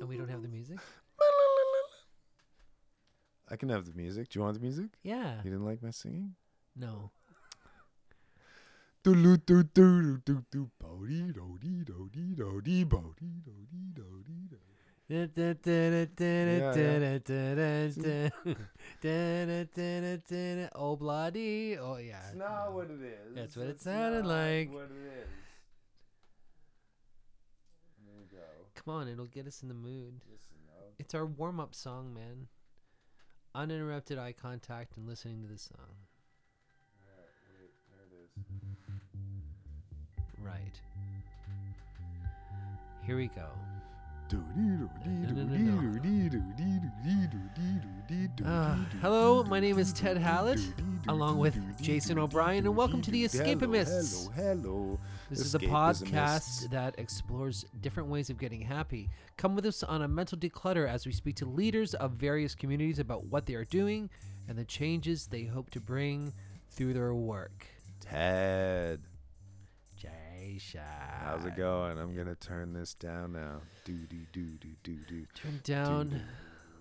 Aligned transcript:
And 0.00 0.08
we 0.10 0.18
don't 0.18 0.28
have 0.28 0.42
the 0.42 0.48
music? 0.48 0.78
I 3.50 3.56
can 3.56 3.70
have 3.70 3.86
the 3.86 3.94
music. 3.94 4.28
Do 4.28 4.38
you 4.38 4.44
want 4.44 4.56
the 4.56 4.60
music? 4.60 4.90
Yeah. 5.02 5.36
You 5.42 5.50
didn't 5.50 5.64
like 5.64 5.82
my 5.82 5.90
singing? 5.90 6.34
No. 6.76 7.10
Oh 20.74 20.96
bloody! 20.96 21.78
Oh 21.78 21.96
yeah. 21.96 22.26
It's 22.28 22.36
not 22.36 22.74
what 22.74 22.90
it 22.90 23.00
is. 23.02 23.34
That's 23.34 23.56
what 23.56 23.68
it 23.68 23.80
sounded 23.80 24.24
not 24.24 24.28
like. 24.28 24.70
What 24.72 24.84
it 24.84 24.90
is. 24.90 25.28
There 28.04 28.20
you 28.20 28.26
go. 28.30 28.36
Come 28.74 28.94
on, 28.94 29.08
it'll 29.08 29.24
get 29.24 29.46
us 29.46 29.62
in 29.62 29.68
the 29.68 29.74
mood. 29.74 30.20
Listen. 30.30 30.58
It's 30.98 31.14
our 31.14 31.24
warm 31.26 31.60
up 31.60 31.74
song, 31.74 32.12
man. 32.12 32.48
Uninterrupted 33.54 34.18
eye 34.18 34.32
contact 34.32 34.96
and 34.96 35.06
listening 35.06 35.42
to 35.42 35.48
the 35.48 35.58
song. 35.58 35.94
Alright, 37.00 37.30
wait, 37.54 37.70
there 37.88 38.04
it 38.04 38.12
is. 38.24 38.30
Right. 40.44 40.80
Here 43.06 43.16
we 43.16 43.28
go. 43.28 43.46
Uh, 48.44 48.76
hello, 49.00 49.42
my 49.44 49.58
name 49.58 49.78
is 49.78 49.92
Ted 49.92 50.18
Hallett, 50.18 50.60
along 51.08 51.38
with 51.38 51.58
Jason 51.80 52.18
O'Brien, 52.18 52.66
and 52.66 52.76
welcome 52.76 53.00
to 53.02 53.10
the 53.10 53.24
Escapismists. 53.24 54.30
Hello, 54.34 54.60
hello. 54.62 55.00
This 55.30 55.40
is 55.40 55.54
a 55.54 55.58
podcast 55.58 56.70
that 56.70 56.98
explores 56.98 57.64
different 57.80 58.10
ways 58.10 58.28
of 58.28 58.38
getting 58.38 58.60
happy. 58.60 59.08
Come 59.38 59.54
with 59.54 59.64
us 59.64 59.82
on 59.82 60.02
a 60.02 60.08
mental 60.08 60.36
declutter 60.36 60.86
as 60.86 61.06
we 61.06 61.12
speak 61.12 61.36
to 61.36 61.46
leaders 61.46 61.94
of 61.94 62.12
various 62.12 62.54
communities 62.54 62.98
about 62.98 63.24
what 63.26 63.46
they 63.46 63.54
are 63.54 63.64
doing 63.64 64.10
and 64.48 64.58
the 64.58 64.64
changes 64.64 65.26
they 65.26 65.44
hope 65.44 65.70
to 65.70 65.80
bring 65.80 66.32
through 66.70 66.92
their 66.92 67.14
work. 67.14 67.66
Ted. 68.00 69.00
How's 71.24 71.44
it 71.44 71.56
going? 71.56 71.98
I'm 71.98 72.16
gonna 72.16 72.34
turn 72.34 72.72
this 72.72 72.94
down 72.94 73.32
now. 73.32 73.60
Do 73.84 73.92
do 73.92 74.16
do 74.32 74.44
do 74.60 74.68
do 74.82 74.96
do. 75.08 75.26
Turn 75.34 75.60
down. 75.64 76.22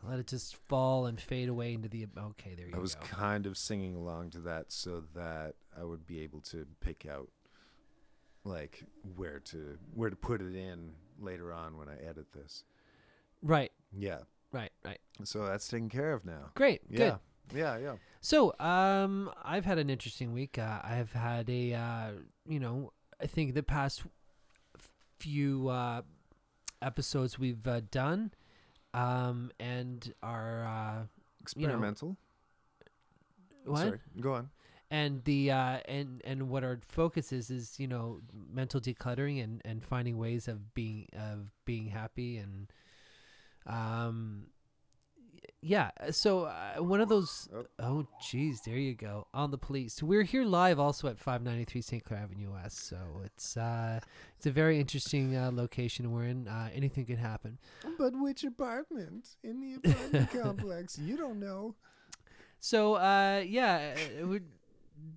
Let 0.07 0.19
it 0.19 0.27
just 0.27 0.55
fall 0.67 1.07
and 1.07 1.19
fade 1.19 1.49
away 1.49 1.73
into 1.73 1.89
the. 1.89 2.07
Okay, 2.17 2.53
there 2.55 2.67
you 2.67 2.71
go. 2.71 2.77
I 2.77 2.81
was 2.81 2.95
go. 2.95 3.01
kind 3.07 3.45
of 3.45 3.57
singing 3.57 3.95
along 3.95 4.29
to 4.31 4.39
that 4.41 4.71
so 4.71 5.03
that 5.15 5.55
I 5.77 5.83
would 5.83 6.05
be 6.07 6.21
able 6.21 6.39
to 6.41 6.65
pick 6.79 7.05
out 7.05 7.29
like 8.45 8.83
where 9.15 9.39
to 9.39 9.77
where 9.93 10.09
to 10.09 10.15
put 10.15 10.41
it 10.41 10.55
in 10.55 10.91
later 11.19 11.51
on 11.51 11.77
when 11.77 11.89
I 11.89 11.97
edit 12.07 12.27
this. 12.33 12.63
Right, 13.41 13.71
Yeah. 13.91 14.19
right, 14.51 14.71
right. 14.85 14.99
So 15.23 15.45
that's 15.45 15.67
taken 15.67 15.89
care 15.89 16.13
of 16.13 16.25
now. 16.25 16.51
Great, 16.55 16.81
Yeah. 16.89 16.97
good. 16.97 17.57
Yeah, 17.59 17.77
yeah. 17.77 17.95
So, 18.19 18.53
um, 18.59 19.31
I've 19.43 19.63
had 19.63 19.77
an 19.77 19.89
interesting 19.89 20.33
week. 20.33 20.57
Uh, 20.57 20.81
I've 20.83 21.13
had 21.13 21.49
a, 21.49 21.73
uh, 21.73 22.11
you 22.47 22.59
know, 22.59 22.91
I 23.21 23.27
think 23.27 23.53
the 23.53 23.63
past 23.63 24.03
few 25.19 25.69
uh, 25.69 26.01
episodes 26.81 27.39
we've 27.39 27.65
uh, 27.67 27.81
done, 27.91 28.31
um, 28.93 29.51
and 29.59 30.13
our 30.21 30.65
uh, 30.65 31.03
Experimental. 31.41 32.17
what 33.65 33.79
Sorry. 33.79 33.99
Go 34.19 34.33
on. 34.33 34.49
and 34.91 35.23
the 35.23 35.51
uh, 35.51 35.79
and 35.87 36.21
and 36.25 36.49
what 36.49 36.63
our 36.63 36.79
focus 36.87 37.31
is 37.31 37.49
is 37.49 37.79
you 37.79 37.87
know 37.87 38.19
mental 38.33 38.79
decluttering 38.81 39.43
and 39.43 39.61
and 39.65 39.83
finding 39.83 40.17
ways 40.17 40.47
of 40.47 40.73
being 40.73 41.07
of 41.13 41.49
being 41.65 41.87
happy 41.87 42.37
and 42.37 42.67
um 43.65 44.47
yeah 45.67 45.91
so 46.11 46.45
uh, 46.45 46.81
one 46.81 47.01
of 47.01 47.09
those 47.09 47.49
Oh. 47.53 47.65
oh 47.79 48.07
geez 48.21 48.61
there 48.65 48.77
you 48.77 48.93
go 48.95 49.27
on 49.33 49.51
the 49.51 49.57
police 49.57 50.01
we're 50.01 50.23
here 50.23 50.45
live 50.45 50.79
also 50.79 51.07
at 51.07 51.17
593 51.19 51.81
st 51.81 52.03
clair 52.05 52.21
avenue 52.21 52.51
west 52.53 52.87
so 52.87 52.97
it's 53.25 53.57
uh 53.57 53.99
it's 54.37 54.45
a 54.45 54.51
very 54.51 54.79
interesting 54.79 55.35
uh, 55.35 55.51
location 55.53 56.11
we're 56.11 56.25
in 56.25 56.47
uh, 56.47 56.69
anything 56.73 57.05
could 57.05 57.17
happen 57.17 57.57
But 57.97 58.13
which 58.19 58.43
apartment 58.43 59.23
in 59.43 59.59
the 59.61 59.71
apartment 59.75 60.31
complex? 60.43 60.97
You 60.99 61.17
don't 61.17 61.39
know. 61.39 61.75
So 62.59 62.95
uh, 62.95 63.43
yeah, 63.45 63.95
uh, 64.21 64.27
we 64.27 64.41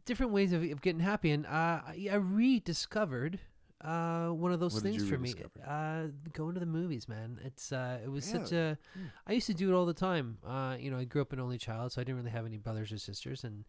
different 0.04 0.32
ways 0.32 0.52
of, 0.52 0.62
of 0.62 0.80
getting 0.80 1.00
happy, 1.00 1.30
and 1.30 1.46
uh, 1.46 1.80
I 1.92 2.08
I 2.10 2.14
rediscovered 2.16 3.38
uh, 3.82 4.28
one 4.28 4.52
of 4.52 4.60
those 4.60 4.74
What 4.74 4.82
things 4.82 5.08
for 5.08 5.18
me. 5.18 5.34
Uh, 5.66 6.04
going 6.32 6.54
to 6.54 6.60
the 6.60 6.66
movies, 6.66 7.08
man. 7.08 7.40
It's 7.44 7.72
uh, 7.72 7.98
it 8.04 8.08
was 8.10 8.24
such 8.24 8.52
Yeah. 8.52 8.70
a. 8.72 8.78
Hmm. 8.94 9.04
I 9.26 9.32
used 9.32 9.46
to 9.46 9.54
do 9.54 9.70
it 9.70 9.74
all 9.74 9.86
the 9.86 9.94
time. 9.94 10.38
Uh, 10.46 10.76
you 10.78 10.90
know, 10.90 10.98
I 10.98 11.04
grew 11.04 11.22
up 11.22 11.32
an 11.32 11.40
only 11.40 11.58
child, 11.58 11.92
so 11.92 12.00
I 12.00 12.04
didn't 12.04 12.18
really 12.18 12.30
have 12.30 12.46
any 12.46 12.58
brothers 12.58 12.92
or 12.92 12.98
sisters, 12.98 13.44
and 13.44 13.64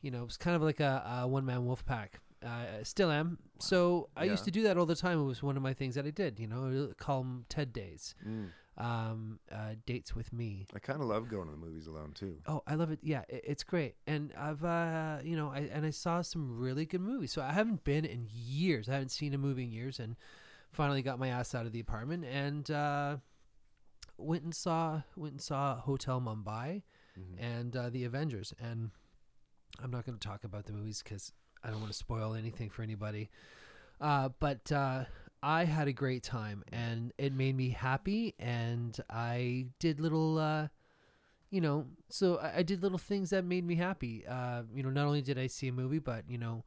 you 0.00 0.10
know, 0.10 0.22
it 0.22 0.26
was 0.26 0.36
kind 0.36 0.56
of 0.56 0.62
like 0.62 0.80
a, 0.80 1.20
a 1.22 1.28
one 1.28 1.44
man 1.44 1.64
wolf 1.64 1.84
pack. 1.86 2.20
Uh, 2.44 2.48
I 2.80 2.82
still 2.82 3.10
am. 3.10 3.38
So 3.58 4.10
I 4.16 4.24
used 4.24 4.44
to 4.44 4.50
do 4.50 4.64
that 4.64 4.76
all 4.76 4.84
the 4.86 4.96
time. 4.96 5.18
It 5.18 5.24
was 5.24 5.42
one 5.42 5.56
of 5.56 5.62
my 5.62 5.72
things 5.72 5.94
that 5.94 6.04
I 6.04 6.10
did. 6.10 6.38
You 6.38 6.46
know, 6.46 6.92
call 6.98 7.20
them 7.22 7.46
TED 7.48 7.72
days, 7.72 8.14
Mm. 8.26 8.48
Um, 8.76 9.38
uh, 9.52 9.74
dates 9.86 10.14
with 10.14 10.32
me. 10.32 10.66
I 10.74 10.78
kind 10.80 11.00
of 11.00 11.06
love 11.06 11.28
going 11.28 11.46
to 11.46 11.52
the 11.52 11.56
movies 11.56 11.86
alone 11.86 12.12
too. 12.14 12.38
Oh, 12.46 12.62
I 12.66 12.74
love 12.74 12.90
it. 12.90 12.98
Yeah, 13.02 13.20
i 13.30 13.40
it's 13.44 13.62
great. 13.64 13.94
And 14.06 14.32
I've, 14.36 14.64
uh, 14.64 15.18
you 15.22 15.36
know, 15.36 15.50
I 15.50 15.68
and 15.72 15.86
I 15.86 15.90
saw 15.90 16.22
some 16.22 16.58
really 16.58 16.84
good 16.84 17.00
movies. 17.00 17.32
So 17.32 17.42
I 17.42 17.52
haven't 17.52 17.84
been 17.84 18.04
in 18.04 18.26
years. 18.32 18.88
I 18.88 18.94
haven't 18.94 19.10
seen 19.10 19.32
a 19.34 19.38
movie 19.38 19.64
in 19.64 19.72
years, 19.72 20.00
and 20.00 20.16
finally 20.72 21.02
got 21.02 21.18
my 21.20 21.28
ass 21.28 21.54
out 21.54 21.66
of 21.66 21.72
the 21.72 21.78
apartment 21.78 22.24
and 22.24 22.68
uh, 22.70 23.16
went 24.18 24.42
and 24.42 24.54
saw 24.54 25.02
went 25.16 25.32
and 25.34 25.40
saw 25.42 25.76
Hotel 25.76 26.20
Mumbai 26.20 26.82
Mhm. 27.16 27.36
and 27.38 27.76
uh, 27.76 27.90
the 27.90 28.02
Avengers. 28.04 28.52
And 28.58 28.90
I'm 29.80 29.92
not 29.92 30.04
going 30.04 30.18
to 30.18 30.28
talk 30.28 30.42
about 30.42 30.66
the 30.66 30.72
movies 30.72 31.00
because 31.02 31.32
I 31.62 31.70
don't 31.70 31.78
want 31.80 31.92
to 31.92 31.96
spoil 31.98 32.34
anything 32.34 32.70
for 32.70 32.82
anybody. 32.82 33.30
Uh, 34.00 34.30
but 34.40 34.70
uh, 34.72 35.04
I 35.44 35.64
had 35.64 35.88
a 35.88 35.92
great 35.92 36.22
time, 36.22 36.64
and 36.72 37.12
it 37.18 37.34
made 37.34 37.54
me 37.54 37.68
happy. 37.68 38.34
And 38.38 38.98
I 39.10 39.66
did 39.78 40.00
little, 40.00 40.38
uh, 40.38 40.68
you 41.50 41.60
know, 41.60 41.84
so 42.08 42.38
I, 42.38 42.58
I 42.58 42.62
did 42.62 42.82
little 42.82 42.96
things 42.96 43.28
that 43.30 43.44
made 43.44 43.66
me 43.66 43.74
happy. 43.74 44.26
Uh, 44.26 44.62
you 44.74 44.82
know, 44.82 44.88
not 44.88 45.06
only 45.06 45.20
did 45.20 45.38
I 45.38 45.48
see 45.48 45.68
a 45.68 45.72
movie, 45.72 45.98
but 45.98 46.24
you 46.30 46.38
know, 46.38 46.64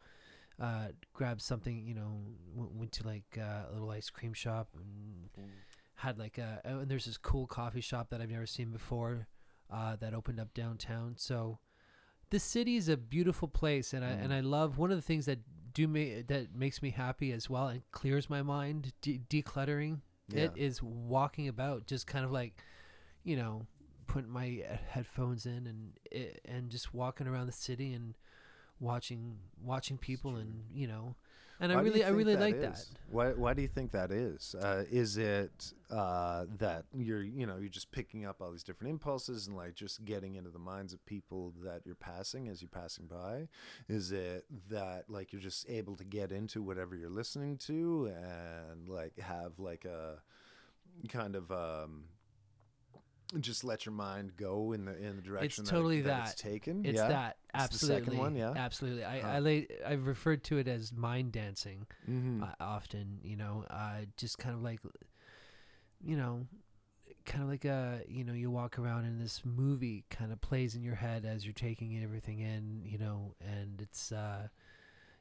uh, 0.62 0.90
grabbed 1.12 1.42
something. 1.42 1.88
You 1.88 1.96
know, 1.96 2.20
went, 2.54 2.72
went 2.76 2.92
to 2.94 3.08
like 3.08 3.38
uh, 3.40 3.72
a 3.72 3.74
little 3.74 3.90
ice 3.90 4.12
cream 4.12 4.34
shop 4.34 4.70
and 4.76 5.48
had 5.96 6.20
like 6.20 6.38
a 6.38 6.62
and 6.64 6.88
there's 6.88 7.06
this 7.06 7.18
cool 7.18 7.48
coffee 7.48 7.82
shop 7.82 8.12
that 8.12 8.22
I've 8.22 8.30
never 8.30 8.46
seen 8.46 8.70
before 8.70 9.28
uh, 9.74 9.96
that 9.96 10.14
opened 10.14 10.40
up 10.40 10.54
downtown. 10.54 11.16
So 11.18 11.58
the 12.30 12.40
city 12.40 12.76
is 12.76 12.90
a 12.90 12.98
beautiful 12.98 13.48
place, 13.48 13.94
and 13.94 14.04
I 14.04 14.10
and 14.10 14.32
Mm. 14.32 14.36
I 14.36 14.40
love 14.42 14.78
one 14.78 14.92
of 14.92 14.98
the 14.98 15.02
things 15.02 15.26
that 15.26 15.40
do 15.74 15.88
me 15.88 16.22
that 16.24 16.56
makes 16.56 16.82
me 16.82 16.90
happy 16.90 17.32
as 17.32 17.50
well 17.50 17.68
and 17.68 17.82
clears 17.92 18.30
my 18.30 18.42
mind. 18.42 18.94
De- 19.02 19.20
decluttering 19.30 20.02
it 20.34 20.52
Yeah. 20.56 20.64
is 20.66 20.82
walking 20.84 21.48
about, 21.48 21.86
just 21.88 22.08
kind 22.08 22.26
of 22.26 22.32
like 22.32 22.62
you 23.24 23.36
know 23.36 23.68
putting 24.08 24.30
my 24.32 24.64
headphones 24.90 25.46
in 25.46 25.68
and 25.68 26.00
i- 26.14 26.38
and 26.46 26.70
just 26.72 26.94
walking 26.94 27.28
around 27.28 27.46
the 27.48 27.52
city 27.52 27.94
and 27.94 28.16
watching 28.80 29.40
watching 29.62 29.98
people 29.98 30.36
and 30.38 30.64
you 30.74 30.88
know 30.88 31.16
and 31.60 31.72
I 31.72 31.76
Why 31.76 31.82
you 31.82 31.88
really 31.88 32.04
I 32.04 32.10
really 32.10 32.36
that 32.36 32.42
like 32.42 32.62
that. 32.62 32.74
is? 32.74 32.92
Why 33.10 33.30
Why 33.32 33.54
do 33.54 33.62
you 33.62 33.68
think 33.68 33.92
that 33.92 34.12
is? 34.12 34.56
Uh, 34.56 34.84
is 34.92 35.18
it 35.18 35.74
uh, 35.90 36.46
that 36.60 36.86
you're 36.96 37.24
you 37.24 37.46
know 37.46 37.58
you're 37.58 37.70
just 37.70 37.92
picking 37.92 38.26
up 38.26 38.42
all 38.42 38.52
these 38.52 38.64
different 38.64 38.92
impulses 38.92 39.48
and 39.48 39.56
like 39.56 39.76
just 39.76 40.06
getting 40.06 40.36
into 40.36 40.50
the 40.50 40.60
minds 40.60 40.94
of 40.94 41.04
people 41.06 41.54
that 41.64 41.82
you're 41.86 41.96
passing 41.96 42.48
as 42.48 42.62
you're 42.62 42.70
passing 42.70 43.08
by? 43.08 43.48
Is 43.88 44.12
it 44.12 44.46
that 44.70 45.06
like 45.10 45.34
you're 45.34 45.42
just 45.42 45.70
able 45.70 45.96
to 45.96 46.04
get 46.04 46.32
into 46.32 46.62
whatever 46.62 46.96
you're 46.96 47.10
listening 47.10 47.58
to 47.60 48.12
and 48.16 48.88
like 48.88 49.18
have 49.20 49.60
like 49.60 49.86
a 49.86 50.22
kind 51.10 51.36
of 51.36 51.52
um, 51.52 52.04
just 53.40 53.64
let 53.64 53.86
your 53.86 53.94
mind 53.94 54.38
go 54.38 54.72
in 54.72 54.86
the 54.86 54.98
in 54.98 55.16
the 55.18 55.22
direction 55.22 55.66
that 55.66 55.72
totally 55.72 56.02
that, 56.02 56.28
it's 56.30 56.42
that. 56.42 56.50
taken? 56.50 56.86
It's 56.86 56.96
yeah? 56.98 57.08
that 57.10 57.38
It's 57.56 57.68
the 57.80 57.86
second 57.86 57.94
absolutely 58.04 58.18
one, 58.18 58.36
yeah? 58.36 58.54
absolutely. 58.56 59.04
I 59.04 59.20
Huh. 59.22 59.28
I 59.28 59.40
lay, 59.40 59.68
I've 59.86 60.06
referred 60.08 60.44
to 60.46 60.58
it 60.58 60.68
as 60.68 60.92
mind 60.94 61.32
dancing 61.34 61.88
Mhm. 62.10 62.44
uh, 62.44 62.56
often. 62.60 63.20
You 63.24 63.36
know, 63.36 63.66
uh, 63.70 64.02
just 64.18 64.38
kind 64.38 64.56
of 64.56 64.62
like, 64.62 64.80
you 66.02 66.16
know, 66.16 66.48
kind 67.26 67.44
of 67.44 67.50
like 67.50 67.66
a 67.66 68.02
you 68.08 68.24
know 68.24 68.34
you 68.34 68.50
walk 68.50 68.80
around 68.80 69.04
and 69.06 69.20
this 69.20 69.42
movie 69.44 70.06
kind 70.10 70.32
of 70.32 70.40
plays 70.40 70.76
in 70.76 70.82
your 70.84 70.96
head 70.96 71.26
as 71.26 71.46
you're 71.46 71.54
taking 71.54 72.02
everything 72.02 72.40
in. 72.40 72.82
You 72.86 72.98
know, 72.98 73.36
and 73.42 73.82
it's. 73.82 74.12
Uh, 74.12 74.48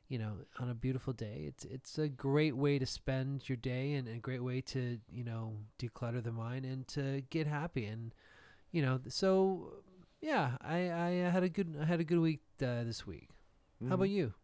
you 0.08 0.18
know, 0.18 0.32
on 0.60 0.70
a 0.70 0.74
beautiful 0.74 1.12
day, 1.12 1.44
it's 1.48 1.64
it's 1.64 1.98
a 1.98 2.08
great 2.08 2.56
way 2.56 2.78
to 2.78 2.86
spend 2.86 3.48
your 3.48 3.56
day 3.56 3.94
and 3.94 4.08
a 4.08 4.18
great 4.18 4.42
way 4.44 4.60
to 4.62 4.98
you 5.12 5.24
know 5.24 5.56
declutter 5.78 6.22
the 6.22 6.32
mind 6.32 6.64
and 6.64 6.86
to 6.88 7.22
get 7.30 7.46
happy 7.46 7.86
and 7.86 8.14
you 8.72 8.82
know 8.82 9.00
so 9.08 9.72
yeah 10.20 10.56
I 10.62 10.90
I 10.92 11.10
had 11.30 11.42
a 11.44 11.48
good 11.48 11.76
I 11.80 11.84
had 11.86 12.00
a 12.00 12.04
good 12.04 12.20
week 12.20 12.40
uh, 12.62 12.84
this 12.84 13.06
week. 13.06 13.28
How 13.88 13.94
about 13.96 14.04
Mhm. 14.04 14.10
you? 14.10 14.34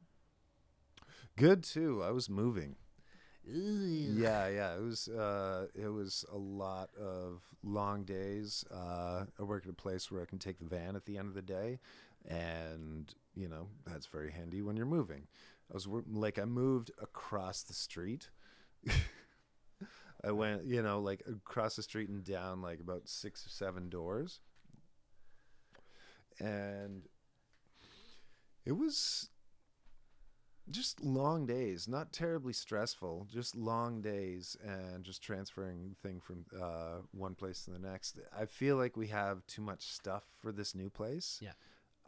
Good 1.36 1.62
too. 1.64 2.02
I 2.02 2.10
was 2.10 2.28
moving. 2.28 2.76
Ugh. 3.48 4.16
Yeah, 4.16 4.48
yeah. 4.48 4.74
It 4.76 4.82
was 4.82 5.08
uh, 5.08 5.66
it 5.74 5.88
was 5.88 6.24
a 6.32 6.36
lot 6.36 6.90
of 6.98 7.42
long 7.62 8.04
days. 8.04 8.64
Uh, 8.72 9.24
I 9.38 9.42
work 9.42 9.64
at 9.64 9.70
a 9.70 9.74
place 9.74 10.10
where 10.10 10.22
I 10.22 10.26
can 10.26 10.38
take 10.38 10.58
the 10.58 10.64
van 10.64 10.96
at 10.96 11.04
the 11.06 11.18
end 11.18 11.28
of 11.28 11.34
the 11.34 11.42
day, 11.42 11.78
and 12.28 13.12
you 13.34 13.48
know 13.48 13.68
that's 13.86 14.06
very 14.06 14.30
handy 14.32 14.62
when 14.62 14.76
you're 14.76 14.86
moving. 14.86 15.26
I 15.70 15.74
was 15.74 15.86
like 15.86 16.38
I 16.38 16.44
moved 16.44 16.90
across 17.00 17.62
the 17.62 17.74
street. 17.74 18.28
I 20.24 20.30
went, 20.30 20.64
you 20.66 20.82
know, 20.82 21.00
like 21.00 21.22
across 21.28 21.76
the 21.76 21.82
street 21.82 22.08
and 22.08 22.24
down 22.24 22.62
like 22.62 22.80
about 22.80 23.08
six 23.08 23.44
or 23.44 23.48
seven 23.48 23.88
doors, 23.88 24.40
and 26.38 27.02
it 28.64 28.72
was 28.72 29.30
just 30.70 31.02
long 31.02 31.46
days, 31.46 31.88
not 31.88 32.12
terribly 32.12 32.52
stressful, 32.52 33.26
just 33.30 33.56
long 33.56 34.00
days 34.00 34.56
and 34.64 35.04
just 35.04 35.22
transferring 35.22 35.96
thing 36.02 36.20
from 36.20 36.44
uh, 36.60 36.98
one 37.12 37.34
place 37.34 37.64
to 37.64 37.70
the 37.70 37.78
next. 37.78 38.18
I 38.36 38.46
feel 38.46 38.76
like 38.76 38.96
we 38.96 39.08
have 39.08 39.46
too 39.46 39.62
much 39.62 39.82
stuff 39.82 40.24
for 40.40 40.52
this 40.52 40.74
new 40.74 40.88
place. 40.88 41.38
Yeah. 41.42 41.52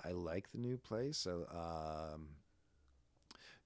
I 0.04 0.12
like 0.12 0.50
the 0.52 0.58
new 0.58 0.76
place. 0.76 1.18
So, 1.18 1.46
um, 1.52 2.28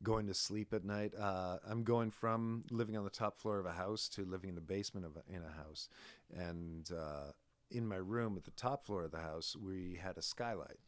going 0.02 0.26
to 0.26 0.34
sleep 0.34 0.72
at 0.72 0.84
night. 0.84 1.12
Uh, 1.18 1.58
I'm 1.68 1.82
going 1.82 2.10
from 2.10 2.64
living 2.70 2.96
on 2.96 3.04
the 3.04 3.10
top 3.10 3.38
floor 3.38 3.58
of 3.58 3.66
a 3.66 3.72
house 3.72 4.08
to 4.10 4.24
living 4.24 4.50
in 4.50 4.54
the 4.54 4.60
basement 4.60 5.06
of 5.06 5.16
a, 5.16 5.34
in 5.34 5.42
a 5.42 5.62
house, 5.62 5.88
and 6.34 6.88
uh, 6.92 7.32
in 7.70 7.86
my 7.86 7.96
room 7.96 8.36
at 8.36 8.44
the 8.44 8.50
top 8.52 8.86
floor 8.86 9.04
of 9.04 9.10
the 9.10 9.18
house, 9.18 9.56
we 9.56 9.98
had 10.02 10.16
a 10.16 10.22
skylight 10.22 10.78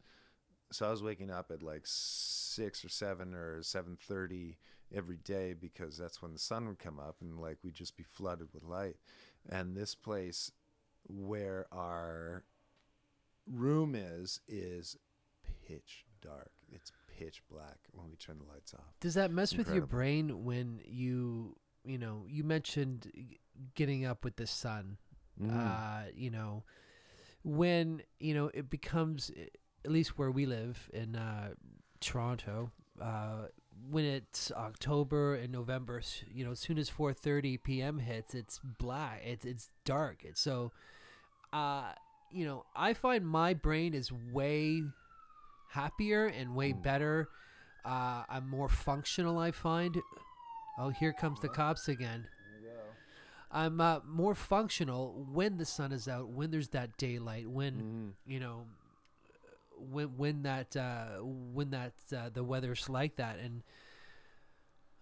so 0.71 0.87
I 0.87 0.91
was 0.91 1.03
waking 1.03 1.29
up 1.29 1.51
at 1.51 1.61
like 1.61 1.81
six 1.83 2.83
or 2.83 2.89
seven 2.89 3.33
or 3.33 3.61
seven 3.61 3.97
thirty 3.99 4.57
every 4.93 5.17
day 5.17 5.53
because 5.53 5.97
that's 5.97 6.21
when 6.21 6.33
the 6.33 6.39
sun 6.39 6.67
would 6.67 6.79
come 6.79 6.99
up 6.99 7.17
and 7.21 7.39
like 7.39 7.57
we'd 7.63 7.73
just 7.73 7.97
be 7.97 8.03
flooded 8.03 8.47
with 8.53 8.63
light. 8.63 8.95
And 9.49 9.75
this 9.75 9.95
place 9.95 10.51
where 11.07 11.65
our 11.71 12.43
room 13.45 13.95
is 13.95 14.39
is 14.47 14.95
pitch 15.67 16.05
dark. 16.21 16.51
It's 16.71 16.91
pitch 17.21 17.41
black 17.51 17.77
when 17.91 18.09
we 18.09 18.15
turn 18.15 18.37
the 18.39 18.51
lights 18.51 18.73
off. 18.73 18.93
Does 18.99 19.13
that 19.13 19.31
mess 19.31 19.55
with 19.55 19.69
your 19.69 19.85
brain 19.85 20.43
when 20.43 20.81
you, 20.85 21.55
you 21.85 21.97
know, 21.97 22.25
you 22.27 22.43
mentioned 22.43 23.11
getting 23.75 24.05
up 24.05 24.23
with 24.23 24.35
the 24.35 24.47
sun? 24.47 24.97
Mm. 25.41 25.51
Uh, 25.51 26.09
you 26.15 26.31
know, 26.31 26.63
when 27.43 28.01
you 28.19 28.33
know 28.33 28.51
it 28.53 28.69
becomes, 28.69 29.31
at 29.85 29.91
least 29.91 30.17
where 30.17 30.31
we 30.31 30.45
live 30.45 30.89
in 30.93 31.15
uh, 31.15 31.53
Toronto, 31.99 32.71
uh, 33.01 33.47
when 33.89 34.05
it's 34.05 34.51
October 34.51 35.35
and 35.35 35.51
November, 35.51 36.01
you 36.31 36.45
know, 36.45 36.51
as 36.51 36.59
soon 36.59 36.77
as 36.77 36.89
4:30 36.89 37.61
p.m. 37.63 37.99
hits, 37.99 38.33
it's 38.33 38.59
black. 38.59 39.21
It's 39.25 39.45
it's 39.45 39.69
dark. 39.85 40.23
It's 40.23 40.41
so, 40.41 40.71
uh, 41.53 41.93
you 42.31 42.45
know, 42.45 42.65
I 42.75 42.93
find 42.93 43.25
my 43.25 43.53
brain 43.53 43.93
is 43.93 44.11
way 44.11 44.83
happier 45.71 46.25
and 46.27 46.55
way 46.55 46.73
Mm. 46.73 46.81
better. 46.83 47.29
Uh, 47.83 48.23
I'm 48.29 48.47
more 48.49 48.69
functional. 48.69 49.37
I 49.39 49.51
find. 49.51 49.97
Oh, 50.77 50.89
here 50.89 51.13
comes 51.13 51.39
the 51.41 51.49
cops 51.49 51.87
again. 51.87 52.27
I'm 53.53 53.81
uh, 53.81 53.99
more 54.05 54.33
functional 54.33 55.25
when 55.29 55.57
the 55.57 55.65
sun 55.65 55.91
is 55.91 56.07
out, 56.07 56.29
when 56.29 56.51
there's 56.51 56.69
that 56.69 56.95
daylight, 56.97 57.49
when 57.49 58.15
Mhm. 58.25 58.31
you 58.31 58.39
know, 58.39 58.65
when 59.77 60.15
when 60.17 60.43
that 60.43 60.75
uh, 60.77 61.17
when 61.19 61.71
that 61.71 61.93
uh, 62.15 62.29
the 62.29 62.43
weather's 62.45 62.87
like 62.87 63.17
that. 63.17 63.39
And 63.39 63.63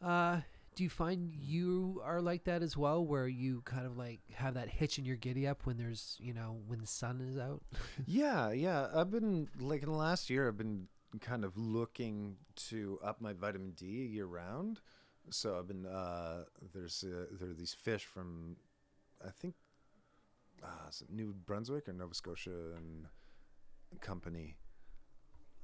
uh, 0.02 0.42
do 0.80 0.86
you 0.86 0.90
find 0.90 1.36
you 1.36 2.02
are 2.06 2.22
like 2.22 2.46
that 2.46 2.64
as 2.64 2.78
well, 2.78 3.06
where 3.06 3.28
you 3.28 3.62
kind 3.66 3.86
of 3.86 3.98
like 3.98 4.22
have 4.34 4.54
that 4.54 4.70
hitch 4.70 4.98
in 4.98 5.04
your 5.04 5.18
giddy 5.18 5.46
up 5.46 5.66
when 5.66 5.76
there's 5.76 6.16
you 6.22 6.34
know 6.34 6.62
when 6.68 6.80
the 6.80 6.88
sun 6.88 7.20
is 7.20 7.38
out? 7.38 7.62
Yeah, 8.08 8.52
yeah. 8.52 8.88
I've 8.96 9.12
been 9.12 9.50
like 9.60 9.84
in 9.84 9.90
the 9.90 9.98
last 9.98 10.30
year, 10.30 10.48
I've 10.48 10.56
been 10.56 10.88
kind 11.20 11.44
of 11.44 11.58
looking 11.58 12.38
to 12.70 12.98
up 13.04 13.20
my 13.20 13.34
vitamin 13.34 13.72
D 13.72 13.88
year 13.88 14.26
round. 14.26 14.80
So 15.30 15.60
I've 15.60 15.68
been 15.68 15.86
uh, 15.86 16.46
there's 16.74 17.04
uh, 17.04 17.26
there 17.38 17.50
are 17.50 17.54
these 17.54 17.74
fish 17.74 18.06
from 18.06 18.56
I 19.22 19.32
think 19.32 19.56
uh, 20.64 20.92
New 21.10 21.36
Brunswick 21.46 21.90
or 21.90 21.94
Nova 21.94 22.16
Scotia 22.16 22.52
and 22.78 23.08
company. 24.00 24.56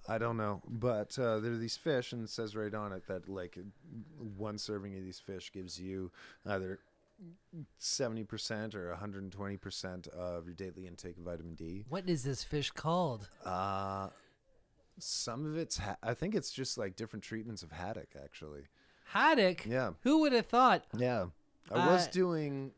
I 0.08 0.18
don't 0.18 0.38
know, 0.38 0.62
but 0.68 1.18
uh, 1.18 1.40
there 1.40 1.52
are 1.54 1.58
these 1.58 1.78
fish, 1.78 2.14
and 2.14 2.24
it 2.24 2.30
says 2.30 2.56
right 2.56 2.74
on 2.74 2.92
it 2.94 3.08
that 3.08 3.28
like 3.28 3.58
one 4.38 4.58
serving 4.58 4.96
of 4.98 5.04
these 5.04 5.20
fish 5.20 5.52
gives 5.52 5.80
you 5.80 6.12
either 6.46 6.80
seventy 7.78 8.24
percent 8.24 8.76
or 8.76 8.90
one 8.90 9.00
hundred 9.00 9.24
and 9.24 9.32
twenty 9.32 9.58
percent 9.58 10.08
of 10.08 10.46
your 10.46 10.54
daily 10.54 10.86
intake 10.86 11.18
of 11.18 11.24
vitamin 11.24 11.56
D. 11.56 11.86
What 11.90 12.08
is 12.10 12.24
this 12.24 12.44
fish 12.44 12.72
called? 12.72 13.30
Uh 13.44 14.10
some 15.00 15.46
of 15.46 15.58
it's 15.58 15.78
ha- 15.78 15.98
I 16.04 16.14
think 16.14 16.36
it's 16.36 16.52
just 16.52 16.78
like 16.78 16.96
different 16.96 17.24
treatments 17.24 17.64
of 17.64 17.72
haddock 17.72 18.10
actually. 18.24 18.64
Haddock. 19.06 19.66
Yeah. 19.66 19.92
Who 20.04 20.20
would 20.22 20.34
have 20.34 20.46
thought? 20.48 20.84
Yeah. 20.98 21.28
I 21.72 21.88
was 21.94 22.08
Uh, 22.08 22.12
doing 22.12 22.72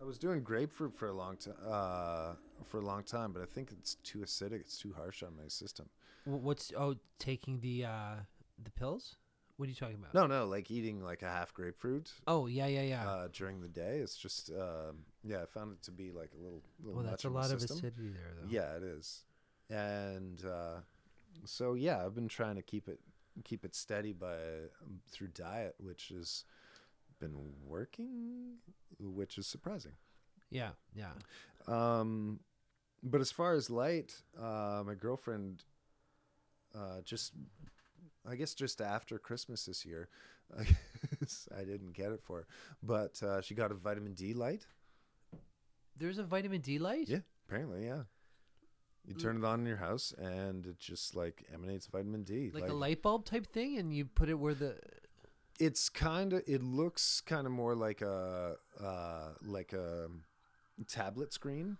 I 0.00 0.04
was 0.04 0.18
doing 0.18 0.42
grapefruit 0.42 0.94
for 0.94 1.08
a 1.08 1.12
long 1.12 1.36
time 1.36 1.54
uh 1.66 2.32
for 2.64 2.78
a 2.78 2.84
long 2.84 3.02
time, 3.04 3.32
but 3.32 3.42
I 3.42 3.46
think 3.46 3.70
it's 3.72 3.96
too 3.96 4.18
acidic, 4.20 4.60
it's 4.60 4.78
too 4.78 4.94
harsh 4.96 5.22
on 5.22 5.36
my 5.36 5.48
system. 5.48 5.86
Wh- 6.24 6.42
What's 6.42 6.72
oh 6.76 6.96
taking 7.18 7.60
the 7.60 7.84
uh 7.86 8.14
the 8.62 8.70
pills? 8.70 9.16
What 9.56 9.66
are 9.66 9.70
you 9.70 9.76
talking 9.76 9.96
about? 9.96 10.14
No, 10.14 10.26
no, 10.26 10.46
like 10.46 10.70
eating 10.70 11.00
like 11.02 11.22
a 11.22 11.28
half 11.28 11.54
grapefruit 11.54 12.10
Oh 12.26 12.46
yeah 12.46 12.66
yeah 12.66 12.82
yeah. 12.82 13.08
uh 13.08 13.28
during 13.32 13.60
the 13.60 13.68
day, 13.68 13.98
it's 13.98 14.16
just 14.16 14.50
um 14.50 15.04
yeah, 15.22 15.42
I 15.42 15.46
found 15.46 15.72
it 15.72 15.82
to 15.84 15.90
be 15.90 16.10
like 16.10 16.30
a 16.34 16.42
little 16.42 16.62
little 16.82 17.00
well, 17.02 17.10
that's 17.10 17.24
a 17.24 17.28
lot 17.28 17.50
of 17.50 17.62
acidity 17.62 18.08
there 18.08 18.32
though. 18.40 18.48
Yeah, 18.48 18.76
it 18.76 18.82
is. 18.82 19.24
And 19.70 20.44
uh, 20.44 20.80
so 21.44 21.74
yeah, 21.74 22.04
I've 22.04 22.14
been 22.14 22.28
trying 22.28 22.56
to 22.56 22.62
keep 22.62 22.88
it 22.88 23.00
keep 23.44 23.64
it 23.64 23.74
steady 23.74 24.12
by 24.12 24.34
um, 24.82 25.00
through 25.10 25.28
diet, 25.28 25.74
which 25.78 26.12
has 26.14 26.44
been 27.20 27.34
working, 27.66 28.56
which 28.98 29.38
is 29.38 29.46
surprising. 29.46 29.92
Yeah 30.50 30.70
yeah. 30.94 31.12
Um, 31.66 32.40
but 33.02 33.20
as 33.20 33.30
far 33.30 33.54
as 33.54 33.70
light, 33.70 34.14
uh, 34.38 34.82
my 34.84 34.94
girlfriend 34.94 35.64
uh, 36.74 37.00
just, 37.04 37.32
I 38.28 38.36
guess, 38.36 38.54
just 38.54 38.80
after 38.80 39.18
Christmas 39.18 39.64
this 39.66 39.84
year, 39.84 40.08
I, 40.58 40.64
guess 41.20 41.48
I 41.58 41.64
didn't 41.64 41.92
get 41.92 42.12
it 42.12 42.20
for 42.22 42.38
her, 42.38 42.46
but 42.82 43.22
uh, 43.22 43.40
she 43.40 43.54
got 43.54 43.70
a 43.70 43.74
vitamin 43.74 44.14
D 44.14 44.34
light. 44.34 44.66
There's 45.96 46.18
a 46.18 46.24
vitamin 46.24 46.60
D 46.60 46.78
light. 46.78 47.08
Yeah, 47.08 47.20
apparently, 47.48 47.84
yeah. 47.84 48.02
You 49.06 49.14
turn 49.14 49.36
it 49.36 49.44
on 49.44 49.60
in 49.60 49.66
your 49.66 49.76
house, 49.76 50.14
and 50.16 50.64
it 50.64 50.78
just 50.78 51.14
like 51.14 51.44
emanates 51.52 51.86
vitamin 51.86 52.22
D. 52.22 52.50
Like, 52.54 52.70
a 52.70 52.72
light 52.72 53.02
bulb 53.02 53.26
type 53.26 53.46
thing, 53.46 53.76
and 53.76 53.94
you 53.94 54.06
put 54.06 54.30
it 54.30 54.34
where 54.34 54.54
the 54.54 54.76
it's 55.60 55.90
kind 55.90 56.32
of. 56.32 56.42
It 56.46 56.62
looks 56.62 57.20
kind 57.20 57.46
of 57.46 57.52
more 57.52 57.74
like 57.74 58.00
a 58.00 58.56
uh, 58.82 59.28
like 59.42 59.74
a 59.74 60.08
tablet 60.88 61.34
screen. 61.34 61.76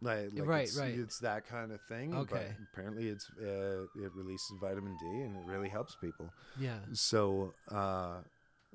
Like, 0.00 0.28
like 0.32 0.46
Right, 0.46 0.62
it's, 0.64 0.76
right. 0.78 0.98
It's 0.98 1.18
that 1.20 1.46
kind 1.46 1.72
of 1.72 1.80
thing. 1.88 2.14
Okay. 2.14 2.46
But 2.56 2.64
apparently, 2.72 3.08
it's 3.08 3.28
uh, 3.40 3.82
it 3.96 4.12
releases 4.14 4.52
vitamin 4.60 4.96
D, 5.00 5.06
and 5.06 5.36
it 5.36 5.42
really 5.46 5.68
helps 5.68 5.96
people. 6.00 6.30
yeah. 6.58 6.78
So 6.92 7.54
uh, 7.70 8.18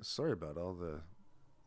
sorry 0.01 0.33
about 0.33 0.57
all 0.57 0.73
the 0.73 0.99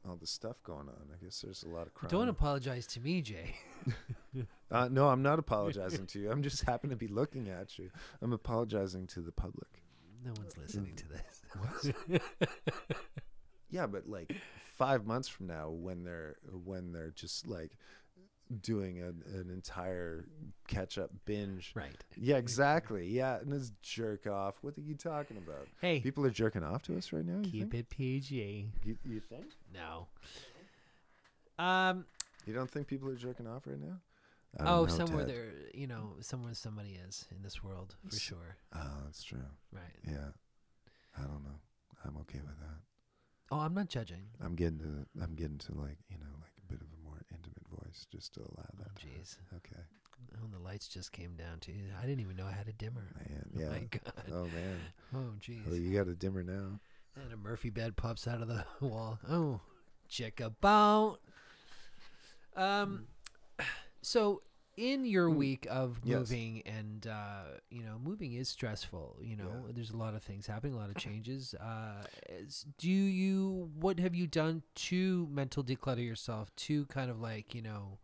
all 0.08 0.16
the 0.16 0.26
stuff 0.26 0.62
going 0.62 0.88
on. 0.88 1.08
I 1.12 1.24
guess 1.24 1.40
there's 1.40 1.62
a 1.64 1.68
lot 1.68 1.86
of 1.86 1.94
crime. 1.94 2.10
Don't 2.10 2.28
apologize 2.28 2.86
to 2.88 3.00
me, 3.00 3.22
Jay. 3.22 3.54
Uh, 4.68 4.88
no, 4.90 5.08
I'm 5.08 5.22
not 5.22 5.38
apologizing 5.38 6.06
to 6.08 6.18
you. 6.18 6.28
I'm 6.28 6.42
just 6.42 6.64
happen 6.64 6.90
to 6.90 6.96
be 6.96 7.06
looking 7.06 7.48
at 7.48 7.78
you. 7.78 7.88
I'm 8.20 8.32
apologizing 8.32 9.06
to 9.08 9.20
the 9.20 9.30
public. 9.30 9.68
No 10.24 10.32
one's 10.36 10.58
listening 10.58 10.96
to 10.96 11.04
this. 11.08 12.20
Yeah, 13.70 13.86
but 13.86 14.08
like 14.08 14.32
five 14.76 15.06
months 15.06 15.28
from 15.28 15.46
now, 15.48 15.70
when 15.70 16.04
they're 16.04 16.36
when 16.64 16.92
they're 16.92 17.10
just 17.10 17.46
like 17.46 17.72
doing 18.62 18.98
an, 19.00 19.22
an 19.34 19.50
entire 19.50 20.24
catch 20.68 20.98
up 20.98 21.10
binge. 21.24 21.72
right. 21.74 22.02
Yeah, 22.16 22.36
exactly. 22.36 23.06
Yeah, 23.08 23.38
and 23.38 23.52
it's 23.52 23.72
jerk 23.82 24.26
off. 24.26 24.54
What 24.62 24.76
are 24.78 24.82
you 24.82 24.94
talking 24.94 25.36
about? 25.36 25.66
Hey, 25.80 26.00
People 26.00 26.24
are 26.26 26.30
jerking 26.30 26.62
off 26.62 26.82
to 26.84 26.96
us 26.96 27.12
right 27.12 27.24
now. 27.26 27.40
Keep 27.42 27.72
think? 27.72 27.74
it 27.74 27.90
PG. 27.90 28.70
You, 28.84 28.96
you 29.04 29.20
think? 29.20 29.46
No. 29.74 30.06
Um. 31.58 32.04
You 32.46 32.54
don't 32.54 32.70
think 32.70 32.86
people 32.86 33.08
are 33.08 33.16
jerking 33.16 33.46
off 33.48 33.66
right 33.66 33.80
now? 33.80 33.96
I 34.58 34.64
don't 34.64 34.72
Oh, 34.72 34.80
know, 34.82 34.86
somewhere 34.86 35.24
Ted. 35.26 35.34
there, 35.34 35.52
you 35.74 35.86
know, 35.88 36.14
somewhere 36.20 36.54
somebody 36.54 36.98
is 37.06 37.26
in 37.34 37.42
this 37.42 37.62
world 37.64 37.96
for 38.08 38.16
sure. 38.16 38.56
Oh, 38.74 39.02
that's 39.04 39.22
true. 39.24 39.42
Right. 39.72 39.82
Yeah, 40.06 40.28
I 41.18 41.22
don't 41.22 41.42
know. 41.42 41.58
I'm 42.04 42.16
okay 42.18 42.38
with 42.38 42.56
that. 42.60 42.78
Oh, 43.50 43.58
I'm 43.58 43.74
not 43.74 43.88
judging. 43.88 44.22
I'm 44.42 44.54
getting 44.54 44.78
to 44.78 45.06
I'm 45.22 45.34
getting 45.34 45.58
to 45.58 45.72
like 45.74 45.98
you 46.08 46.18
know 46.18 46.30
like 46.40 46.52
a 46.62 46.72
bit 46.72 46.80
of 46.80 46.86
a 46.86 47.08
more 47.08 47.18
just 48.04 48.34
to 48.34 48.40
allow 48.40 48.66
Oh, 48.68 48.82
that. 48.82 48.94
jeez. 48.96 49.36
Okay. 49.56 49.80
Oh, 50.36 50.46
the 50.52 50.58
lights 50.58 50.88
just 50.88 51.12
came 51.12 51.34
down 51.34 51.60
too. 51.60 51.72
I 51.98 52.02
didn't 52.06 52.20
even 52.20 52.36
know 52.36 52.46
I 52.46 52.52
had 52.52 52.68
a 52.68 52.72
dimmer. 52.72 53.06
Man, 53.16 53.46
Oh 53.56 53.60
yeah. 53.60 53.68
my 53.68 53.78
god. 53.90 54.32
Oh 54.32 54.44
man. 54.44 54.80
Oh, 55.14 55.18
Oh, 55.18 55.32
jeez. 55.40 55.80
you 55.82 55.96
got 55.96 56.08
a 56.08 56.14
dimmer 56.14 56.42
now. 56.42 56.78
And 57.22 57.32
a 57.32 57.36
Murphy 57.36 57.70
bed 57.70 57.96
pops 57.96 58.26
out 58.28 58.42
of 58.42 58.48
the 58.48 58.64
wall. 58.80 59.18
Oh, 59.28 59.60
check 60.08 60.40
about. 60.40 61.18
Um, 62.54 63.06
so 64.02 64.42
in 64.76 65.04
your 65.04 65.30
week 65.30 65.66
of 65.70 66.00
Yes. 66.04 66.18
moving 66.30 66.62
and 66.66 67.06
uh, 67.06 67.44
you 67.70 67.82
know 67.82 67.98
moving 68.02 68.34
is 68.34 68.48
stressful 68.48 69.16
you 69.22 69.34
know 69.36 69.64
Yeah. 69.66 69.72
there's 69.74 69.90
a 69.90 69.96
lot 69.96 70.14
of 70.14 70.22
things 70.22 70.46
happening 70.46 70.74
a 70.74 70.78
lot 70.78 70.90
of 70.90 70.96
changes 71.08 71.54
uh, 71.54 72.04
do 72.78 72.90
you 72.90 73.70
what 73.78 73.98
have 73.98 74.14
you 74.14 74.26
done 74.26 74.62
to 74.74 75.26
mental 75.30 75.64
declutter 75.64 76.04
yourself 76.04 76.54
to 76.56 76.84
kind 76.86 77.10
of 77.10 77.20
like 77.20 77.54
you 77.54 77.62
know 77.62 77.98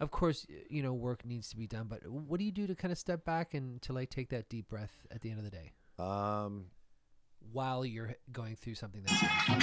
of 0.00 0.10
course 0.10 0.46
you 0.68 0.82
know 0.82 0.92
work 0.92 1.24
needs 1.24 1.48
to 1.50 1.56
be 1.56 1.66
done 1.66 1.86
but 1.88 2.04
what 2.08 2.38
do 2.38 2.44
you 2.44 2.52
do 2.52 2.66
to 2.66 2.74
kind 2.74 2.90
of 2.90 2.98
step 2.98 3.24
back 3.24 3.54
and 3.54 3.80
to 3.82 3.92
like 3.92 4.10
take 4.10 4.30
that 4.30 4.48
deep 4.48 4.68
breath 4.68 5.06
at 5.10 5.20
the 5.20 5.30
end 5.30 5.38
of 5.38 5.44
the 5.44 5.50
day 5.50 5.72
Um, 5.98 6.66
while 7.52 7.84
you're 7.84 8.14
going 8.32 8.56
through 8.56 8.74
something 8.74 9.02
that's 9.04 9.22
like 9.22 9.60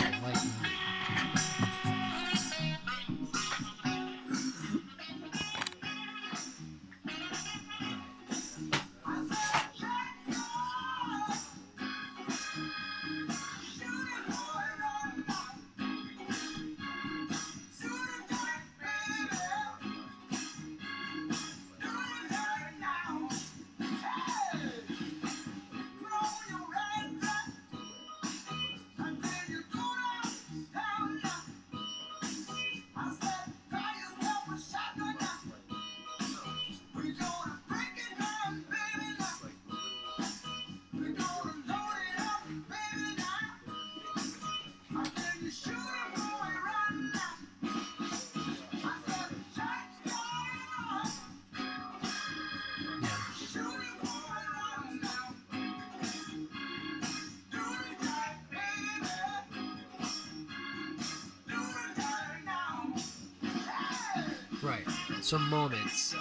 Right. 65.27 65.31
So 65.31 65.37
moments. 65.39 66.15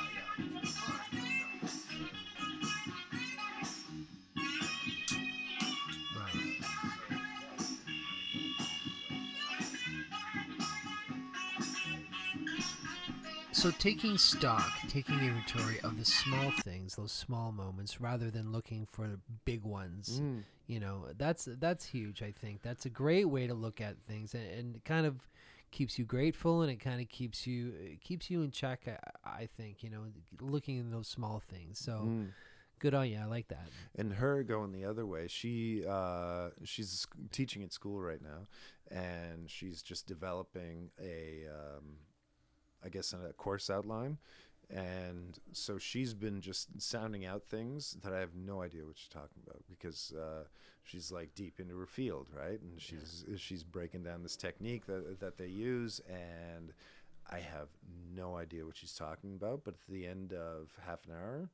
So 13.52 13.70
taking 13.78 14.18
stock, 14.18 14.70
taking 14.88 15.18
inventory 15.20 15.78
of 15.84 15.98
the 15.98 16.04
small 16.04 16.50
things, 16.62 16.96
those 16.96 17.12
small 17.12 17.52
moments, 17.52 18.00
rather 18.00 18.30
than 18.30 18.50
looking 18.50 18.86
for 18.90 19.06
the 19.06 19.20
big 19.44 19.62
ones 19.62 20.20
mm, 20.20 20.42
you 20.66 20.80
know 20.80 21.04
that's 21.16 21.48
that's 21.60 21.84
huge 21.84 22.22
i 22.22 22.30
think 22.30 22.60
that's 22.62 22.86
a 22.86 22.88
great 22.88 23.26
way 23.26 23.46
to 23.46 23.54
look 23.54 23.80
at 23.80 23.96
things 24.08 24.34
and, 24.34 24.46
and 24.46 24.84
kind 24.84 25.06
of 25.06 25.14
keeps 25.70 25.98
you 25.98 26.04
grateful 26.04 26.62
and 26.62 26.70
it 26.70 26.76
kind 26.76 27.00
of 27.00 27.08
keeps 27.08 27.46
you 27.46 27.72
it 27.78 28.00
keeps 28.00 28.30
you 28.30 28.42
in 28.42 28.50
check 28.50 28.82
I, 28.86 29.42
I 29.42 29.46
think 29.46 29.82
you 29.82 29.90
know 29.90 30.04
looking 30.40 30.78
in 30.78 30.90
those 30.90 31.08
small 31.08 31.42
things 31.50 31.78
so 31.78 31.92
mm. 32.04 32.28
good 32.78 32.94
on 32.94 33.08
you 33.08 33.18
i 33.18 33.24
like 33.24 33.48
that 33.48 33.68
and 33.96 34.12
her 34.14 34.42
going 34.42 34.72
the 34.72 34.84
other 34.84 35.06
way 35.06 35.26
she 35.28 35.84
uh 35.88 36.50
she's 36.64 37.06
teaching 37.32 37.62
at 37.62 37.72
school 37.72 38.00
right 38.00 38.22
now 38.22 38.46
and 38.90 39.50
she's 39.50 39.82
just 39.82 40.06
developing 40.06 40.90
a 41.00 41.44
um 41.50 41.96
i 42.84 42.88
guess 42.88 43.12
a 43.12 43.32
course 43.32 43.68
outline 43.68 44.18
and 44.68 45.38
so 45.52 45.78
she's 45.78 46.12
been 46.12 46.40
just 46.40 46.68
sounding 46.80 47.24
out 47.24 47.44
things 47.44 47.96
that 48.02 48.12
i 48.12 48.18
have 48.18 48.34
no 48.34 48.62
idea 48.62 48.84
what 48.84 48.96
she's 48.96 49.08
talking 49.08 49.40
about 49.46 49.62
because 49.68 50.12
uh 50.18 50.44
she's 50.82 51.12
like 51.12 51.34
deep 51.34 51.60
into 51.60 51.78
her 51.78 51.86
field 51.86 52.26
right 52.36 52.60
and 52.60 52.80
she's 52.80 53.24
she's 53.36 53.62
breaking 53.62 54.02
down 54.02 54.22
this 54.22 54.36
technique 54.36 54.86
that 54.86 55.20
that 55.20 55.38
they 55.38 55.46
use 55.46 56.00
and 56.08 56.72
i 57.30 57.38
have 57.38 57.68
no 58.14 58.36
idea 58.36 58.64
what 58.64 58.76
she's 58.76 58.94
talking 58.94 59.34
about 59.34 59.62
but 59.64 59.74
at 59.74 59.92
the 59.92 60.06
end 60.06 60.32
of 60.32 60.70
half 60.84 61.04
an 61.06 61.12
hour 61.12 61.48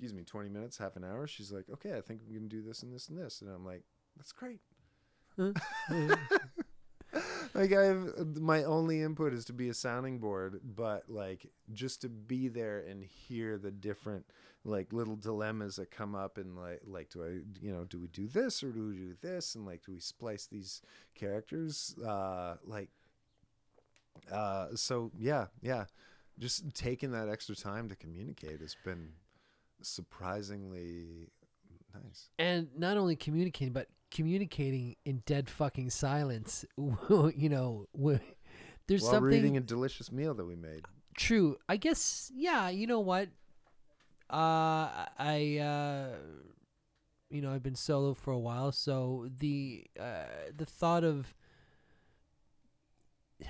excuse 0.00 0.14
me, 0.14 0.22
20 0.22 0.48
minutes, 0.48 0.78
half 0.78 0.96
an 0.96 1.04
hour. 1.04 1.26
She's 1.26 1.52
like, 1.52 1.64
okay, 1.70 1.96
I 1.96 2.00
think 2.00 2.20
we 2.26 2.34
can 2.34 2.48
do 2.48 2.62
this 2.62 2.82
and 2.82 2.94
this 2.94 3.08
and 3.08 3.18
this. 3.18 3.42
And 3.42 3.50
I'm 3.50 3.66
like, 3.66 3.82
that's 4.16 4.32
great. 4.32 4.60
like 7.54 7.72
I've 7.72 8.36
my 8.36 8.64
only 8.64 9.02
input 9.02 9.32
is 9.32 9.44
to 9.46 9.52
be 9.52 9.68
a 9.68 9.74
sounding 9.74 10.18
board, 10.18 10.60
but 10.64 11.04
like 11.08 11.46
just 11.72 12.02
to 12.02 12.08
be 12.08 12.48
there 12.48 12.80
and 12.80 13.02
hear 13.04 13.58
the 13.58 13.70
different 13.70 14.26
like 14.64 14.92
little 14.92 15.16
dilemmas 15.16 15.76
that 15.76 15.90
come 15.90 16.14
up 16.14 16.36
and 16.38 16.56
like 16.56 16.80
like 16.86 17.10
do 17.10 17.24
I 17.24 17.28
you 17.64 17.72
know 17.72 17.84
do 17.84 17.98
we 17.98 18.08
do 18.08 18.28
this 18.28 18.62
or 18.62 18.70
do 18.70 18.88
we 18.88 18.96
do 18.96 19.14
this? 19.20 19.54
And 19.54 19.66
like 19.66 19.84
do 19.84 19.92
we 19.92 20.00
splice 20.00 20.46
these 20.46 20.82
characters? 21.14 21.96
Uh 21.98 22.56
like 22.64 22.90
uh 24.30 24.68
so 24.74 25.10
yeah 25.18 25.46
yeah. 25.62 25.84
Just 26.38 26.74
taking 26.74 27.12
that 27.12 27.28
extra 27.28 27.54
time 27.54 27.88
to 27.88 27.96
communicate 27.96 28.60
has 28.60 28.76
been 28.84 29.10
surprisingly 29.82 31.28
nice. 31.94 32.28
and 32.38 32.68
not 32.76 32.96
only 32.96 33.16
communicating 33.16 33.72
but 33.72 33.88
communicating 34.10 34.96
in 35.04 35.22
dead 35.24 35.48
fucking 35.48 35.88
silence 35.90 36.64
you 37.34 37.48
know 37.48 37.86
there's 38.90 39.02
While 39.02 39.12
something 39.12 39.38
eating 39.38 39.56
a 39.56 39.60
delicious 39.60 40.10
meal 40.10 40.34
that 40.34 40.44
we 40.44 40.56
made. 40.56 40.84
True. 41.16 41.56
I 41.68 41.76
guess 41.76 42.28
yeah, 42.34 42.70
you 42.70 42.88
know 42.88 42.98
what? 42.98 43.28
Uh 44.28 45.06
I 45.16 45.58
uh 45.62 46.16
you 47.30 47.40
know, 47.40 47.52
I've 47.52 47.62
been 47.62 47.76
solo 47.76 48.14
for 48.14 48.32
a 48.32 48.38
while, 48.38 48.72
so 48.72 49.28
the 49.38 49.84
uh 49.98 50.24
the 50.56 50.66
thought 50.66 51.04
of 51.04 51.36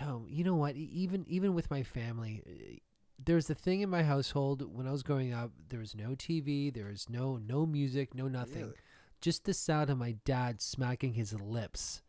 oh, 0.03 0.27
you 0.29 0.45
know 0.45 0.57
what? 0.57 0.77
Even 0.77 1.25
even 1.27 1.55
with 1.55 1.71
my 1.71 1.85
family, 1.85 2.43
uh, 2.47 2.77
there's 3.19 3.49
a 3.49 3.55
thing 3.55 3.81
in 3.81 3.89
my 3.89 4.03
household 4.03 4.63
when 4.77 4.87
I 4.87 4.93
was 4.93 5.03
growing 5.03 5.33
up, 5.33 5.53
there 5.71 5.81
was 5.81 5.95
no 5.95 6.11
TV, 6.11 6.71
there 6.71 6.89
was 6.89 7.09
no 7.09 7.39
no 7.39 7.65
music, 7.65 8.15
no 8.15 8.29
nothing. 8.29 8.61
Really? 8.65 8.75
Just 9.21 9.45
the 9.45 9.55
sound 9.55 9.91
of 9.91 9.99
my 9.99 10.17
dad 10.25 10.61
smacking 10.63 11.15
his 11.15 11.35
lips 11.35 12.03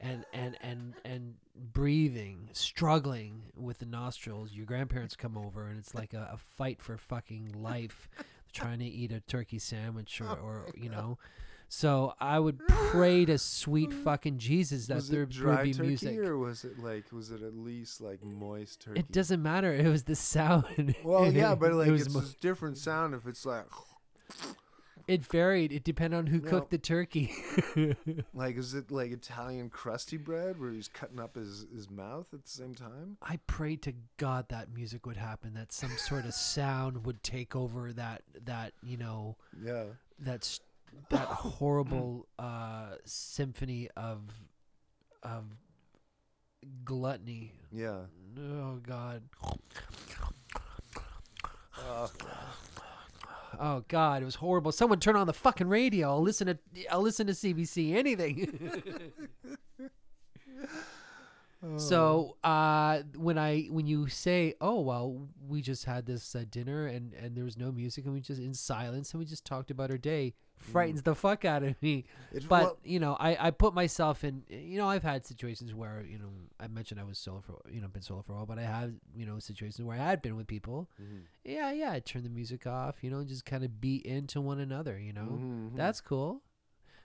and 0.00 0.24
and 0.32 0.56
and 0.62 0.94
and 1.04 1.34
breathing, 1.54 2.48
struggling 2.52 3.42
with 3.56 3.78
the 3.78 3.86
nostrils. 3.86 4.52
Your 4.52 4.66
grandparents 4.66 5.16
come 5.16 5.36
over, 5.36 5.66
and 5.66 5.78
it's 5.78 5.94
like 5.94 6.14
a, 6.14 6.30
a 6.32 6.38
fight 6.38 6.80
for 6.80 6.96
fucking 6.96 7.52
life, 7.54 8.08
trying 8.52 8.78
to 8.78 8.86
eat 8.86 9.12
a 9.12 9.20
turkey 9.20 9.58
sandwich 9.58 10.20
or, 10.20 10.28
oh 10.28 10.44
or 10.44 10.70
you 10.74 10.88
know. 10.88 11.18
So 11.72 12.14
I 12.18 12.40
would 12.40 12.66
pray 12.66 13.24
to 13.26 13.38
sweet 13.38 13.92
fucking 14.04 14.38
Jesus 14.38 14.88
that 14.88 14.96
was 14.96 15.08
there 15.08 15.20
would 15.20 15.62
be 15.62 15.72
turkey 15.72 15.86
music. 15.86 16.18
or 16.18 16.36
was 16.36 16.64
it 16.64 16.80
like 16.80 17.12
was 17.12 17.30
it 17.30 17.42
at 17.42 17.54
least 17.54 18.00
like 18.00 18.24
moist 18.24 18.80
turkey? 18.80 19.00
It 19.00 19.12
doesn't 19.12 19.40
matter. 19.40 19.72
It 19.72 19.86
was 19.86 20.02
the 20.02 20.16
sound. 20.16 20.96
Well, 21.04 21.30
yeah, 21.30 21.54
but 21.60 21.72
like 21.74 21.88
it 21.88 21.92
was 21.92 22.06
it's 22.06 22.14
mo- 22.14 22.22
a 22.22 22.40
different 22.40 22.76
sound 22.76 23.14
if 23.14 23.26
it's 23.26 23.46
like 23.46 23.66
it 25.10 25.24
varied. 25.24 25.72
It 25.72 25.82
depended 25.84 26.16
on 26.18 26.26
who 26.28 26.40
No. 26.40 26.48
cooked 26.50 26.70
the 26.70 26.78
turkey. 26.78 27.32
like 28.34 28.56
is 28.56 28.74
it 28.74 28.90
like 28.90 29.10
Italian 29.10 29.68
crusty 29.70 30.16
bread 30.16 30.58
where 30.60 30.70
he's 30.70 30.88
cutting 30.88 31.18
up 31.20 31.34
his 31.34 31.66
his 31.74 31.90
mouth 31.90 32.26
at 32.32 32.44
the 32.44 32.50
same 32.50 32.74
time? 32.74 33.16
I 33.22 33.38
prayed 33.46 33.82
to 33.82 33.94
God 34.16 34.46
that 34.48 34.72
music 34.72 35.06
would 35.06 35.16
happen. 35.16 35.54
That 35.54 35.72
some 35.72 35.90
sort 35.96 36.24
of 36.24 36.34
sound 36.34 37.04
would 37.06 37.22
take 37.22 37.56
over 37.56 37.92
that 37.92 38.22
that 38.44 38.72
you 38.82 38.96
know 38.96 39.36
Yeah. 39.62 39.84
that's 40.18 40.60
that 41.08 41.26
horrible 41.28 42.26
uh, 42.38 42.94
symphony 43.04 43.88
of 43.96 44.20
of 45.22 45.44
gluttony. 46.84 47.52
Yeah. 47.72 48.02
Oh 48.38 48.80
God. 48.82 49.22
Uh, 51.78 52.08
Oh 53.62 53.84
God, 53.88 54.22
it 54.22 54.24
was 54.24 54.36
horrible. 54.36 54.72
Someone 54.72 55.00
turn 55.00 55.16
on 55.16 55.26
the 55.26 55.34
fucking 55.34 55.68
radio. 55.68 56.08
I'll 56.08 56.22
listen 56.22 56.46
to 56.46 56.58
I'll 56.90 57.02
listen 57.02 57.26
to 57.26 57.34
CBC. 57.34 57.94
Anything. 57.94 59.12
so 61.76 62.36
uh, 62.42 63.02
when 63.16 63.38
I 63.38 63.64
when 63.70 63.86
you 63.86 64.08
say, 64.08 64.54
oh 64.60 64.80
well, 64.80 65.28
we 65.46 65.60
just 65.60 65.84
had 65.84 66.06
this 66.06 66.34
uh, 66.34 66.44
dinner 66.50 66.86
and 66.86 67.12
and 67.14 67.36
there 67.36 67.44
was 67.44 67.56
no 67.58 67.70
music 67.70 68.04
and 68.04 68.14
we 68.14 68.20
just 68.20 68.40
in 68.40 68.54
silence 68.54 69.12
and 69.12 69.18
we 69.18 69.26
just 69.26 69.44
talked 69.44 69.70
about 69.70 69.90
our 69.90 69.98
day 69.98 70.34
frightens 70.60 71.02
the 71.02 71.14
fuck 71.14 71.44
out 71.44 71.62
of 71.62 71.80
me. 71.82 72.04
It's 72.32 72.44
But 72.46 72.78
you 72.84 73.00
know, 73.00 73.16
I, 73.18 73.48
I 73.48 73.50
put 73.50 73.74
myself 73.74 74.24
in. 74.24 74.42
You 74.48 74.78
know, 74.78 74.88
I've 74.88 75.02
had 75.02 75.26
situations 75.26 75.74
where 75.74 76.02
you 76.02 76.18
know 76.18 76.30
I 76.58 76.68
mentioned 76.68 77.00
I 77.00 77.04
was 77.04 77.18
solo 77.18 77.40
for 77.40 77.60
you 77.70 77.80
know 77.80 77.88
been 77.88 78.02
solo 78.02 78.22
for 78.22 78.32
a 78.32 78.36
while, 78.36 78.46
but 78.46 78.58
I 78.58 78.62
have 78.62 78.92
you 79.14 79.26
know 79.26 79.38
situations 79.38 79.84
where 79.84 79.96
I 79.98 80.02
had 80.02 80.22
been 80.22 80.36
with 80.36 80.46
people. 80.46 80.88
Mhm. 81.00 81.22
Yeah, 81.44 81.72
yeah, 81.72 81.92
I 81.92 82.00
turn 82.00 82.22
the 82.22 82.30
music 82.30 82.66
off. 82.66 82.96
You 83.02 83.10
know, 83.10 83.24
just 83.24 83.44
kind 83.44 83.64
of 83.64 83.80
be 83.80 84.06
into 84.06 84.40
one 84.40 84.60
another. 84.60 84.98
You 84.98 85.12
know, 85.12 85.22
Mhm, 85.22 85.72
mhm. 85.72 85.76
that's 85.76 86.00
cool. 86.00 86.42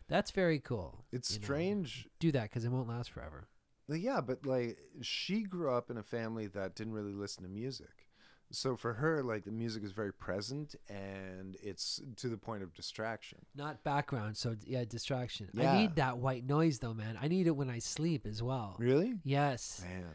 That's 0.07 0.31
very 0.31 0.59
cool. 0.59 1.03
it's 1.12 1.31
you 1.31 1.39
know. 1.39 1.45
strange. 1.45 2.07
Do 2.19 2.31
that 2.33 2.43
because 2.43 2.63
it 2.63 2.69
won't 2.69 2.88
last 2.88 3.09
forever. 3.12 3.47
Yeah, 3.88 4.22
but 4.22 4.46
like 4.46 4.77
she 5.01 5.44
grew 5.44 5.72
up 5.72 5.89
in 5.92 5.98
a 5.98 6.04
family 6.04 6.48
that 6.48 6.75
didn't 6.75 6.94
really 6.94 7.13
listen 7.13 7.44
to 7.44 7.50
music. 7.50 8.10
So 8.51 8.75
for 8.75 8.94
her, 8.94 9.24
like 9.24 9.44
the 9.44 9.51
music 9.51 9.84
is 9.84 9.92
very 9.92 10.13
present 10.13 10.75
and 10.88 11.58
it's 11.62 12.01
to 12.18 12.30
the 12.30 12.38
point 12.38 12.63
of 12.63 12.74
distraction. 12.74 13.39
Not 13.56 13.84
background, 13.84 14.38
so 14.38 14.56
yeah, 14.65 14.86
distraction. 14.86 15.50
I 15.58 15.77
need 15.77 15.96
that 15.96 16.20
white 16.20 16.46
noise 16.46 16.80
though, 16.80 16.94
man. 16.94 17.18
I 17.22 17.27
need 17.27 17.48
it 17.48 17.56
when 17.56 17.70
I 17.70 17.80
sleep 17.80 18.25
as 18.25 18.42
well. 18.42 18.75
Really? 18.80 19.15
Yes, 19.24 19.82
Man. 19.84 20.06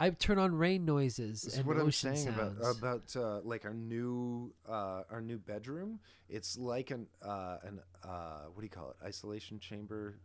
I 0.00 0.10
turn 0.10 0.38
on 0.38 0.54
rain 0.54 0.84
noises 0.84 1.42
This 1.42 1.54
is 1.54 1.58
and 1.58 1.66
what 1.66 1.76
I'm 1.76 1.90
saying 1.90 2.28
about 2.28 2.62
sounds. 2.62 2.78
about 2.78 3.16
uh, 3.16 3.40
like 3.42 3.64
our 3.64 3.74
new 3.74 4.52
uh, 4.68 5.02
our 5.10 5.20
new 5.20 5.38
bedroom. 5.38 5.98
It's 6.28 6.56
like 6.56 6.90
an 6.92 7.06
uh, 7.22 7.56
an 7.64 7.80
uh, 8.04 8.42
what 8.52 8.60
do 8.60 8.64
you 8.64 8.70
call 8.70 8.90
it? 8.90 8.96
Isolation 9.04 9.58
chamber. 9.58 10.20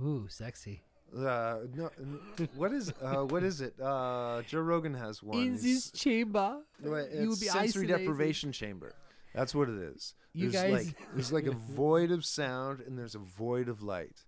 Ooh, 0.00 0.26
sexy. 0.28 0.82
Uh, 1.16 1.60
no, 1.74 1.90
n- 1.98 2.48
what 2.54 2.72
is 2.72 2.92
uh, 3.02 3.24
what 3.24 3.42
is 3.42 3.60
it? 3.60 3.74
Uh, 3.80 4.42
Joe 4.42 4.60
Rogan 4.60 4.94
has 4.94 5.22
one. 5.22 5.38
In 5.40 5.52
this 5.54 5.88
It's- 5.88 5.90
chamber, 5.92 6.58
you 6.82 6.90
will 6.90 7.28
be 7.28 7.46
sensory 7.46 7.84
isolated. 7.84 7.98
deprivation 7.98 8.52
chamber. 8.52 8.94
That's 9.34 9.54
what 9.54 9.68
it 9.68 9.78
is. 9.78 10.14
You 10.34 10.50
there's 10.50 10.62
guys- 10.64 10.86
like 10.86 10.96
there's 11.14 11.32
like 11.32 11.46
a 11.46 11.52
void 11.52 12.10
of 12.10 12.24
sound 12.24 12.80
and 12.80 12.98
there's 12.98 13.14
a 13.14 13.18
void 13.20 13.68
of 13.68 13.82
light. 13.82 14.24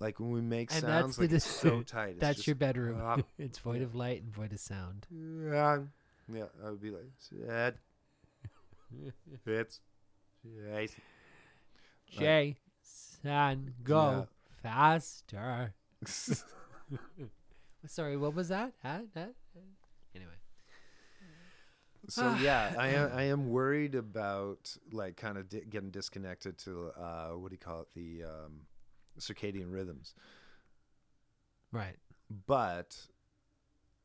Like 0.00 0.18
when 0.18 0.30
we 0.32 0.40
make 0.40 0.72
And 0.72 0.80
sounds, 0.80 0.88
that's 1.04 1.16
the 1.16 1.22
like 1.22 1.32
it's 1.32 1.46
so 1.46 1.82
tight. 1.82 2.10
It's 2.12 2.20
That's 2.20 2.36
just, 2.38 2.46
your 2.48 2.56
bedroom. 2.56 2.98
ah, 3.00 3.18
it's 3.38 3.58
void 3.58 3.76
yeah. 3.78 3.84
of 3.84 3.94
light 3.94 4.22
and 4.22 4.32
void 4.34 4.52
of 4.52 4.58
sound. 4.58 5.06
Yeah, 5.10 5.78
yeah. 6.32 6.44
I 6.64 6.70
would 6.70 6.82
be 6.82 6.90
like, 6.90 7.04
Ed, 7.48 7.76
it's, 9.46 9.80
yes. 10.44 10.96
Jay, 12.10 12.56
son, 12.82 13.74
go 13.84 14.26
faster. 14.62 15.72
Sorry, 17.86 18.16
what 18.16 18.34
was 18.34 18.48
that? 18.48 18.72
Huh? 18.82 19.00
That? 19.14 19.32
Anyway, 20.14 20.32
So 22.08 22.34
yeah, 22.40 22.72
I 22.78 22.88
am 22.88 23.10
I 23.14 23.22
am 23.24 23.48
worried 23.50 23.94
about 23.94 24.76
like 24.92 25.16
kind 25.16 25.38
of 25.38 25.48
di- 25.48 25.64
getting 25.68 25.90
disconnected 25.90 26.58
to 26.58 26.90
uh, 26.98 27.28
what 27.30 27.50
do 27.50 27.54
you 27.54 27.58
call 27.58 27.80
it 27.82 27.88
the 27.94 28.24
um, 28.24 28.52
circadian 29.18 29.72
rhythms. 29.72 30.14
right. 31.72 31.96
but 32.46 32.96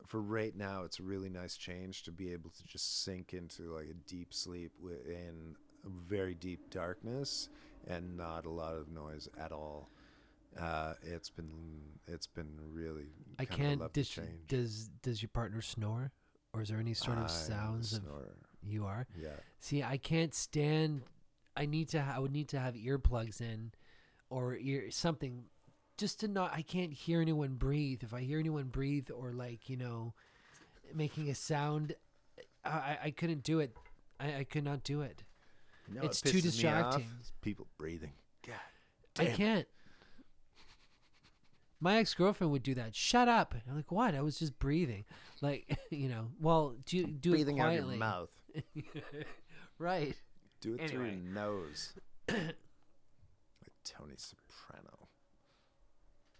for 0.06 0.22
right 0.22 0.56
now 0.56 0.84
it's 0.84 1.00
a 1.00 1.04
really 1.04 1.30
nice 1.30 1.58
change 1.58 2.04
to 2.04 2.12
be 2.12 2.32
able 2.32 2.50
to 2.50 2.64
just 2.66 3.04
sink 3.04 3.34
into 3.34 3.74
like 3.74 3.88
a 3.90 3.94
deep 4.10 4.34
sleep 4.34 4.72
wi- 4.82 5.02
in 5.06 5.56
very 6.08 6.34
deep 6.34 6.70
darkness 6.70 7.50
and 7.88 8.16
not 8.16 8.46
a 8.46 8.50
lot 8.50 8.76
of 8.76 8.90
noise 8.90 9.28
at 9.40 9.52
all 9.52 9.90
uh, 10.60 10.94
it's 11.04 11.30
been 11.30 11.52
it's 12.08 12.28
been 12.28 12.58
really 12.72 13.08
I 13.40 13.46
kind 13.46 13.52
of 13.52 13.60
a 13.60 13.68
can't. 13.68 13.80
lovely 13.82 13.94
Dis- 14.04 14.20
does 14.48 14.90
Does 15.02 15.22
your 15.22 15.30
partner 15.30 15.62
snore, 15.62 16.12
or 16.54 16.62
is 16.62 16.70
there 16.70 16.80
any 16.80 16.94
sort 16.94 17.18
of 17.18 17.26
a 17.26 17.30
sounds 17.30 17.94
of 17.94 18.04
you 18.64 18.86
are? 18.86 19.08
yeah 19.20 19.30
See, 19.60 19.84
I 19.84 19.98
can't 19.98 20.34
stand. 20.34 21.02
I 21.56 21.66
need 21.66 21.90
to. 21.90 22.02
Ha- 22.02 22.14
I 22.16 22.20
would 22.20 22.32
need 22.32 22.50
to 22.50 22.60
have 22.60 22.76
earplugs 22.76 23.42
in, 23.42 23.72
or 24.30 24.56
ear 24.56 24.92
something, 24.92 25.46
just 25.98 26.20
to 26.22 26.28
not. 26.28 26.54
I 26.54 26.62
can't 26.62 26.94
hear 26.94 27.22
anyone 27.22 27.56
breathe. 27.56 28.04
If 28.04 28.14
I 28.14 28.22
hear 28.22 28.40
anyone 28.40 28.66
breathe, 28.68 29.10
or 29.12 29.34
like 29.34 29.68
you 29.70 29.78
know, 29.78 30.14
making 30.94 31.30
a 31.30 31.36
sound, 31.36 31.96
I 32.64 32.70
I, 32.70 32.98
I 33.06 33.12
couldn't 33.12 33.44
do 33.44 33.60
it. 33.60 33.76
I, 34.20 34.36
I 34.40 34.44
could 34.44 34.64
not 34.64 34.84
do 34.84 35.02
it. 35.02 35.24
no, 35.90 36.02
It's 36.04 36.22
it 36.22 36.30
too 36.30 36.38
pisses 36.38 36.64
me 36.64 36.70
off 36.70 36.98
distracting. 36.98 37.10
people 37.42 37.68
breathing 37.78 38.14
god 38.46 38.56
I 39.20 39.24
damn 39.24 39.34
it. 39.34 39.38
can't. 39.38 39.68
My 41.80 41.98
ex 41.98 42.14
girlfriend 42.14 42.52
would 42.52 42.64
do 42.64 42.74
that. 42.76 42.96
Shut 42.96 43.28
up! 43.28 43.54
I'm 43.70 43.76
like, 43.76 43.92
what? 43.92 44.16
I 44.16 44.22
was 44.22 44.40
just 44.40 44.58
breathing, 44.60 45.06
like 45.42 45.78
you 45.92 46.10
know. 46.10 46.28
Well, 46.40 46.76
do 46.86 47.06
do 47.06 47.32
breathing 47.32 47.58
it 47.58 47.62
out 47.62 47.66
quietly, 47.68 47.96
your 47.96 48.00
mouth 48.00 48.30
right? 49.78 50.16
do 50.60 50.74
it 50.74 50.90
through 50.90 51.06
your 51.06 51.12
nose 51.16 51.94
like 52.30 52.56
tony 53.86 54.16
soprano 54.18 55.08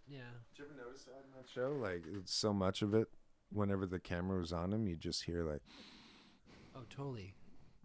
Yeah. 0.08 0.18
Did 0.56 0.60
you 0.60 0.66
ever 0.66 0.74
notice 0.88 1.04
that 1.04 1.24
in 1.24 1.32
that 1.38 1.48
show? 1.54 1.72
Like, 1.80 2.04
so 2.26 2.52
much 2.54 2.82
of 2.82 2.94
it. 2.96 3.08
Whenever 3.54 3.86
the 3.86 4.00
camera 4.00 4.40
was 4.40 4.52
on 4.52 4.74
him, 4.74 4.88
you 4.88 4.96
just 4.96 5.24
hear 5.26 5.44
like, 5.44 5.62
Oh, 6.76 6.82
totally. 6.90 7.36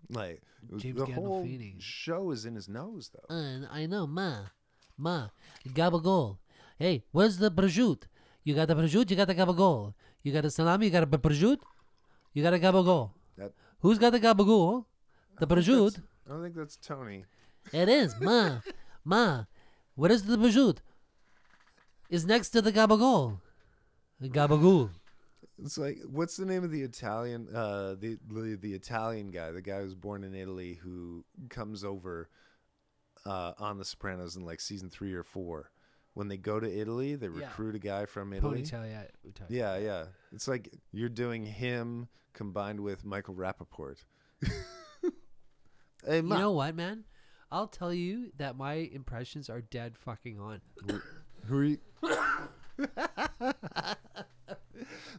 like 0.08 0.40
was- 0.70 0.82
James 0.82 0.96
the 0.98 1.04
whole 1.06 1.46
show 1.78 2.30
is 2.30 2.46
in 2.46 2.54
his 2.54 2.68
nose 2.68 3.10
though. 3.12 3.34
Uh, 3.34 3.66
I 3.70 3.84
know, 3.86 4.06
ma, 4.06 4.46
ma, 4.96 5.28
gabagol. 5.68 6.38
Hey, 6.83 7.05
where's 7.12 7.38
the 7.38 7.49
prosciutto? 7.49 8.07
You 8.42 8.57
got 8.57 8.66
the 8.66 8.75
prosciutto, 8.75 9.11
you 9.11 9.16
got 9.16 9.29
the 9.29 9.37
gabagol. 9.37 9.95
You 10.25 10.33
got 10.33 10.42
the 10.42 10.51
salami, 10.51 10.87
you 10.87 10.90
got 10.90 11.09
the 11.09 11.16
prosciutto, 11.16 11.61
you 12.35 12.42
got 12.42 12.55
a 12.55 12.59
gabagol. 12.59 13.11
That 13.38 13.53
Who's 13.79 13.99
got 13.99 14.11
the 14.11 14.18
gabagol? 14.18 14.85
The 15.38 15.47
prosciutto. 15.47 16.03
I 16.27 16.31
don't 16.31 16.42
think 16.42 16.57
that's 16.57 16.75
Tony. 16.75 17.25
It 17.73 17.88
is, 17.88 18.16
ma, 18.21 18.59
ma. 19.05 19.45
Where 19.95 20.11
is 20.11 20.25
the 20.25 20.37
prosciutto? 20.37 20.79
Is 22.11 22.27
next 22.27 22.49
to 22.51 22.61
the 22.61 22.73
gabagol. 22.73 23.38
The 24.21 24.29
gabagool. 24.29 24.90
It's 25.64 25.79
like, 25.79 25.99
what's 26.11 26.37
the 26.37 26.47
name 26.47 26.64
of 26.64 26.73
the 26.73 26.83
Italian, 26.83 27.47
uh, 27.55 27.95
the, 27.95 28.18
the 28.29 28.59
the 28.61 28.75
Italian 28.75 29.31
guy, 29.31 29.53
the 29.53 29.62
guy 29.62 29.83
who's 29.83 29.95
born 29.95 30.25
in 30.25 30.35
Italy 30.35 30.81
who 30.83 31.25
comes 31.49 31.85
over, 31.85 32.29
uh, 33.25 33.53
on 33.61 33.79
The 33.79 33.85
Sopranos 33.85 34.35
in 34.35 34.45
like 34.45 34.61
season 34.61 34.90
three 34.90 35.12
or 35.12 35.23
four. 35.23 35.71
When 36.14 36.29
they 36.29 36.37
go 36.37 36.61
to 36.61 36.70
Italy, 36.70 37.14
they 37.14 37.27
Yeah. 37.29 37.46
recruit 37.46 37.75
a 37.75 37.79
guy 37.79 38.05
from 38.07 38.33
Italy. 38.35 38.62
Ponytail, 38.62 38.90
yeah. 38.90 39.07
Yeah, 39.48 39.79
yeah. 39.79 40.07
It's 40.33 40.46
like 40.46 40.72
you're 40.92 41.09
doing 41.09 41.46
him 41.46 42.09
combined 42.35 42.81
with 42.81 43.05
Michael 43.05 43.35
Rappaport. 43.35 44.05
hey, 46.07 46.16
You 46.16 46.22
Ma. 46.22 46.38
know 46.38 46.53
what, 46.53 46.75
man? 46.75 47.05
I'll 47.51 47.66
tell 47.68 47.92
you 47.94 48.31
that 48.37 48.57
my 48.57 48.75
impressions 48.75 49.48
are 49.51 49.61
dead 49.61 49.96
fucking 49.98 50.38
on. 50.40 50.61
Who 51.46 51.59
are 51.59 51.64
you? 51.64 51.79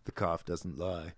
the 0.06 0.12
cough 0.14 0.44
doesn't 0.46 0.78
lie. 0.78 1.14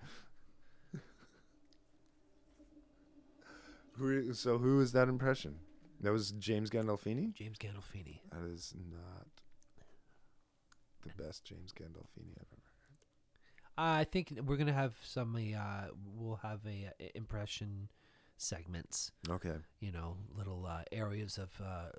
Who 3.94 4.08
are 4.08 4.14
you, 4.14 4.34
so 4.34 4.58
who 4.58 4.82
is 4.82 4.92
that 4.92 5.08
impression? 5.08 5.60
That 6.02 6.12
was 6.12 6.32
James 6.32 6.70
Gandolfini. 6.70 7.34
James 7.34 7.58
Gandolfini. 7.58 8.20
That 8.32 8.44
is 8.52 8.74
not 8.92 9.28
the 11.06 11.24
best 11.24 11.46
James 11.46 11.72
Gandolfini 11.72 12.32
I've 12.40 12.48
ever. 12.52 12.62
Heard. 12.82 13.78
I 13.78 14.04
think 14.06 14.38
we're 14.46 14.58
gonna 14.58 14.74
have 14.74 14.96
some. 15.04 15.36
Uh, 15.36 15.88
we'll 16.16 16.38
have 16.38 16.62
a, 16.66 16.88
uh 17.00 17.08
impression 17.16 17.90
segments. 18.38 19.12
Okay, 19.30 19.56
You 19.80 19.92
know, 19.92 20.18
little 20.38 20.66
uh, 20.66 20.84
areas 20.92 21.38
of 21.38 21.50
uh, 21.64 21.90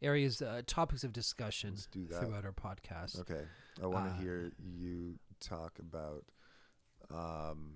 areas, 0.00 0.40
uh, 0.42 0.62
topics 0.66 1.04
of 1.04 1.12
discussion 1.12 1.70
let's 1.70 1.86
do 1.86 2.06
that. 2.06 2.20
throughout 2.20 2.44
our 2.44 2.52
podcast. 2.52 3.18
Okay, 3.20 3.44
I 3.82 3.86
want 3.86 4.06
to 4.06 4.12
Uh, 4.12 4.20
hear 4.20 4.52
you 4.58 5.18
talk 5.40 5.78
about 5.78 6.24
um, 7.10 7.74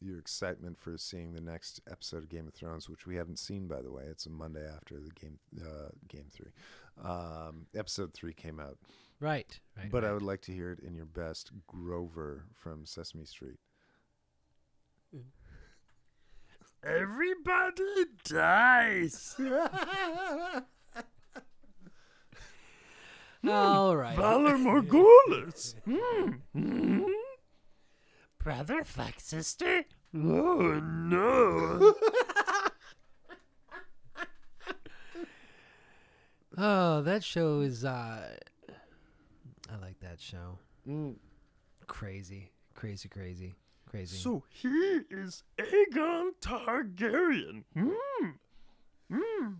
your 0.00 0.18
excitement 0.18 0.78
for 0.78 0.96
seeing 0.98 1.32
the 1.32 1.40
next 1.40 1.80
episode 1.90 2.18
of 2.24 2.28
Game 2.28 2.46
of 2.46 2.54
Thrones, 2.54 2.88
which 2.88 3.06
we 3.06 3.16
haven't 3.16 3.38
seen, 3.38 3.66
by 3.66 3.82
the 3.82 3.90
way. 3.92 4.04
It's 4.08 4.26
a 4.26 4.30
Monday 4.30 4.66
after 4.66 4.94
the 5.00 5.10
game, 5.10 5.38
uh, 5.60 5.88
game 6.08 6.26
three. 6.30 6.52
Um, 7.02 7.66
episode 7.76 8.12
three 8.14 8.32
came 8.32 8.58
out, 8.60 8.76
Right, 9.20 9.58
right. 9.76 9.90
but 9.90 10.04
I 10.04 10.12
would 10.12 10.22
like 10.22 10.42
to 10.42 10.52
hear 10.52 10.70
it 10.72 10.80
in 10.80 10.94
your 10.94 11.06
best 11.06 11.50
Grover 11.66 12.44
from 12.54 12.84
Sesame 12.86 13.24
Street. 13.24 13.58
Everybody 16.84 17.82
dies. 18.24 19.34
All 23.48 23.96
right. 23.96 24.16
Morghulis 24.16 25.74
brother 28.48 28.82
fuck 28.82 29.20
sister? 29.20 29.84
Oh 30.14 30.80
no. 30.82 31.94
oh, 36.56 37.02
that 37.02 37.22
show 37.22 37.60
is 37.60 37.84
uh 37.84 38.36
I 39.70 39.76
like 39.82 40.00
that 40.00 40.18
show. 40.18 40.58
Mm. 40.88 41.16
Crazy, 41.86 42.50
crazy, 42.72 43.10
crazy, 43.10 43.54
crazy. 43.84 44.16
So 44.16 44.44
he 44.48 45.00
is 45.10 45.42
Aegon 45.58 46.30
Targaryen. 46.40 47.64
Hmm. 47.74 48.30
Hmm. 49.12 49.52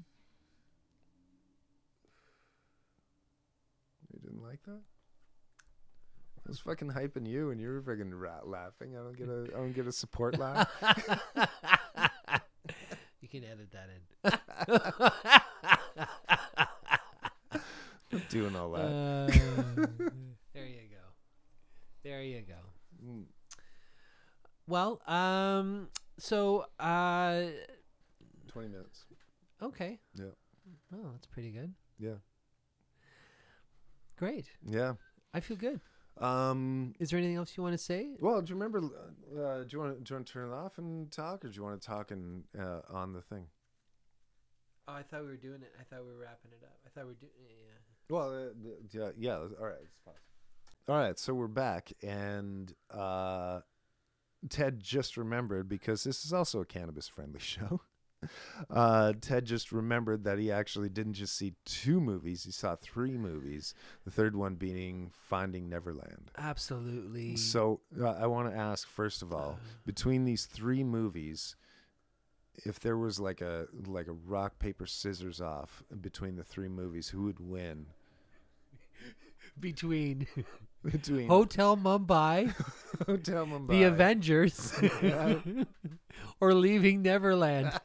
You 4.14 4.20
didn't 4.22 4.42
like 4.42 4.62
that? 4.64 4.80
I 6.48 6.50
was 6.50 6.60
fucking 6.60 6.88
hyping 6.92 7.26
you, 7.28 7.50
and 7.50 7.60
you 7.60 7.68
were 7.68 7.82
fucking 7.82 8.10
laughing. 8.46 8.96
I 8.96 9.00
don't 9.02 9.14
get 9.16 9.28
a, 9.28 9.48
I 9.54 9.58
don't 9.58 9.72
get 9.74 9.86
a 9.86 9.92
support 9.92 10.38
laugh. 10.38 10.66
you 13.20 13.28
can 13.28 13.44
edit 13.44 13.70
that 13.72 13.90
in. 13.92 14.32
I'm 18.10 18.22
doing 18.30 18.56
all 18.56 18.70
that. 18.72 18.80
Uh, 18.80 19.26
there 20.54 20.64
you 20.66 20.88
go. 20.90 21.04
There 22.02 22.22
you 22.22 22.40
go. 22.40 22.54
Mm. 23.06 23.24
Well, 24.66 25.02
um, 25.06 25.88
so 26.18 26.64
uh, 26.80 27.42
Twenty 28.48 28.68
minutes. 28.68 29.04
okay. 29.62 29.98
Yeah. 30.14 30.24
Oh, 30.94 31.10
that's 31.12 31.26
pretty 31.26 31.50
good. 31.50 31.74
Yeah. 31.98 32.14
Great. 34.16 34.46
Yeah. 34.66 34.94
I 35.34 35.40
feel 35.40 35.58
good. 35.58 35.80
Um. 36.20 36.94
Is 36.98 37.10
there 37.10 37.18
anything 37.18 37.36
else 37.36 37.56
you 37.56 37.62
want 37.62 37.74
to 37.74 37.78
say? 37.78 38.08
Well, 38.20 38.40
do 38.42 38.50
you 38.50 38.54
remember? 38.58 38.78
Uh, 38.78 39.62
do 39.62 39.66
you 39.70 39.78
want 39.78 39.98
to 39.98 40.02
do 40.02 40.12
you 40.12 40.16
want 40.16 40.26
to 40.26 40.32
turn 40.32 40.48
it 40.50 40.54
off 40.54 40.78
and 40.78 41.10
talk, 41.12 41.44
or 41.44 41.48
do 41.48 41.54
you 41.54 41.62
want 41.62 41.80
to 41.80 41.86
talk 41.86 42.10
and 42.10 42.44
uh, 42.58 42.80
on 42.90 43.12
the 43.12 43.22
thing? 43.22 43.46
Oh, 44.88 44.94
I 44.94 45.02
thought 45.02 45.20
we 45.22 45.28
were 45.28 45.36
doing 45.36 45.62
it. 45.62 45.72
I 45.78 45.84
thought 45.84 46.04
we 46.04 46.12
were 46.12 46.18
wrapping 46.18 46.50
it 46.52 46.64
up. 46.64 46.78
I 46.84 46.88
thought 46.88 47.04
we 47.04 47.10
were 47.12 47.18
doing. 47.20 47.32
Yeah. 47.46 47.74
Well, 48.10 48.30
uh, 48.30 48.48
the- 48.62 48.78
yeah, 48.90 49.10
yeah. 49.18 49.34
All 49.36 49.66
right. 49.66 49.74
Let's 49.80 49.96
pause. 50.04 50.14
All 50.88 50.96
right. 50.96 51.18
So 51.18 51.34
we're 51.34 51.46
back, 51.46 51.92
and 52.02 52.72
uh, 52.90 53.60
Ted 54.48 54.80
just 54.82 55.16
remembered 55.18 55.68
because 55.68 56.04
this 56.04 56.24
is 56.24 56.32
also 56.32 56.60
a 56.60 56.64
cannabis-friendly 56.64 57.40
show. 57.40 57.82
Uh, 58.68 59.12
Ted 59.20 59.44
just 59.44 59.70
remembered 59.72 60.24
that 60.24 60.38
he 60.38 60.50
actually 60.50 60.88
didn't 60.88 61.14
just 61.14 61.36
see 61.36 61.54
two 61.64 62.00
movies; 62.00 62.44
he 62.44 62.50
saw 62.50 62.74
three 62.76 63.16
movies. 63.16 63.74
The 64.04 64.10
third 64.10 64.34
one 64.34 64.56
being 64.56 65.10
Finding 65.14 65.68
Neverland. 65.68 66.30
Absolutely. 66.36 67.36
So 67.36 67.80
uh, 68.00 68.08
I 68.10 68.26
want 68.26 68.50
to 68.52 68.56
ask 68.58 68.88
first 68.88 69.22
of 69.22 69.32
all, 69.32 69.52
Uh, 69.60 69.66
between 69.86 70.24
these 70.24 70.46
three 70.46 70.82
movies, 70.82 71.54
if 72.64 72.80
there 72.80 72.96
was 72.98 73.20
like 73.20 73.40
a 73.40 73.66
like 73.86 74.08
a 74.08 74.12
rock 74.12 74.58
paper 74.58 74.86
scissors 74.86 75.40
off 75.40 75.82
between 76.00 76.34
the 76.36 76.44
three 76.44 76.68
movies, 76.68 77.08
who 77.10 77.22
would 77.24 77.38
win? 77.40 77.86
between 79.60 80.26
Between 80.90 81.28
Hotel 81.28 81.76
Mumbai, 81.76 82.54
Hotel 83.06 83.46
Mumbai, 83.46 83.68
The 83.68 83.82
Avengers, 83.84 84.72
Yeah. 85.02 85.38
or 86.40 86.54
Leaving 86.54 87.02
Neverland. 87.02 87.72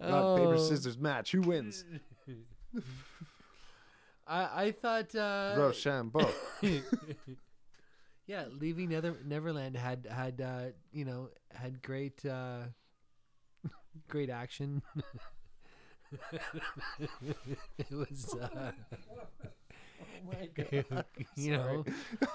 rock 0.00 0.36
paper 0.38 0.54
Oh. 0.54 0.56
scissors 0.68 0.98
match. 0.98 1.32
Who 1.32 1.40
wins? 1.42 1.84
I 4.26 4.64
I 4.66 4.72
thought. 4.72 5.14
Uh, 5.14 5.54
Rochambeau. 5.58 6.28
yeah, 8.26 8.44
leaving 8.60 8.90
Nether- 8.90 9.16
Neverland 9.24 9.76
had 9.76 10.06
had 10.10 10.40
uh, 10.40 10.64
you 10.92 11.04
know 11.04 11.30
had 11.52 11.82
great 11.82 12.24
uh, 12.26 12.64
great 14.08 14.30
action. 14.30 14.82
it 17.78 17.90
was 17.90 18.34
uh, 18.34 18.72
you 21.36 21.52
know 21.52 21.84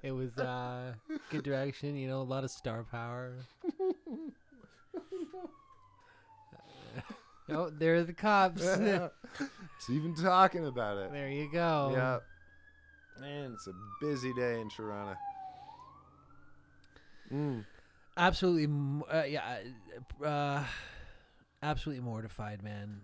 it 0.03 0.13
was 0.13 0.39
uh, 0.39 0.95
good 1.31 1.43
direction. 1.43 1.97
You 1.97 2.09
know, 2.09 2.21
a 2.21 2.23
lot 2.23 2.45
of 2.45 2.51
star 2.51 2.85
power. 2.85 3.35
oh, 7.51 7.71
there 7.71 7.97
are 7.97 8.05
the 8.05 8.13
cops. 8.13 8.63
it's 8.63 9.91
even 9.91 10.15
talking 10.15 10.67
about 10.67 10.99
it. 10.99 11.13
there 11.13 11.29
you 11.29 11.51
go. 11.53 11.91
Yep. 11.95 12.23
Man, 13.21 13.53
it's 13.55 13.67
a 13.67 13.73
busy 14.01 14.33
day 14.35 14.61
in 14.61 14.71
Toronto. 14.71 15.17
Mm. 17.33 17.65
Absolutely 18.17 18.67
uh, 19.11 19.23
yeah 19.25 19.59
uh, 20.25 20.65
absolutely 21.63 22.03
mortified 22.03 22.63
man 22.63 23.03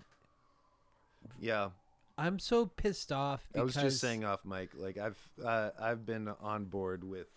Yeah. 1.41 1.71
i'm 2.17 2.39
so 2.39 2.67
pissed 2.67 3.13
off 3.13 3.43
I 3.57 3.63
was 3.63 3.75
just 3.75 4.01
saying 4.01 4.25
off 4.25 4.45
mic, 4.45 4.71
like 4.77 4.99
I've 4.99 5.19
uh, 5.45 5.71
I've 5.81 6.05
been 6.07 6.29
on 6.41 6.65
board 6.67 7.05
with 7.05 7.29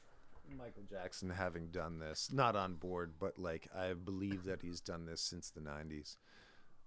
Michael 0.58 0.84
Jackson 0.90 1.30
having 1.30 1.68
done 1.68 2.00
this. 2.00 2.30
Not 2.34 2.58
on 2.58 2.74
board, 2.74 3.14
but 3.22 3.40
like 3.40 3.70
I 3.74 3.94
believe 3.94 4.44
that 4.44 4.62
he's 4.62 4.82
done 4.82 5.06
this 5.06 5.22
since 5.22 5.50
the 5.50 5.62
'90s. 5.62 6.18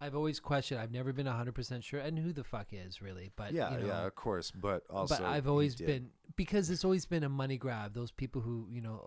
i've 0.03 0.15
always 0.15 0.39
questioned 0.39 0.79
i've 0.81 0.91
never 0.93 1.13
been 1.15 1.25
100% 1.27 1.83
sure 1.83 2.01
and 2.01 2.19
who 2.19 2.31
the 2.33 2.45
fuck 2.45 2.67
is 2.73 3.01
really 3.01 3.31
but 3.37 3.53
yeah, 3.55 3.73
you 3.73 3.81
know, 3.81 3.87
yeah, 3.87 4.07
of 4.07 4.15
course. 4.15 4.51
But 4.51 4.83
also, 4.91 5.17
but 5.17 5.25
i've 5.25 5.49
always 5.49 5.75
been 5.77 6.11
because 6.37 6.69
it's 6.69 6.85
always 6.85 7.07
been 7.07 7.23
a 7.25 7.29
money 7.31 7.57
grab 7.57 7.95
those 7.95 8.11
people 8.11 8.43
who 8.43 8.67
you 8.71 8.83
know 8.83 9.01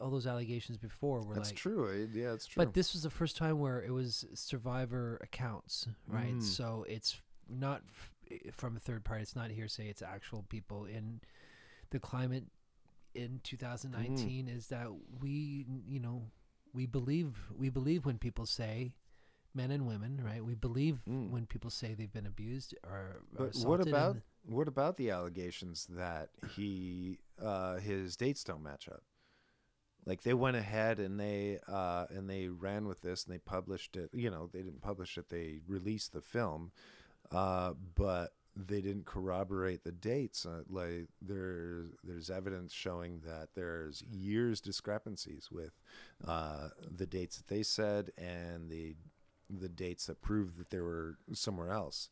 all 0.00 0.10
those 0.10 0.26
allegations 0.26 0.76
before 0.78 1.22
were 1.22 1.34
That's 1.34 1.50
like 1.50 1.56
true. 1.56 1.86
it- 1.86 2.10
Yeah, 2.10 2.32
it's 2.34 2.46
true. 2.46 2.62
but 2.64 2.74
this 2.74 2.92
was 2.92 3.02
the 3.02 3.10
first 3.10 3.36
time 3.36 3.58
where 3.58 3.82
it 3.82 3.90
was 3.92 4.26
survivor 4.34 5.18
accounts 5.22 5.88
right 6.06 6.34
Mm. 6.34 6.42
so 6.42 6.84
it's 6.88 7.22
not 7.48 7.82
f- 7.88 8.14
i- 8.30 8.50
from 8.50 8.76
a 8.76 8.80
third 8.80 9.04
party 9.04 9.22
it's 9.22 9.34
not 9.36 9.50
hearsay 9.50 9.88
it's 9.88 10.02
actual 10.02 10.42
people 10.48 10.84
in 10.84 11.20
the 11.90 11.98
climate 11.98 12.44
in 13.14 13.40
2019 13.42 14.48
is 14.48 14.68
that 14.68 14.88
we 15.20 15.64
you 15.86 15.98
know 16.00 16.30
we 16.74 16.84
believe 16.86 17.50
we 17.56 17.70
believe 17.70 18.04
when 18.04 18.18
people 18.18 18.44
say 18.44 18.92
men 19.54 19.70
and 19.70 19.86
women 19.86 20.20
right 20.22 20.44
we 20.44 20.54
believe 20.54 21.00
Mm. 21.08 21.30
when 21.30 21.46
people 21.46 21.70
say 21.70 21.94
they've 21.94 22.12
been 22.12 22.26
abused 22.26 22.74
or, 22.84 23.22
or 23.38 23.46
But 23.46 23.56
what 23.64 23.80
about 23.86 24.18
what 24.44 24.68
about 24.68 24.96
the 24.98 25.10
allegations 25.10 25.86
that 25.86 26.28
he 26.54 27.18
uh, 27.38 27.76
his 27.78 28.16
dates 28.16 28.44
don't 28.44 28.62
match 28.62 28.88
up? 28.88 29.02
Like 30.06 30.22
they 30.22 30.34
went 30.34 30.56
ahead 30.56 31.00
and 31.00 31.18
they 31.18 31.58
uh, 31.66 32.06
and 32.10 32.30
they 32.30 32.46
ran 32.48 32.86
with 32.86 33.02
this 33.02 33.24
and 33.24 33.34
they 33.34 33.38
published 33.38 33.96
it. 33.96 34.10
You 34.12 34.30
know, 34.30 34.48
they 34.52 34.62
didn't 34.62 34.82
publish 34.82 35.18
it; 35.18 35.28
they 35.28 35.58
released 35.66 36.12
the 36.12 36.20
film, 36.20 36.70
uh, 37.32 37.72
but 37.96 38.32
they 38.56 38.80
didn't 38.80 39.04
corroborate 39.04 39.82
the 39.84 39.92
dates. 39.92 40.46
Uh, 40.46 40.62
like 40.70 41.08
there's 41.20 41.90
there's 42.04 42.30
evidence 42.30 42.72
showing 42.72 43.20
that 43.26 43.48
there's 43.54 44.02
years 44.02 44.60
discrepancies 44.60 45.48
with 45.50 45.72
uh, 46.26 46.68
the 46.96 47.06
dates 47.06 47.36
that 47.38 47.48
they 47.48 47.64
said 47.64 48.12
and 48.16 48.70
the 48.70 48.94
the 49.50 49.68
dates 49.68 50.06
that 50.06 50.22
proved 50.22 50.56
that 50.58 50.70
they 50.70 50.80
were 50.80 51.18
somewhere 51.32 51.70
else. 51.70 52.08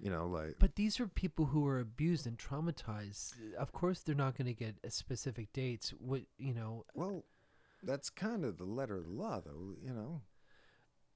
You 0.00 0.10
know, 0.10 0.26
like 0.26 0.56
But 0.60 0.76
these 0.76 1.00
are 1.00 1.08
people 1.08 1.46
who 1.46 1.62
were 1.62 1.80
abused 1.80 2.26
and 2.26 2.38
traumatized. 2.38 3.34
Of 3.58 3.72
course, 3.72 4.00
they're 4.00 4.14
not 4.14 4.36
going 4.36 4.46
to 4.46 4.54
get 4.54 4.76
a 4.84 4.90
specific 4.90 5.52
dates. 5.52 5.90
What 5.98 6.22
you 6.38 6.54
know? 6.54 6.84
Well, 6.94 7.24
that's 7.82 8.08
kind 8.08 8.44
of 8.44 8.58
the 8.58 8.64
letter 8.64 8.96
of 8.96 9.04
the 9.04 9.12
law, 9.12 9.40
though. 9.44 9.74
You 9.82 9.92
know. 9.92 10.22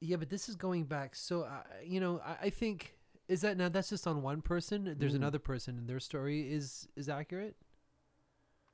Yeah, 0.00 0.16
but 0.16 0.30
this 0.30 0.48
is 0.48 0.56
going 0.56 0.84
back. 0.84 1.14
So, 1.14 1.42
uh, 1.42 1.62
you 1.84 2.00
know, 2.00 2.20
I, 2.24 2.46
I 2.46 2.50
think 2.50 2.96
is 3.28 3.42
that 3.42 3.56
now 3.56 3.68
that's 3.68 3.90
just 3.90 4.06
on 4.08 4.20
one 4.20 4.42
person. 4.42 4.96
There's 4.98 5.12
Mm. 5.12 5.16
another 5.16 5.38
person, 5.38 5.78
and 5.78 5.88
their 5.88 6.00
story 6.00 6.52
is 6.52 6.88
is 6.96 7.08
accurate. 7.08 7.56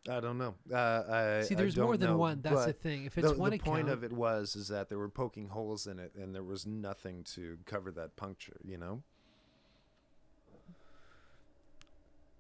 I 0.09 0.21
don't 0.21 0.38
know. 0.38 0.55
Uh, 0.73 1.38
I 1.38 1.42
See, 1.42 1.55
there's 1.55 1.77
more 1.77 1.99
than 1.99 2.11
know, 2.11 2.16
one. 2.16 2.40
That's 2.40 2.64
the 2.64 2.73
thing. 2.73 3.05
If 3.05 3.18
it's 3.18 3.31
the, 3.31 3.37
one 3.37 3.51
the 3.51 3.57
account, 3.57 3.77
point 3.77 3.88
of 3.90 4.05
it 4.05 4.12
was 4.12 4.57
is 4.57 4.68
that 4.68 4.88
they 4.88 4.97
were 4.97 5.11
poking 5.11 5.49
holes 5.49 5.87
in 5.87 5.99
it, 5.99 6.14
and 6.14 6.35
there 6.35 6.42
was 6.42 6.64
nothing 6.64 7.25
to 7.35 7.59
cover 7.66 7.90
that 7.90 8.16
puncture. 8.16 8.57
You 8.64 8.79
know. 8.79 9.03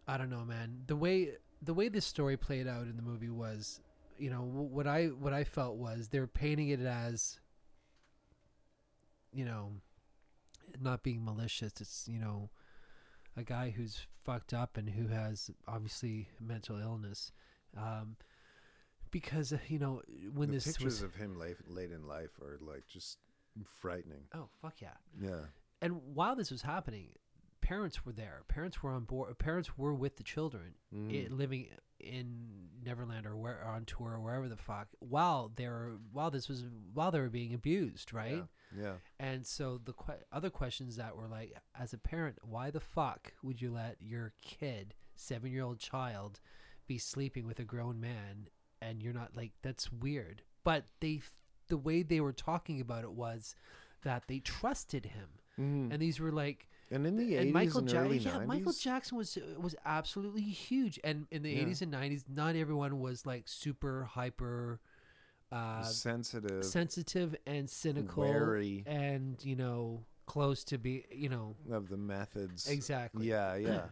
I 0.08 0.16
don't 0.16 0.30
know, 0.30 0.44
man. 0.44 0.82
The 0.86 0.96
way 0.96 1.32
the 1.62 1.74
way 1.74 1.88
this 1.88 2.06
story 2.06 2.36
played 2.36 2.66
out 2.66 2.82
in 2.86 2.96
the 2.96 3.02
movie 3.02 3.28
was, 3.30 3.80
you 4.18 4.30
know, 4.30 4.40
what 4.40 4.86
I 4.86 5.06
what 5.06 5.32
I 5.32 5.44
felt 5.44 5.76
was 5.76 6.08
they're 6.08 6.26
painting 6.26 6.70
it 6.70 6.80
as, 6.80 7.38
you 9.32 9.44
know, 9.44 9.72
not 10.80 11.02
being 11.02 11.24
malicious. 11.24 11.72
It's 11.80 12.08
you 12.10 12.18
know, 12.18 12.50
a 13.36 13.42
guy 13.42 13.70
who's 13.76 14.06
fucked 14.24 14.52
up 14.54 14.76
and 14.76 14.88
who 14.90 15.08
has 15.08 15.50
obviously 15.66 16.28
mental 16.40 16.78
illness, 16.80 17.32
um, 17.76 18.16
because 19.10 19.52
uh, 19.52 19.58
you 19.68 19.78
know 19.78 20.02
when 20.34 20.48
the 20.48 20.54
this 20.56 20.66
pictures 20.66 20.84
was 20.84 21.02
of 21.02 21.14
him 21.14 21.38
late, 21.38 21.56
late 21.68 21.92
in 21.92 22.06
life 22.06 22.30
are 22.40 22.58
like 22.60 22.86
just 22.86 23.18
frightening. 23.66 24.22
oh 24.34 24.48
fuck 24.62 24.80
yeah, 24.80 24.96
Yeah. 25.20 25.46
and 25.82 26.00
while 26.14 26.36
this 26.36 26.50
was 26.50 26.62
happening, 26.62 27.08
parents 27.60 28.04
were 28.04 28.12
there. 28.12 28.42
Parents 28.48 28.82
were 28.82 28.90
on 28.90 29.04
board. 29.04 29.38
Parents 29.38 29.76
were 29.76 29.94
with 29.94 30.16
the 30.16 30.22
children. 30.22 30.74
Mm. 30.94 31.12
it, 31.12 31.32
living 31.32 31.68
in 32.00 32.68
Neverland 32.84 33.26
or 33.26 33.36
where 33.36 33.60
or 33.64 33.72
on 33.72 33.84
tour 33.84 34.12
or 34.12 34.20
wherever 34.20 34.48
the 34.48 34.56
fuck 34.56 34.86
while 35.00 35.50
they 35.56 35.66
were 35.66 35.96
while 36.12 36.30
this 36.30 36.48
was 36.48 36.64
while 36.94 37.10
they 37.10 37.20
were 37.20 37.28
being 37.28 37.54
abused, 37.54 38.12
right? 38.12 38.44
Yeah. 38.76 38.94
And 39.18 39.44
so 39.46 39.80
the 39.84 39.92
que- 39.94 40.22
other 40.32 40.50
questions 40.50 40.96
that 40.96 41.16
were 41.16 41.26
like, 41.26 41.54
as 41.78 41.92
a 41.92 41.98
parent, 41.98 42.36
why 42.42 42.70
the 42.70 42.80
fuck 42.80 43.32
would 43.42 43.60
you 43.60 43.72
let 43.72 43.96
your 44.00 44.32
kid, 44.42 44.94
seven 45.16 45.50
year 45.50 45.64
old 45.64 45.78
child, 45.80 46.40
be 46.86 46.98
sleeping 46.98 47.46
with 47.46 47.58
a 47.58 47.64
grown 47.64 48.00
man 48.00 48.48
and 48.80 49.02
you're 49.02 49.12
not 49.12 49.36
like 49.36 49.52
that's 49.62 49.90
weird. 49.92 50.42
But 50.64 50.84
they 51.00 51.20
the 51.68 51.76
way 51.76 52.02
they 52.02 52.20
were 52.20 52.32
talking 52.32 52.80
about 52.80 53.02
it 53.04 53.12
was 53.12 53.54
that 54.02 54.22
they 54.28 54.38
trusted 54.38 55.06
him, 55.06 55.28
Mhm. 55.58 55.92
and 55.92 56.00
these 56.00 56.20
were 56.20 56.30
like 56.32 56.68
And 56.90 57.06
in 57.06 57.16
the 57.16 57.34
80s 57.34 57.52
Michael 57.52 57.80
and 57.80 57.90
Ja- 57.92 58.00
early 58.00 58.18
yeah, 58.18 58.30
90s, 58.38 58.46
Michael 58.46 58.72
Jackson 58.72 59.18
was 59.18 59.36
was 59.58 59.74
absolutely 59.84 60.42
huge, 60.42 60.98
and 61.04 61.26
in 61.30 61.42
the 61.42 61.50
Yeah. 61.50 61.60
eighties 61.60 61.82
and 61.82 61.90
nineties, 61.90 62.24
not 62.28 62.56
everyone 62.56 62.98
was 63.00 63.26
like 63.26 63.46
super 63.48 64.04
hyper 64.04 64.80
uh, 65.52 65.82
sensitive, 65.82 66.64
sensitive 66.64 67.34
and 67.46 67.68
cynical, 67.70 68.22
wary 68.22 68.84
and 68.86 69.42
you 69.44 69.56
know 69.56 70.04
close 70.26 70.62
to 70.64 70.76
be 70.78 71.04
you 71.10 71.28
know 71.28 71.56
of 71.70 71.88
the 71.88 71.96
methods. 71.96 72.68
exactly. 72.68 73.28
Yeah, 73.28 73.54
yeah. 73.68 73.88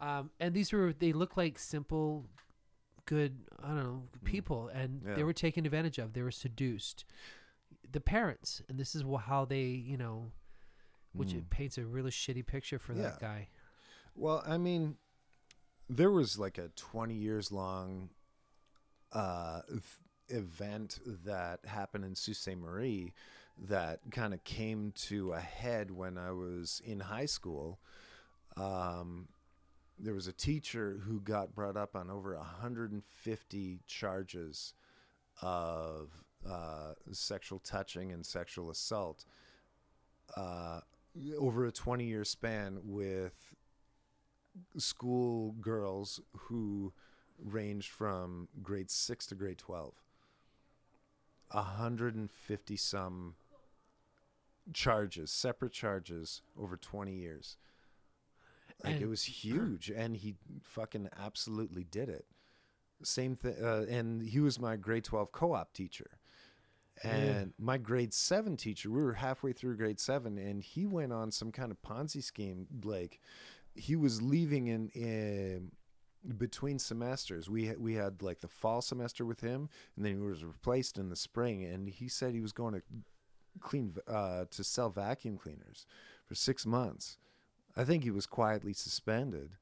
Um, 0.00 0.30
and 0.38 0.54
these 0.54 0.72
were 0.72 0.92
they 0.92 1.12
look 1.12 1.36
like 1.36 1.58
simple, 1.58 2.26
good 3.06 3.38
I 3.62 3.68
don't 3.68 3.76
know 3.84 4.02
people, 4.24 4.68
and 4.68 5.02
Mm. 5.02 5.08
Yeah. 5.08 5.14
they 5.16 5.24
were 5.24 5.32
taken 5.32 5.66
advantage 5.66 5.98
of. 5.98 6.12
They 6.14 6.22
were 6.22 6.30
seduced. 6.30 7.04
The 7.90 8.00
parents, 8.00 8.62
and 8.68 8.78
this 8.78 8.94
is 8.94 9.02
how 9.26 9.44
they 9.44 9.64
you 9.64 9.96
know, 9.96 10.30
which 11.18 11.30
Mm. 11.30 11.38
it 11.38 11.50
paints 11.50 11.76
a 11.78 11.84
really 11.84 12.10
shitty 12.10 12.46
picture 12.46 12.78
for 12.78 12.94
that 12.94 13.20
guy. 13.20 13.48
Well, 14.14 14.42
I 14.46 14.56
mean, 14.58 14.96
there 15.88 16.10
was 16.10 16.38
like 16.38 16.58
a 16.58 16.68
20 16.68 17.14
years 17.14 17.52
long 17.52 18.10
uh, 19.12 19.62
event 20.28 20.98
that 21.24 21.64
happened 21.64 22.04
in 22.04 22.14
Sault 22.14 22.36
Ste. 22.36 22.56
Marie 22.56 23.14
that 23.60 24.00
kind 24.10 24.32
of 24.34 24.44
came 24.44 24.92
to 24.92 25.32
a 25.32 25.40
head 25.40 25.90
when 25.90 26.16
I 26.18 26.30
was 26.32 26.80
in 26.84 27.00
high 27.00 27.26
school. 27.26 27.80
Um, 28.56 29.28
there 29.98 30.14
was 30.14 30.26
a 30.28 30.32
teacher 30.32 31.00
who 31.04 31.20
got 31.20 31.54
brought 31.54 31.76
up 31.76 31.96
on 31.96 32.10
over 32.10 32.36
150 32.36 33.80
charges 33.86 34.74
of 35.42 36.10
uh, 36.48 36.92
sexual 37.12 37.58
touching 37.58 38.12
and 38.12 38.24
sexual 38.24 38.70
assault 38.70 39.24
uh, 40.36 40.80
over 41.38 41.66
a 41.66 41.72
20 41.72 42.04
year 42.04 42.24
span 42.24 42.80
with 42.84 43.54
school 44.76 45.52
girls 45.60 46.20
who 46.36 46.92
ranged 47.38 47.90
from 47.90 48.48
grade 48.62 48.90
6 48.90 49.26
to 49.26 49.34
grade 49.34 49.58
12 49.58 49.94
150 51.50 52.76
some 52.76 53.34
charges 54.74 55.30
separate 55.30 55.72
charges 55.72 56.42
over 56.60 56.76
20 56.76 57.12
years. 57.12 57.56
Like 58.84 59.00
it 59.00 59.08
was 59.08 59.24
huge 59.24 59.90
and 59.90 60.16
he 60.16 60.36
fucking 60.62 61.08
absolutely 61.18 61.84
did 61.84 62.08
it. 62.08 62.26
Same 63.02 63.34
thing 63.34 63.56
uh, 63.62 63.86
and 63.88 64.22
he 64.22 64.40
was 64.40 64.60
my 64.60 64.76
grade 64.76 65.04
12 65.04 65.32
co-op 65.32 65.72
teacher 65.72 66.17
and 67.02 67.52
my 67.58 67.78
grade 67.78 68.12
7 68.12 68.56
teacher 68.56 68.90
we 68.90 69.02
were 69.02 69.12
halfway 69.12 69.52
through 69.52 69.76
grade 69.76 70.00
7 70.00 70.36
and 70.38 70.62
he 70.62 70.86
went 70.86 71.12
on 71.12 71.30
some 71.30 71.52
kind 71.52 71.70
of 71.70 71.80
ponzi 71.82 72.22
scheme 72.22 72.66
like 72.84 73.20
he 73.78 73.96
was 73.96 74.20
leaving 74.20 74.66
in, 74.66 74.88
in 74.90 75.70
between 76.36 76.78
semesters. 76.78 77.48
We 77.48 77.66
had, 77.66 77.78
we 77.78 77.94
had 77.94 78.22
like 78.22 78.40
the 78.40 78.48
fall 78.48 78.82
semester 78.82 79.24
with 79.24 79.40
him 79.40 79.68
and 79.96 80.04
then 80.04 80.14
he 80.14 80.20
was 80.20 80.44
replaced 80.44 80.98
in 80.98 81.08
the 81.08 81.16
spring 81.16 81.64
and 81.64 81.88
he 81.88 82.08
said 82.08 82.34
he 82.34 82.40
was 82.40 82.52
going 82.52 82.74
to 82.74 82.82
clean 83.60 83.94
uh, 84.06 84.44
to 84.50 84.64
sell 84.64 84.90
vacuum 84.90 85.38
cleaners 85.38 85.86
for 86.26 86.34
6 86.34 86.66
months. 86.66 87.18
I 87.76 87.84
think 87.84 88.02
he 88.02 88.10
was 88.10 88.26
quietly 88.26 88.72
suspended. 88.72 89.56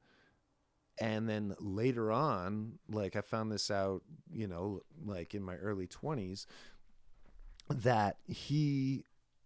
And 0.99 1.29
then 1.29 1.55
later 1.59 2.11
on 2.11 2.79
like 2.89 3.15
i 3.15 3.21
found 3.21 3.51
this 3.51 3.69
out 3.69 4.01
you 4.33 4.47
know 4.47 4.81
like 5.05 5.35
in 5.35 5.43
my 5.43 5.55
early 5.57 5.85
20s 5.85 6.47
that 7.69 8.17
he 8.27 9.03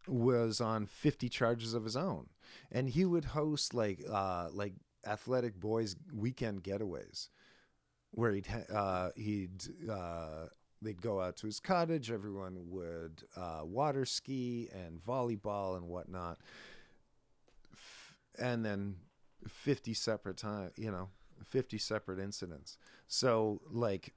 was 0.08 0.62
on 0.62 0.86
50 0.86 1.30
charges 1.30 1.74
of 1.74 1.84
his 1.84 1.96
own. 1.96 2.28
And 2.72 2.90
he 2.90 3.06
would 3.06 3.26
host 3.26 3.74
like 3.74 4.04
uh 4.10 4.50
like 4.52 4.74
athletic 5.06 5.60
boys 5.60 5.96
weekend 6.14 6.64
getaways 6.64 7.30
where 8.12 8.32
he'd 8.32 8.48
uh 8.74 9.10
he'd 9.16 9.64
uh 9.90 10.48
they'd 10.82 11.02
go 11.02 11.22
out 11.22 11.38
to 11.38 11.46
his 11.48 11.60
cottage. 11.60 12.12
Everyone 12.12 12.58
would 12.70 13.24
uh 13.36 13.62
water 13.64 14.06
ski 14.06 14.70
and 14.74 15.00
volleyball 15.00 15.78
and 15.78 15.88
whatnot. 15.88 16.40
And 18.40 18.66
then 18.66 18.96
50 19.48 19.94
separate 19.94 20.38
time 20.38 20.72
you 20.76 20.92
know 20.92 21.10
50 21.46 21.78
separate 21.78 22.20
incidents. 22.20 22.78
So 23.08 23.62
like 23.72 24.14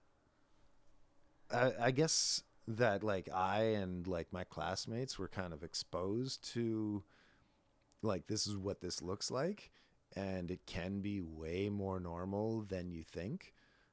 I, 1.53 1.73
I 1.81 1.91
guess 1.91 2.43
that 2.67 3.03
like 3.05 3.29
I 3.33 3.63
and 3.63 4.07
like 4.07 4.33
my 4.33 4.45
classmates 4.45 5.19
were 5.19 5.29
kind 5.29 5.53
of 5.53 5.63
exposed 5.63 6.43
to 6.55 7.03
like 8.03 8.27
this 8.27 8.47
is 8.47 8.57
what 8.57 8.81
this 8.81 9.03
looks 9.03 9.31
like 9.31 9.71
and 10.17 10.51
it 10.51 10.65
can 10.67 11.01
be 11.01 11.21
way 11.21 11.69
more 11.69 11.99
normal 12.01 12.63
than 12.63 12.91
you 12.91 13.03
think 13.03 13.53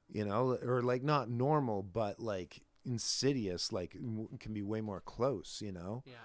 you 0.10 0.24
know 0.26 0.58
or 0.66 0.82
like 0.82 1.04
not 1.04 1.30
normal 1.30 1.82
but 1.84 2.20
like 2.20 2.62
insidious 2.86 3.72
like 3.72 3.96
can 4.40 4.54
be 4.54 4.62
way 4.62 4.82
more 4.82 5.02
close 5.02 5.62
you 5.64 5.72
know 5.72 6.04
Yeah, 6.06 6.16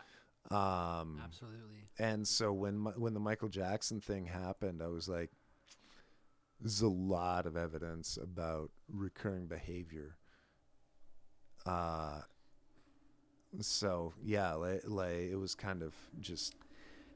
um 0.50 1.20
absolutely. 1.24 1.88
and 1.98 2.26
so 2.26 2.52
when 2.52 2.82
Mi- 2.82 2.92
when 2.96 3.14
the 3.14 3.20
Michael 3.20 3.48
Jackson 3.48 4.00
thing 4.00 4.26
happened, 4.26 4.82
I 4.82 4.88
was 4.88 5.08
like, 5.08 5.30
"There's 6.60 6.80
a 6.82 6.88
lot 6.88 7.46
of 7.46 7.56
evidence 7.56 8.16
about 8.16 8.70
recurring 8.88 9.46
behavior." 9.46 10.16
Uh, 11.64 12.20
so 13.60 14.12
yeah, 14.24 14.54
like, 14.54 14.82
like 14.86 15.12
it 15.12 15.36
was 15.36 15.54
kind 15.54 15.82
of 15.82 15.94
just 16.20 16.54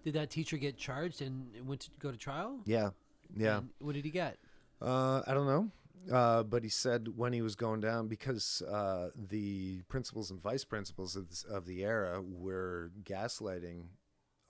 Did 0.04 0.14
that 0.14 0.30
teacher 0.30 0.56
get 0.56 0.76
charged 0.76 1.22
and 1.22 1.46
went 1.66 1.82
to 1.82 1.90
go 1.98 2.10
to 2.10 2.16
trial? 2.16 2.60
yeah, 2.64 2.90
yeah. 3.36 3.58
And 3.58 3.68
what 3.78 3.94
did 3.94 4.04
he 4.04 4.10
get? 4.10 4.38
Uh, 4.80 5.22
I 5.26 5.34
don't 5.34 5.46
know. 5.46 5.70
Uh, 6.10 6.42
but 6.42 6.62
he 6.64 6.70
said 6.70 7.08
when 7.14 7.32
he 7.34 7.42
was 7.42 7.54
going 7.54 7.80
down, 7.80 8.08
because 8.08 8.62
uh, 8.62 9.10
the 9.14 9.82
principals 9.88 10.30
and 10.30 10.40
vice 10.40 10.64
principals 10.64 11.14
of, 11.14 11.28
this, 11.28 11.44
of 11.44 11.66
the 11.66 11.84
era 11.84 12.22
were 12.22 12.90
gaslighting 13.04 13.82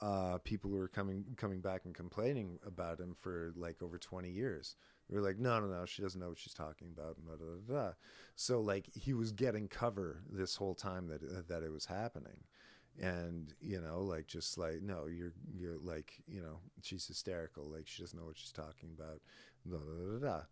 uh, 0.01 0.39
people 0.45 0.71
who 0.71 0.77
were 0.77 0.89
coming 0.89 1.25
coming 1.37 1.61
back 1.61 1.85
and 1.85 1.95
complaining 1.95 2.59
about 2.65 3.01
him 3.01 3.15
for 3.19 3.53
like 3.57 3.83
over 3.83 3.99
20 3.99 4.31
years. 4.31 4.77
They 5.11 5.17
were 5.17 5.27
like, 5.27 5.39
no, 5.39 5.59
no, 5.59 5.67
no, 5.67 5.85
she 5.87 6.03
doesn't 6.03 6.21
know 6.21 6.29
what 6.29 6.39
she's 6.39 6.55
talking 6.55 6.89
about. 6.97 7.17
And 7.17 7.27
da, 7.27 7.33
da, 7.33 7.75
da, 7.75 7.83
da. 7.89 7.93
So 8.37 8.61
like 8.61 8.89
he 8.95 9.13
was 9.13 9.33
getting 9.33 9.67
cover 9.67 10.23
this 10.31 10.57
whole 10.57 10.75
time 10.75 11.09
that 11.09 11.23
uh, 11.23 11.43
that 11.49 11.63
it 11.63 11.73
was 11.73 11.87
happening. 11.87 12.45
And 13.01 13.53
you 13.61 13.81
know, 13.81 14.03
like 14.03 14.27
just 14.27 14.57
like 14.57 14.83
no, 14.83 15.07
you're 15.07 15.33
you're 15.53 15.79
like 15.83 16.13
you 16.29 16.41
know, 16.41 16.61
she's 16.83 17.07
hysterical. 17.07 17.65
Like 17.65 17.87
she 17.87 18.03
doesn't 18.03 18.19
know 18.19 18.27
what 18.27 18.39
she's 18.39 18.53
talking 18.53 18.91
about. 18.97 19.21
Da, 19.69 19.79
da, 19.79 20.19
da, 20.19 20.27
da 20.27 20.43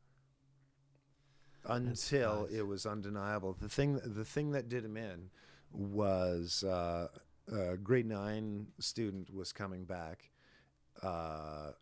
until 1.68 2.48
it 2.50 2.66
was 2.66 2.86
undeniable. 2.86 3.56
The 3.60 3.68
thing, 3.68 4.00
the 4.04 4.24
thing 4.24 4.52
that 4.52 4.68
did 4.68 4.84
him 4.84 4.96
in 4.96 5.30
was 5.72 6.64
uh, 6.64 7.08
a 7.52 7.76
grade 7.76 8.06
nine 8.06 8.68
student 8.78 9.32
was 9.34 9.52
coming 9.52 9.84
back 9.84 10.30
uh, 11.02 11.72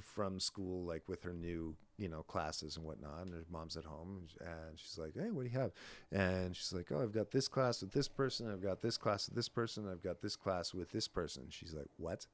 from 0.00 0.38
school, 0.40 0.84
like 0.84 1.02
with 1.08 1.22
her 1.22 1.32
new, 1.32 1.74
you 1.96 2.08
know, 2.08 2.22
classes 2.22 2.76
and 2.76 2.84
whatnot. 2.84 3.22
And 3.22 3.32
her 3.32 3.44
mom's 3.50 3.76
at 3.76 3.84
home, 3.84 4.28
and 4.40 4.78
she's 4.78 4.98
like, 4.98 5.14
"Hey, 5.14 5.30
what 5.30 5.44
do 5.44 5.50
you 5.50 5.58
have?" 5.58 5.72
And 6.12 6.54
she's 6.54 6.72
like, 6.72 6.92
"Oh, 6.92 7.02
I've 7.02 7.12
got 7.12 7.30
this 7.30 7.48
class 7.48 7.80
with 7.80 7.92
this 7.92 8.08
person. 8.08 8.50
I've 8.50 8.62
got 8.62 8.80
this 8.80 8.96
class 8.96 9.28
with 9.28 9.36
this 9.36 9.48
person. 9.48 9.88
I've 9.88 10.02
got 10.02 10.20
this 10.20 10.36
class 10.36 10.74
with 10.74 10.90
this 10.90 11.08
person." 11.08 11.46
She's 11.50 11.74
like, 11.74 11.88
"What?" 11.96 12.26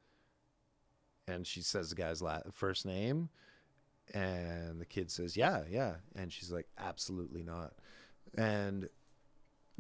And 1.27 1.47
she 1.47 1.63
says 1.63 1.91
the 1.91 1.97
guy's 1.97 2.21
la- 2.21 2.43
first 2.53 2.85
name, 2.85 3.31
and 4.13 4.81
the 4.81 4.85
kid 4.85 5.11
says, 5.11 5.37
Yeah, 5.37 5.63
yeah. 5.71 5.97
And 6.15 6.33
she's 6.33 6.51
like, 6.51 6.67
Absolutely 6.79 7.43
not. 7.43 7.73
And 8.37 8.89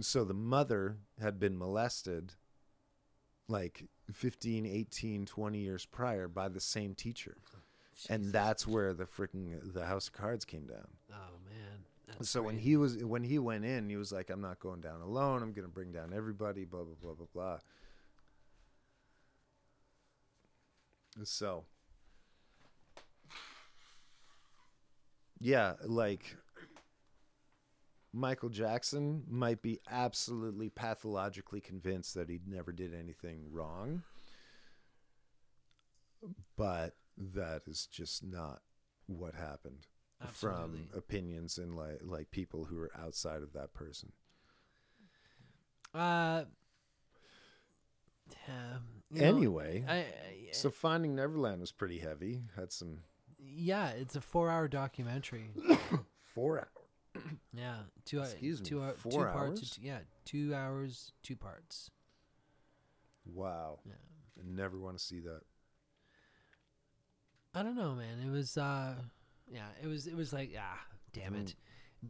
so 0.00 0.24
the 0.24 0.34
mother 0.34 0.98
had 1.20 1.38
been 1.38 1.58
molested 1.58 2.34
like 3.48 3.84
15, 4.12 4.64
18, 4.64 5.26
20 5.26 5.58
years 5.58 5.84
prior 5.84 6.28
by 6.28 6.48
the 6.48 6.60
same 6.60 6.94
teacher. 6.94 7.36
And 8.08 8.32
that's 8.32 8.66
where 8.66 8.92
the 8.92 9.04
freaking 9.04 9.72
the 9.72 9.86
house 9.86 10.08
of 10.08 10.14
cards 10.14 10.44
came 10.44 10.66
down. 10.66 10.88
oh 11.12 11.38
man. 11.48 11.84
That's 12.06 12.28
so 12.28 12.42
when 12.42 12.58
he 12.58 12.76
was 12.76 13.02
when 13.02 13.22
he 13.24 13.38
went 13.38 13.64
in, 13.64 13.88
he 13.88 13.96
was 13.96 14.12
like, 14.12 14.30
I'm 14.30 14.40
not 14.40 14.58
going 14.58 14.80
down 14.80 15.00
alone. 15.00 15.42
I'm 15.42 15.52
gonna 15.52 15.68
bring 15.68 15.92
down 15.92 16.12
everybody, 16.14 16.64
blah 16.64 16.82
blah 16.82 16.94
blah 17.00 17.14
blah 17.14 17.26
blah. 17.32 17.58
So 21.22 21.64
yeah, 25.40 25.74
like 25.84 26.36
Michael 28.12 28.48
Jackson 28.48 29.24
might 29.28 29.62
be 29.62 29.80
absolutely 29.90 30.68
pathologically 30.68 31.60
convinced 31.60 32.14
that 32.14 32.28
he 32.28 32.40
never 32.46 32.72
did 32.72 32.94
anything 32.94 33.46
wrong, 33.50 34.02
but 36.56 36.94
that 37.16 37.62
is 37.66 37.86
just 37.86 38.24
not 38.24 38.60
what 39.06 39.34
happened 39.34 39.86
Absolutely. 40.22 40.60
from 40.60 40.98
opinions 40.98 41.58
and 41.58 41.76
like 41.76 42.00
like 42.02 42.30
people 42.30 42.64
who 42.64 42.78
are 42.78 42.90
outside 42.98 43.42
of 43.42 43.52
that 43.52 43.74
person. 43.74 44.12
Uh, 45.94 46.44
know, 49.10 49.24
anyway, 49.24 49.84
I, 49.88 49.96
I, 49.96 50.06
so 50.52 50.70
Finding 50.70 51.14
Neverland 51.14 51.60
was 51.60 51.72
pretty 51.72 51.98
heavy. 51.98 52.42
Had 52.56 52.72
some 52.72 52.98
yeah, 53.38 53.90
it's 53.90 54.16
a 54.16 54.20
four-hour 54.20 54.68
documentary. 54.68 55.50
four 56.34 56.58
hours. 56.58 56.68
Yeah, 57.56 57.76
two. 58.04 58.20
Excuse 58.20 58.60
me, 58.60 58.66
two, 58.66 58.80
hou- 58.80 58.90
two 58.90 59.10
four 59.10 59.28
parts. 59.28 59.60
hours? 59.60 59.78
Yeah, 59.80 59.98
two 60.24 60.52
hours, 60.52 61.12
two 61.22 61.36
parts. 61.36 61.92
Wow. 63.24 63.78
Yeah. 63.86 63.92
I 64.38 64.42
never 64.44 64.78
want 64.78 64.98
to 64.98 65.04
see 65.04 65.20
that. 65.20 65.42
I 67.54 67.62
don't 67.62 67.76
know, 67.76 67.94
man. 67.94 68.18
It 68.24 68.30
was, 68.30 68.56
uh, 68.56 68.94
yeah, 69.48 69.66
it 69.82 69.86
was, 69.86 70.06
it 70.06 70.16
was 70.16 70.32
like, 70.32 70.54
ah, 70.58 70.80
damn 71.12 71.34
Mm. 71.34 71.42
it. 71.42 71.54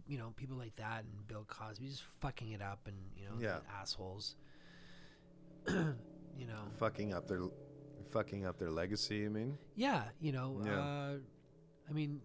You 0.06 0.18
know, 0.18 0.32
people 0.36 0.56
like 0.56 0.74
that 0.76 1.04
and 1.04 1.26
Bill 1.28 1.44
Cosby 1.46 1.86
just 1.86 2.02
fucking 2.20 2.50
it 2.50 2.60
up 2.62 2.88
and, 2.88 2.96
you 3.16 3.26
know, 3.26 3.36
Yeah. 3.38 3.60
assholes. 3.80 4.36
you 5.68 6.46
know, 6.46 6.64
Fucking 6.78 7.12
up 7.14 7.28
their, 7.28 7.42
fucking 8.10 8.44
up 8.46 8.58
their 8.58 8.70
legacy. 8.70 9.18
You 9.18 9.30
mean? 9.30 9.58
yeah, 9.76 10.04
you 10.20 10.32
know, 10.32 10.60
Yeah. 10.64 10.80
uh, 10.80 11.18
I 11.88 11.92
mean, 11.92 12.20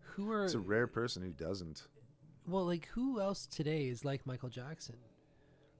who 0.00 0.30
are, 0.30 0.44
It's 0.44 0.54
a 0.54 0.58
rare 0.60 0.86
person 0.86 1.22
who 1.22 1.30
doesn't. 1.32 1.86
well, 2.46 2.64
like, 2.64 2.86
who 2.86 3.20
else 3.20 3.46
today 3.46 3.88
is 3.88 4.04
like 4.04 4.26
Michael 4.26 4.48
Jackson 4.48 4.96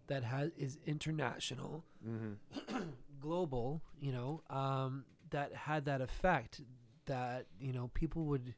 that 0.07 0.23
has, 0.23 0.51
is 0.57 0.79
international? 0.87 1.85
Mm-hmm. 2.07 2.77
global, 3.21 3.83
you 4.01 4.13
know, 4.13 4.43
um, 4.49 5.05
that 5.31 5.55
had 5.55 5.85
that 5.87 6.01
effect 6.01 6.61
that, 7.07 7.47
you 7.61 7.73
know, 7.73 7.91
people 7.95 8.25
would, 8.27 8.55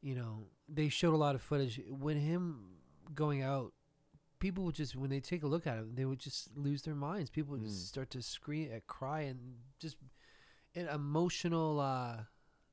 you 0.00 0.14
know, 0.14 0.46
they 0.68 0.88
showed 0.88 1.14
a 1.14 1.16
lot 1.16 1.34
of 1.34 1.42
footage 1.42 1.80
when 1.88 2.16
him 2.18 2.60
going 3.14 3.42
out. 3.42 3.72
People 4.38 4.64
would 4.64 4.74
just, 4.74 4.94
when 4.96 5.08
they 5.10 5.20
take 5.20 5.42
a 5.42 5.46
look 5.46 5.66
at 5.66 5.76
him, 5.78 5.92
they 5.94 6.04
would 6.04 6.18
just 6.18 6.54
lose 6.56 6.82
their 6.82 6.94
minds. 6.94 7.30
People 7.30 7.52
would 7.52 7.62
Mm. 7.62 7.66
just 7.68 7.88
start 7.88 8.10
to 8.10 8.20
scream, 8.22 8.70
uh, 8.74 8.80
cry, 8.86 9.22
and 9.22 9.56
just 9.78 9.96
an 10.74 10.88
emotional, 10.88 11.80
uh, 11.80 12.24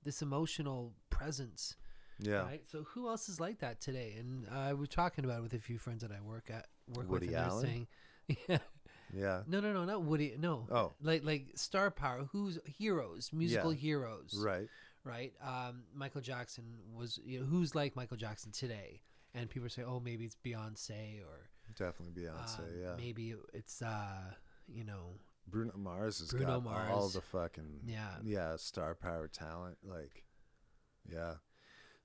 this 0.04 0.22
emotional 0.22 0.94
presence. 1.10 1.76
Yeah. 2.20 2.44
Right. 2.44 2.62
So 2.70 2.84
who 2.84 3.08
else 3.08 3.30
is 3.30 3.40
like 3.40 3.60
that 3.60 3.80
today? 3.82 4.16
And 4.20 4.48
I 4.50 4.74
was 4.74 4.90
talking 4.90 5.24
about 5.26 5.40
it 5.40 5.44
with 5.44 5.54
a 5.54 5.60
few 5.60 5.78
friends 5.78 6.02
that 6.02 6.12
I 6.12 6.22
work 6.22 6.50
at, 6.50 6.68
work 6.88 7.10
Woody 7.10 7.28
with, 7.28 7.36
and 7.36 7.52
they're 7.52 7.62
saying, 7.62 7.88
yeah, 8.50 8.58
Yeah. 9.16 9.44
no, 9.48 9.60
no, 9.60 9.74
no, 9.74 9.86
not 9.86 10.04
Woody. 10.04 10.36
No. 10.40 10.68
Oh. 10.72 10.94
Like 11.02 11.24
like 11.24 11.48
star 11.56 11.92
power. 11.92 12.28
Who's 12.32 12.60
heroes? 12.78 13.32
Musical 13.34 13.74
Yeah. 13.74 13.80
heroes. 13.80 14.36
Right. 14.44 14.68
Right. 15.04 15.34
Um, 15.42 15.84
Michael 15.94 16.22
Jackson 16.22 16.64
was. 16.96 17.20
You 17.26 17.42
know, 17.42 17.46
who's 17.46 17.76
like 17.76 17.96
Michael 17.96 18.18
Jackson 18.18 18.52
today? 18.52 19.02
And 19.36 19.50
people 19.50 19.68
say, 19.70 19.82
oh, 19.84 20.00
maybe 20.00 20.26
it's 20.26 20.38
Beyonce 20.46 21.22
or 21.22 21.50
Definitely 21.76 22.24
Beyonce. 22.24 22.60
um, 22.60 22.66
yeah. 22.80 22.94
maybe 22.98 23.34
it's 23.54 23.82
uh, 23.82 24.34
you 24.68 24.84
know, 24.84 25.16
Bruno 25.48 25.74
Mars 25.76 26.20
has 26.20 26.30
Bruno 26.32 26.60
got 26.62 26.90
all 26.92 27.10
the 27.10 27.22
fucking 27.22 27.82
yeah. 27.86 28.16
yeah 28.24 28.56
star 28.58 28.96
power 28.96 29.28
talent. 29.28 29.78
Like, 29.84 30.24
yeah. 31.12 31.36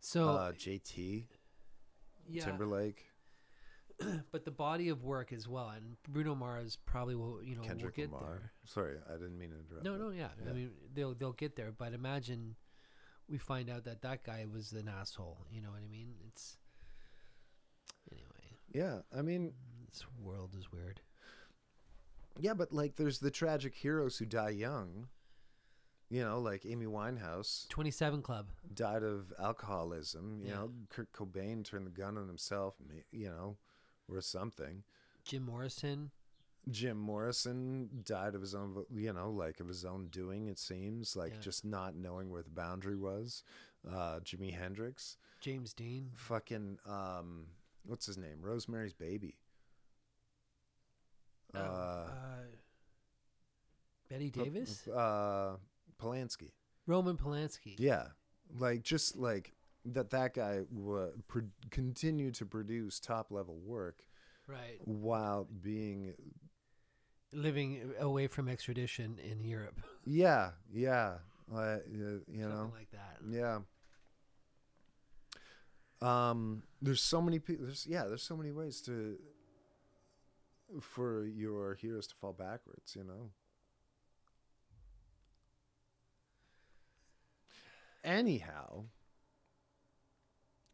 So 0.00 0.28
uh, 0.30 0.52
JT 0.52 1.24
yeah, 2.28 2.44
Timberlake, 2.44 3.10
but 4.32 4.44
the 4.44 4.50
body 4.50 4.88
of 4.88 5.02
work 5.04 5.32
as 5.32 5.48
well. 5.48 5.70
And 5.70 5.96
Bruno 6.08 6.34
Mars 6.34 6.76
probably 6.86 7.14
will. 7.14 7.42
You 7.42 7.56
know, 7.56 7.62
Kendrick 7.62 7.96
will 7.96 8.04
get 8.04 8.12
Lamar. 8.12 8.28
there. 8.40 8.52
Sorry, 8.64 8.96
I 9.08 9.12
didn't 9.14 9.38
mean 9.38 9.50
to 9.50 9.56
interrupt. 9.56 9.84
No, 9.84 9.96
no, 9.96 10.10
yeah. 10.10 10.28
Yeah. 10.44 10.50
I 10.50 10.52
mean, 10.52 10.70
they'll 10.94 11.14
they'll 11.14 11.32
get 11.32 11.56
there. 11.56 11.72
But 11.76 11.92
imagine 11.92 12.54
we 13.28 13.38
find 13.38 13.68
out 13.68 13.84
that 13.84 14.02
that 14.02 14.22
guy 14.24 14.46
was 14.52 14.72
an 14.72 14.88
asshole. 14.88 15.44
You 15.50 15.60
know 15.62 15.70
what 15.70 15.80
I 15.84 15.88
mean? 15.90 16.14
It's 16.28 16.56
anyway. 18.12 18.28
Yeah, 18.72 19.00
I 19.16 19.22
mean, 19.22 19.52
This 19.90 20.04
world 20.22 20.54
is 20.58 20.70
weird. 20.72 21.00
yeah, 22.38 22.54
but 22.54 22.72
like, 22.72 22.96
there's 22.96 23.18
the 23.18 23.30
tragic 23.30 23.74
heroes 23.74 24.18
who 24.18 24.26
die 24.26 24.50
young. 24.50 25.08
You 26.10 26.24
know, 26.24 26.38
like 26.40 26.64
Amy 26.64 26.86
Winehouse 26.86 27.68
Twenty 27.68 27.90
Seven 27.90 28.22
Club. 28.22 28.48
died 28.72 29.02
of 29.02 29.30
alcoholism. 29.38 30.40
You 30.40 30.48
Yeah. 30.48 30.54
know, 30.54 30.72
Kurt 30.88 31.12
Cobain 31.12 31.62
turned 31.64 31.84
the 31.86 31.90
gun 31.90 32.16
on 32.16 32.28
himself. 32.28 32.76
You 33.10 33.28
know, 33.28 33.56
or 34.10 34.20
something. 34.20 34.82
Jim 35.24 35.42
Morrison. 35.44 36.10
Jim 36.70 36.98
Morrison 36.98 37.88
died 38.04 38.34
of 38.34 38.40
his 38.42 38.54
own, 38.54 38.84
you 38.94 39.12
know, 39.12 39.30
like 39.30 39.60
of 39.60 39.68
his 39.68 39.84
own 39.84 40.08
doing. 40.08 40.48
It 40.48 40.58
seems 40.58 41.16
like 41.16 41.32
Yeah. 41.34 41.40
just 41.40 41.64
not 41.64 41.94
knowing 41.94 42.30
where 42.30 42.42
the 42.42 42.50
boundary 42.50 42.96
was. 42.96 43.42
Uh, 43.88 44.20
Jimi 44.20 44.52
Hendrix, 44.52 45.16
James 45.40 45.72
Dean. 45.72 46.10
fucking, 46.14 46.78
um, 46.84 47.46
what's 47.84 48.06
his 48.06 48.18
name? 48.18 48.42
Rosemary's 48.42 48.92
Baby. 48.92 49.38
Oh, 51.54 51.58
Uh, 51.60 51.62
uh, 51.62 52.40
Bette 54.08 54.30
Davis. 54.30 54.86
Uh, 54.88 55.56
Polanski. 55.98 56.52
Roman 56.86 57.16
Polanski. 57.16 57.76
Yeah, 57.78 58.08
like 58.58 58.82
just 58.82 59.16
like 59.16 59.52
that. 59.94 60.10
That 60.10 60.34
guy 60.34 60.60
would 60.70 61.26
pro- 61.28 61.50
continue 61.70 62.30
to 62.32 62.46
produce 62.46 62.98
top 63.00 63.30
level 63.30 63.58
work 63.64 64.04
Right. 64.46 64.80
while 64.84 65.44
being. 65.44 66.14
Living 67.32 67.92
away 68.00 68.26
from 68.26 68.48
extradition 68.48 69.18
in 69.18 69.44
Europe. 69.44 69.80
Yeah, 70.06 70.52
yeah. 70.72 71.18
Uh, 71.54 71.76
you 71.90 72.22
Something 72.26 72.40
know. 72.48 72.72
like 72.74 72.90
that. 72.92 73.18
Yeah. 73.30 73.58
Um, 76.00 76.62
there's 76.80 77.02
so 77.02 77.20
many 77.20 77.38
people. 77.38 77.66
There's 77.66 77.86
yeah. 77.86 78.04
There's 78.04 78.22
so 78.22 78.36
many 78.36 78.50
ways 78.50 78.80
to 78.82 79.18
for 80.80 81.26
your 81.26 81.74
heroes 81.74 82.06
to 82.06 82.14
fall 82.14 82.32
backwards. 82.32 82.94
You 82.96 83.04
know. 83.04 83.30
Anyhow. 88.04 88.84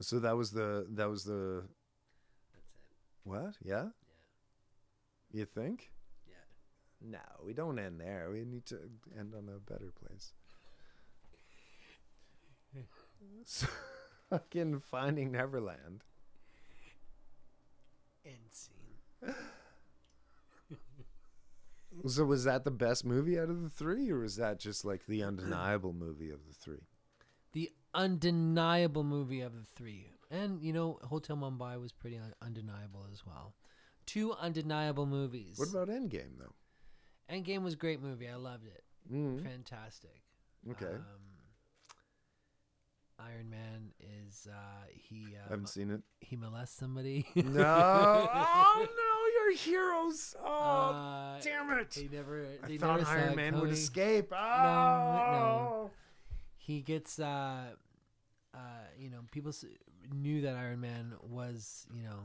So 0.00 0.18
that 0.20 0.36
was 0.36 0.50
the 0.50 0.86
that 0.90 1.08
was 1.08 1.24
the 1.24 1.64
That's 2.52 2.74
it. 2.74 2.84
what? 3.24 3.56
Yeah. 3.62 3.88
Yeah. 4.06 5.40
You 5.40 5.44
think? 5.46 5.90
Yeah. 6.26 6.34
No, 7.00 7.44
we 7.44 7.52
don't 7.54 7.78
end 7.78 8.00
there. 8.00 8.30
We 8.30 8.44
need 8.44 8.66
to 8.66 8.78
end 9.18 9.34
on 9.34 9.48
a 9.48 9.58
better 9.58 9.92
place. 9.92 10.32
So, 13.44 13.66
fucking 14.30 14.80
Finding 14.80 15.32
Neverland. 15.32 16.04
End 18.24 18.50
scene. 18.50 18.98
So 22.06 22.24
was 22.24 22.44
that 22.44 22.64
the 22.64 22.70
best 22.70 23.04
movie 23.04 23.38
out 23.38 23.48
of 23.50 23.62
the 23.62 23.70
three, 23.70 24.10
or 24.10 24.18
was 24.20 24.36
that 24.36 24.58
just 24.58 24.84
like 24.84 25.06
the 25.06 25.22
undeniable 25.22 25.92
movie 25.92 26.30
of 26.30 26.44
the 26.46 26.52
three? 26.54 26.86
The 27.54 27.70
undeniable 27.94 29.02
movie 29.04 29.40
of 29.40 29.54
the 29.54 29.64
three. 29.64 30.10
And, 30.30 30.60
you 30.62 30.72
know, 30.72 30.98
Hotel 31.04 31.36
Mumbai 31.36 31.80
was 31.80 31.92
pretty 31.92 32.20
undeniable 32.42 33.06
as 33.12 33.24
well. 33.26 33.54
Two 34.06 34.32
undeniable 34.34 35.06
movies. 35.06 35.56
What 35.58 35.70
about 35.70 35.88
Endgame 35.88 36.38
though? 36.38 36.52
Endgame 37.34 37.62
was 37.62 37.72
a 37.74 37.76
great 37.78 38.02
movie. 38.02 38.28
I 38.28 38.34
loved 38.34 38.66
it. 38.66 38.84
Mm, 39.12 39.42
Fantastic. 39.42 40.22
okay, 40.70 40.86
Um, 40.86 41.02
Iron 43.18 43.48
Man 43.48 43.92
is 44.00 44.48
uh, 44.50 44.54
he 44.90 45.28
I 45.40 45.46
uh, 45.46 45.50
haven't 45.50 45.68
seen 45.68 45.90
it. 45.90 46.00
he 46.20 46.36
molests 46.36 46.76
somebody. 46.76 47.26
No, 47.36 48.28
oh 48.34 48.86
no, 48.86 49.42
your 49.44 49.56
heroes. 49.56 50.34
Oh, 50.42 50.46
Uh, 50.46 51.40
damn 51.40 51.70
it! 51.78 51.90
They 51.92 52.08
never. 52.14 52.44
I 52.62 52.66
They 52.66 52.76
thought 52.78 52.98
never 53.00 53.10
Iron 53.10 53.36
Man 53.36 53.60
would 53.60 53.70
escape. 53.70 54.32
Oh, 54.32 54.36
no. 54.36 55.90
He 56.66 56.80
gets. 56.80 57.18
Uh, 57.18 57.74
uh, 58.54 58.58
you 58.98 59.10
know, 59.10 59.18
people 59.32 59.52
knew 60.14 60.40
that 60.42 60.54
Iron 60.56 60.80
Man 60.80 61.12
was, 61.22 61.86
you 61.92 62.04
know, 62.04 62.20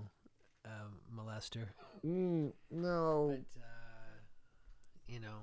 a 0.64 1.16
molester, 1.16 1.66
Mm, 2.06 2.54
no. 2.70 3.30
but 3.32 3.62
uh, 3.62 4.20
you 5.08 5.20
know, 5.20 5.40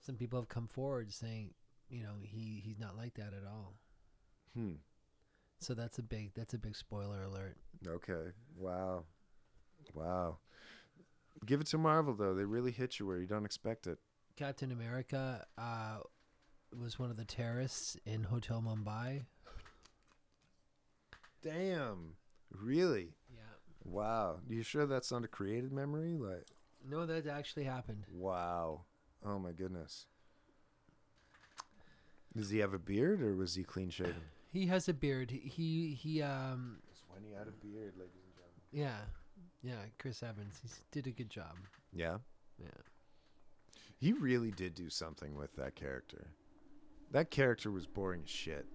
some 0.00 0.16
people 0.16 0.38
have 0.38 0.48
come 0.48 0.68
forward 0.68 1.12
saying, 1.12 1.54
you 1.88 2.02
know, 2.02 2.12
he 2.22 2.60
he's 2.62 2.78
not 2.78 2.96
like 2.96 3.14
that 3.14 3.32
at 3.32 3.44
all. 3.48 3.74
Hmm. 4.54 4.74
So 5.60 5.72
that's 5.74 5.98
a 5.98 6.02
big 6.02 6.32
that's 6.34 6.54
a 6.54 6.58
big 6.58 6.76
spoiler 6.76 7.22
alert. 7.22 7.56
Okay. 7.86 8.32
Wow. 8.56 9.04
Wow. 9.94 10.38
Give 11.46 11.60
it 11.60 11.66
to 11.68 11.78
Marvel 11.78 12.14
though. 12.14 12.34
They 12.34 12.44
really 12.44 12.72
hit 12.72 12.98
you 12.98 13.06
where 13.06 13.18
you 13.18 13.26
don't 13.26 13.44
expect 13.46 13.86
it. 13.86 13.98
Captain 14.36 14.70
America 14.70 15.46
uh, 15.56 15.98
was 16.80 16.98
one 16.98 17.10
of 17.10 17.16
the 17.16 17.24
terrorists 17.24 17.96
in 18.04 18.24
Hotel 18.24 18.62
Mumbai. 18.66 19.22
Damn. 21.42 22.14
Really? 22.50 23.14
Yeah. 23.34 23.42
Wow. 23.84 24.38
You 24.48 24.62
sure 24.62 24.86
that's 24.86 25.12
not 25.12 25.24
a 25.24 25.28
created 25.28 25.72
memory? 25.72 26.16
Like 26.18 26.46
No, 26.88 27.06
that 27.06 27.26
actually 27.26 27.64
happened. 27.64 28.04
wow. 28.12 28.82
Oh 29.24 29.38
my 29.38 29.52
goodness. 29.52 30.06
Does 32.36 32.50
he 32.50 32.58
have 32.58 32.74
a 32.74 32.78
beard 32.78 33.22
or 33.22 33.34
was 33.34 33.54
he 33.54 33.64
clean 33.64 33.90
shaven? 33.90 34.14
He 34.52 34.66
has 34.68 34.88
a 34.88 34.94
beard. 34.94 35.30
He 35.30 35.98
he 36.00 36.22
um 36.22 36.78
when 37.12 37.22
he 37.24 37.32
had 37.36 37.46
a 37.46 37.50
beard, 37.50 37.92
ladies 37.98 38.22
and 38.24 38.34
gentlemen. 38.34 38.62
yeah. 38.72 38.98
Yeah, 39.62 39.84
Chris 39.98 40.22
Evans. 40.22 40.58
He 40.62 40.68
did 40.92 41.06
a 41.06 41.10
good 41.10 41.28
job. 41.28 41.56
Yeah. 41.92 42.18
Yeah. 42.58 42.68
He 43.98 44.12
really 44.14 44.52
did 44.52 44.74
do 44.74 44.88
something 44.88 45.34
with 45.36 45.54
that 45.56 45.74
character. 45.74 46.28
That 47.12 47.30
character 47.30 47.70
was 47.70 47.86
boring 47.86 48.22
as 48.24 48.30
shit. 48.30 48.66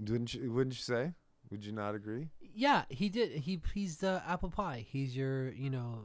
Wouldn't 0.00 0.34
you, 0.34 0.52
wouldn't 0.52 0.74
you 0.74 0.82
say? 0.82 1.12
Would 1.50 1.64
you 1.64 1.72
not 1.72 1.94
agree? 1.94 2.28
Yeah, 2.54 2.84
he 2.88 3.08
did. 3.08 3.32
He 3.32 3.60
he's 3.72 3.98
the 3.98 4.22
apple 4.26 4.50
pie. 4.50 4.84
He's 4.88 5.16
your 5.16 5.50
you 5.50 5.70
know, 5.70 6.04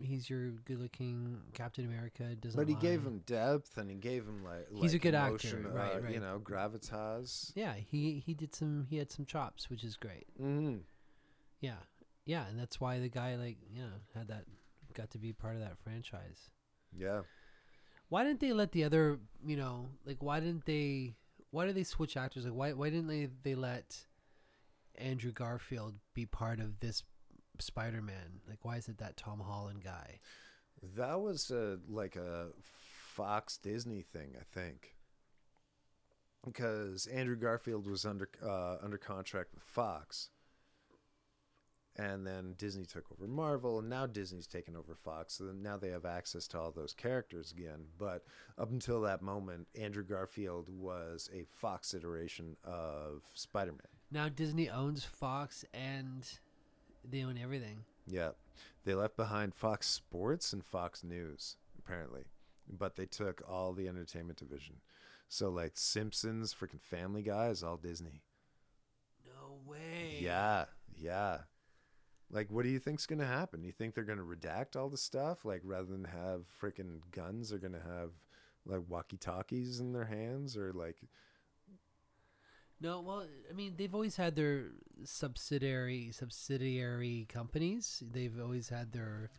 he's 0.00 0.28
your 0.28 0.50
good-looking 0.50 1.38
Captain 1.54 1.84
America. 1.84 2.34
Doesn't. 2.34 2.58
But 2.58 2.68
he 2.68 2.74
gave 2.74 3.02
him 3.02 3.22
depth 3.26 3.78
and 3.78 3.90
he 3.90 3.96
gave 3.96 4.24
him 4.24 4.44
like, 4.44 4.66
He's 4.74 4.92
a 4.92 4.96
like 4.96 5.02
good 5.02 5.14
actor, 5.14 5.64
right, 5.72 5.96
uh, 5.96 6.00
right. 6.00 6.14
You 6.14 6.20
know, 6.20 6.40
gravitas. 6.42 7.52
Yeah, 7.54 7.74
he 7.74 8.22
he 8.24 8.34
did 8.34 8.54
some. 8.54 8.86
He 8.88 8.98
had 8.98 9.10
some 9.10 9.24
chops, 9.24 9.70
which 9.70 9.82
is 9.82 9.96
great. 9.96 10.26
Mm. 10.40 10.80
Yeah, 11.60 11.78
yeah, 12.24 12.46
and 12.48 12.58
that's 12.58 12.80
why 12.80 12.98
the 12.98 13.08
guy 13.08 13.36
like 13.36 13.56
you 13.72 13.82
know 13.82 13.92
had 14.14 14.28
that 14.28 14.44
got 14.92 15.10
to 15.10 15.18
be 15.18 15.32
part 15.32 15.54
of 15.54 15.60
that 15.60 15.78
franchise. 15.78 16.50
Yeah. 16.96 17.20
Why 18.08 18.24
didn't 18.24 18.40
they 18.40 18.52
let 18.52 18.72
the 18.72 18.84
other 18.84 19.18
you 19.44 19.56
know 19.56 19.88
like 20.04 20.22
why 20.22 20.40
didn't 20.40 20.64
they 20.64 21.14
why 21.50 21.66
did 21.66 21.74
they 21.74 21.84
switch 21.84 22.16
actors? 22.16 22.44
Like 22.44 22.54
why 22.54 22.72
why 22.72 22.90
didn't 22.90 23.08
they 23.08 23.28
they 23.42 23.54
let 23.54 23.96
Andrew 24.96 25.32
Garfield 25.32 25.94
be 26.14 26.26
part 26.26 26.60
of 26.60 26.80
this 26.80 27.02
Spider-Man? 27.58 28.40
Like 28.48 28.64
why 28.64 28.76
is 28.76 28.88
it 28.88 28.98
that 28.98 29.16
Tom 29.16 29.40
Holland 29.40 29.82
guy? 29.82 30.20
That 30.96 31.20
was 31.20 31.50
a, 31.50 31.78
like 31.88 32.16
a 32.16 32.48
Fox 32.62 33.56
Disney 33.56 34.02
thing, 34.02 34.34
I 34.38 34.44
think. 34.52 34.94
Because 36.44 37.06
Andrew 37.06 37.36
Garfield 37.36 37.88
was 37.88 38.04
under 38.04 38.28
uh, 38.44 38.76
under 38.82 38.98
contract 38.98 39.54
with 39.54 39.64
Fox, 39.64 40.28
and 41.96 42.26
then 42.26 42.54
Disney 42.58 42.84
took 42.84 43.04
over 43.10 43.26
Marvel, 43.26 43.78
and 43.78 43.88
now 43.88 44.06
Disney's 44.06 44.46
taken 44.46 44.76
over 44.76 44.94
Fox. 44.94 45.34
So 45.34 45.44
now 45.46 45.76
they 45.76 45.88
have 45.88 46.04
access 46.04 46.46
to 46.48 46.58
all 46.60 46.70
those 46.70 46.92
characters 46.92 47.52
again. 47.52 47.86
But 47.98 48.24
up 48.58 48.70
until 48.70 49.00
that 49.02 49.22
moment, 49.22 49.66
Andrew 49.78 50.04
Garfield 50.04 50.68
was 50.68 51.30
a 51.34 51.44
Fox 51.44 51.94
iteration 51.94 52.56
of 52.64 53.22
Spider 53.34 53.72
Man. 53.72 53.80
now 54.10 54.28
Disney 54.28 54.68
owns 54.68 55.04
Fox 55.04 55.64
and 55.72 56.28
they 57.08 57.22
own 57.22 57.38
everything 57.38 57.78
Yeah. 58.06 58.30
They 58.84 58.94
left 58.94 59.16
behind 59.16 59.54
Fox 59.54 59.88
Sports 59.88 60.52
and 60.52 60.64
Fox 60.64 61.02
News, 61.02 61.56
apparently. 61.78 62.24
But 62.68 62.96
they 62.96 63.06
took 63.06 63.42
all 63.48 63.72
the 63.72 63.88
entertainment 63.88 64.38
division. 64.38 64.76
So 65.28 65.50
like 65.50 65.72
Simpsons, 65.74 66.54
freaking 66.54 66.80
Family 66.80 67.22
Guy 67.22 67.48
is 67.48 67.62
all 67.62 67.76
Disney. 67.76 68.22
no 69.24 69.58
way 69.66 70.18
Yeah, 70.20 70.66
yeah. 70.96 71.38
Like 72.30 72.50
what 72.50 72.64
do 72.64 72.68
you 72.70 72.78
think's 72.78 73.06
gonna 73.06 73.26
happen? 73.26 73.62
You 73.62 73.72
think 73.72 73.94
they're 73.94 74.04
gonna 74.04 74.22
redact 74.22 74.76
all 74.76 74.88
the 74.88 74.96
stuff? 74.98 75.44
Like 75.44 75.62
rather 75.64 75.86
than 75.86 76.04
have 76.04 76.42
freaking 76.60 77.00
guns, 77.12 77.50
they're 77.50 77.58
gonna 77.58 77.82
have 77.86 78.10
like 78.64 78.82
walkie 78.88 79.16
talkies 79.16 79.80
in 79.80 79.92
their 79.92 80.04
hands 80.04 80.56
or 80.56 80.72
like 80.72 80.96
No, 82.80 83.00
well, 83.00 83.26
I 83.48 83.52
mean, 83.54 83.74
they've 83.76 83.94
always 83.94 84.16
had 84.16 84.36
their 84.36 84.66
subsidiary 85.04 86.10
subsidiary 86.12 87.26
companies. 87.28 88.02
They've 88.12 88.38
always 88.40 88.68
had 88.68 88.92
their 88.92 89.30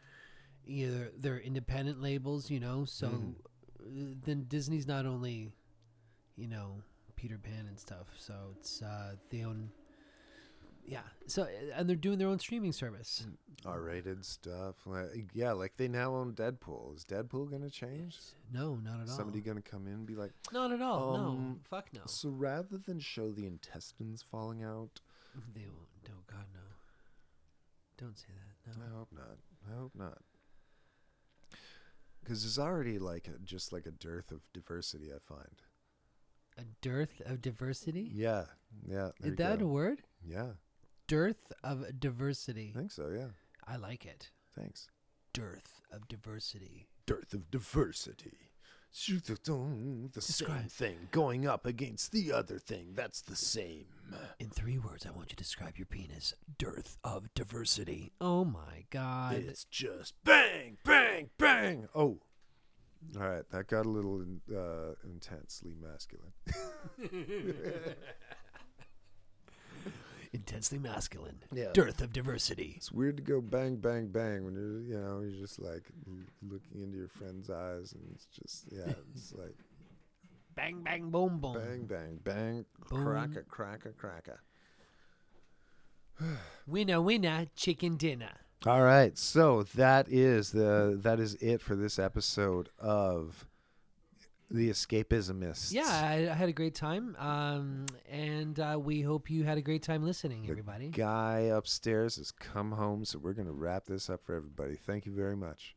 either 0.66 1.12
their 1.18 1.40
independent 1.40 2.02
labels, 2.02 2.50
you 2.50 2.60
know. 2.60 2.86
So 2.86 3.08
uh, 3.08 4.16
then 4.26 4.46
Disney's 4.48 4.88
not 4.88 5.06
only, 5.06 5.52
you 6.36 6.48
know, 6.48 6.82
Peter 7.16 7.38
Pan 7.38 7.66
and 7.68 7.80
stuff. 7.80 8.08
So 8.18 8.34
it's 8.60 8.82
uh, 8.82 9.16
they 9.30 9.44
own, 9.44 9.70
yeah. 10.88 11.02
So 11.28 11.44
uh, 11.44 11.48
and 11.76 11.88
they're 11.88 11.96
doing 11.96 12.18
their 12.18 12.28
own 12.30 12.40
streaming 12.40 12.72
service. 12.72 13.26
R 13.66 13.82
rated 13.82 14.24
stuff. 14.26 14.76
Like, 14.86 15.30
yeah, 15.34 15.52
like 15.52 15.74
they 15.78 15.88
now 15.88 16.16
own 16.16 16.34
Deadpool. 16.34 16.96
Is 16.96 17.04
Deadpool 17.06 17.52
gonna 17.52 17.70
change? 17.70 18.18
No, 18.54 18.76
not 18.76 19.02
at 19.02 19.10
all. 19.10 19.16
Somebody 19.16 19.42
gonna 19.42 19.62
come 19.62 19.86
in 19.88 19.94
and 19.94 20.06
be 20.06 20.16
like 20.16 20.32
not 20.54 20.72
at 20.72 20.82
all. 20.82 21.18
no, 21.18 21.24
Um, 21.26 21.60
fuck 21.70 21.88
no. 21.94 22.02
So 22.06 22.30
rather 22.30 22.78
than 22.78 23.00
show 23.00 23.32
the 23.32 23.46
intestines 23.46 24.24
falling 24.24 24.64
out, 24.64 25.02
They 25.54 25.66
won't. 25.68 26.08
No, 26.08 26.16
God 26.28 26.46
no. 26.54 26.60
Don't 27.98 28.18
say 28.18 28.28
that. 28.66 28.78
No. 28.78 28.86
I 28.86 28.98
hope 28.98 29.10
not. 29.12 29.38
I 29.70 29.80
hope 29.80 29.92
not. 29.96 30.20
Because 32.24 32.44
there's 32.44 32.60
already 32.60 33.00
like 33.00 33.28
a, 33.28 33.38
just 33.44 33.72
like 33.74 33.86
a 33.86 33.92
dearth 33.92 34.32
of 34.32 34.42
diversity. 34.54 35.12
I 35.14 35.20
find. 35.20 35.62
A 36.58 36.64
dearth 36.82 37.22
of 37.26 37.42
diversity. 37.42 38.10
Yeah, 38.14 38.46
yeah. 38.86 39.10
Is 39.24 39.36
that 39.38 39.62
a 39.62 39.68
word? 39.68 40.02
Yeah, 40.26 40.52
Dearth 41.08 41.52
of 41.64 42.00
diversity. 42.00 42.74
I 42.76 42.80
think 42.80 42.92
so. 42.92 43.10
Yeah, 43.16 43.28
I 43.66 43.78
like 43.78 44.06
it. 44.06 44.30
thanks. 44.58 44.90
Dearth 45.34 45.82
of 45.92 46.08
diversity. 46.08 46.88
Dearth 47.06 47.34
of 47.34 47.50
diversity. 47.52 48.48
The 48.90 50.22
same 50.22 50.64
thing 50.70 51.08
going 51.12 51.46
up 51.46 51.66
against 51.68 52.12
the 52.12 52.32
other 52.32 52.58
thing. 52.58 52.94
That's 52.96 53.22
the 53.22 53.36
same. 53.36 53.86
In 54.40 54.50
three 54.50 54.80
words, 54.80 55.06
I 55.06 55.12
want 55.12 55.30
you 55.30 55.36
to 55.36 55.36
describe 55.36 55.78
your 55.78 55.86
penis. 55.86 56.34
Dearth 56.58 56.98
of 57.04 57.32
diversity. 57.36 58.12
Oh 58.20 58.44
my 58.44 58.86
god. 58.90 59.36
It's 59.36 59.66
just 59.66 60.16
bang, 60.24 60.78
bang, 60.84 61.30
bang. 61.38 61.88
Oh, 61.94 62.20
all 63.20 63.28
right. 63.30 63.44
That 63.52 63.68
got 63.68 63.86
a 63.86 63.90
little 63.90 64.24
uh, 64.52 64.94
intensely 65.04 65.76
masculine. 65.80 66.34
Intensely 70.38 70.78
masculine. 70.78 71.40
Yeah. 71.52 71.72
Dearth 71.74 72.00
of 72.02 72.14
diversity. 72.14 72.74
It's 72.78 72.92
weird 72.92 73.18
to 73.18 73.24
go 73.24 73.42
bang, 73.42 73.78
bang, 73.78 74.08
bang 74.08 74.46
when 74.46 74.54
you're, 74.54 74.82
you 74.82 75.00
know, 75.02 75.22
you're 75.22 75.40
just 75.42 75.60
like 75.60 75.84
looking 76.44 76.82
into 76.84 76.96
your 76.98 77.08
friend's 77.08 77.50
eyes, 77.50 77.94
and 77.94 78.04
it's 78.14 78.26
just, 78.28 78.66
yeah, 78.72 78.94
it's 79.16 79.34
like 79.34 79.56
Bang, 80.56 80.82
bang, 80.84 81.10
boom, 81.10 81.40
boom. 81.40 81.54
bang, 81.54 81.86
bang, 81.86 82.20
bang, 82.24 82.66
Boom. 82.90 83.04
cracker, 83.04 83.46
cracker, 83.50 83.94
cracker. 83.98 84.42
Winner, 86.68 87.02
winner, 87.02 87.46
chicken 87.56 87.96
dinner. 87.98 88.32
All 88.66 88.82
right, 88.82 89.18
so 89.18 89.64
that 89.76 90.08
is 90.10 90.52
the 90.52 90.98
that 91.04 91.20
is 91.20 91.36
it 91.36 91.62
for 91.62 91.76
this 91.76 92.00
episode 92.00 92.70
of 92.80 93.46
the 94.50 94.70
Escapismists. 94.70 95.72
Yeah, 95.74 95.84
I, 95.88 96.30
I 96.32 96.34
had 96.34 96.48
a 96.50 96.54
great 96.54 96.74
time. 96.76 97.16
Um, 97.18 97.86
and 98.10 98.60
uh, 98.60 98.80
we 98.82 99.02
hope 99.02 99.30
you 99.30 99.44
had 99.44 99.58
a 99.58 99.62
great 99.62 99.84
time 99.84 100.04
listening, 100.04 100.44
The 100.44 100.52
everybody. 100.52 100.90
guy 100.90 101.40
upstairs 101.54 102.16
has 102.16 102.32
come 102.32 102.72
home, 102.72 103.04
so 103.06 103.20
we're 103.20 103.34
gonna 103.34 103.52
wrap 103.52 103.86
this 103.86 104.10
up 104.10 104.24
for 104.24 104.36
everybody. 104.36 104.76
Thank 104.76 105.06
you 105.06 105.12
very 105.14 105.36
much. 105.36 105.76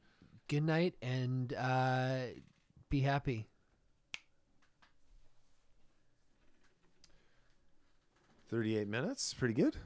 Good 0.49 0.63
night 0.65 0.95
and 1.03 1.53
uh, 1.55 2.19
be 2.89 3.01
happy. 3.01 3.47
Thirty-eight 8.49 8.89
minutes, 8.89 9.33
pretty 9.35 9.55
good. 9.55 9.77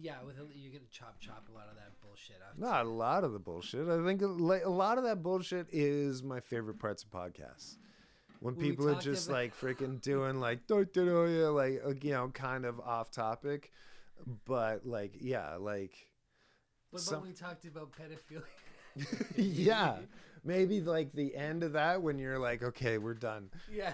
Yeah, 0.00 0.14
with 0.24 0.36
a, 0.38 0.46
you're 0.54 0.72
gonna 0.72 0.84
chop 0.90 1.16
chop 1.20 1.48
a 1.50 1.52
lot 1.54 1.68
of 1.70 1.76
that 1.76 1.97
bullshit 2.18 2.42
out. 2.46 2.58
Not 2.58 2.86
a 2.86 2.88
lot 2.88 3.24
of 3.24 3.32
the 3.32 3.38
bullshit. 3.38 3.88
I 3.88 4.04
think 4.04 4.22
a 4.22 4.26
lot 4.26 4.98
of 4.98 5.04
that 5.04 5.22
bullshit 5.22 5.66
is 5.72 6.22
my 6.22 6.40
favorite 6.40 6.78
parts 6.78 7.02
of 7.04 7.10
podcasts. 7.10 7.76
When 8.40 8.54
we 8.56 8.70
people 8.70 8.88
are 8.88 9.00
just 9.00 9.28
like 9.28 9.56
freaking 9.58 10.00
doing 10.00 10.38
like, 10.40 10.66
"Do, 10.66 10.84
do, 10.84 11.04
do," 11.04 11.26
yeah, 11.28 11.46
like 11.48 11.80
uh, 11.84 11.94
you 12.00 12.12
know, 12.12 12.28
kind 12.28 12.64
of 12.64 12.78
off 12.80 13.10
topic, 13.10 13.72
but 14.44 14.86
like, 14.86 15.14
yeah, 15.20 15.56
like, 15.56 15.92
What 16.90 17.02
some- 17.02 17.14
about 17.14 17.22
when 17.22 17.30
we 17.32 17.36
talked 17.36 17.64
about 17.64 17.90
pedophilia? 17.92 18.44
yeah, 19.36 19.96
maybe 20.44 20.80
like 20.80 21.12
the 21.12 21.34
end 21.34 21.64
of 21.64 21.72
that 21.72 22.00
when 22.00 22.18
you're 22.18 22.38
like, 22.38 22.62
okay, 22.62 22.98
we're 22.98 23.14
done. 23.14 23.50
yeah. 23.72 23.92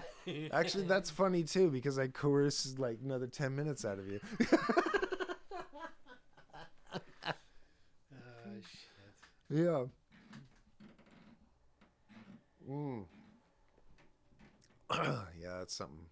Actually, 0.51 0.85
that's 0.85 1.09
funny 1.09 1.43
too 1.43 1.69
because 1.71 1.97
I 1.97 2.07
coerce 2.07 2.75
like 2.77 2.99
another 3.03 3.27
ten 3.27 3.55
minutes 3.55 3.83
out 3.83 3.97
of 3.97 4.07
you. 4.07 4.19
Oh 8.13 8.59
shit. 8.61 9.13
Yeah. 9.49 9.85
Mm. 12.69 13.05
yeah, 15.39 15.57
that's 15.59 15.73
something. 15.75 16.05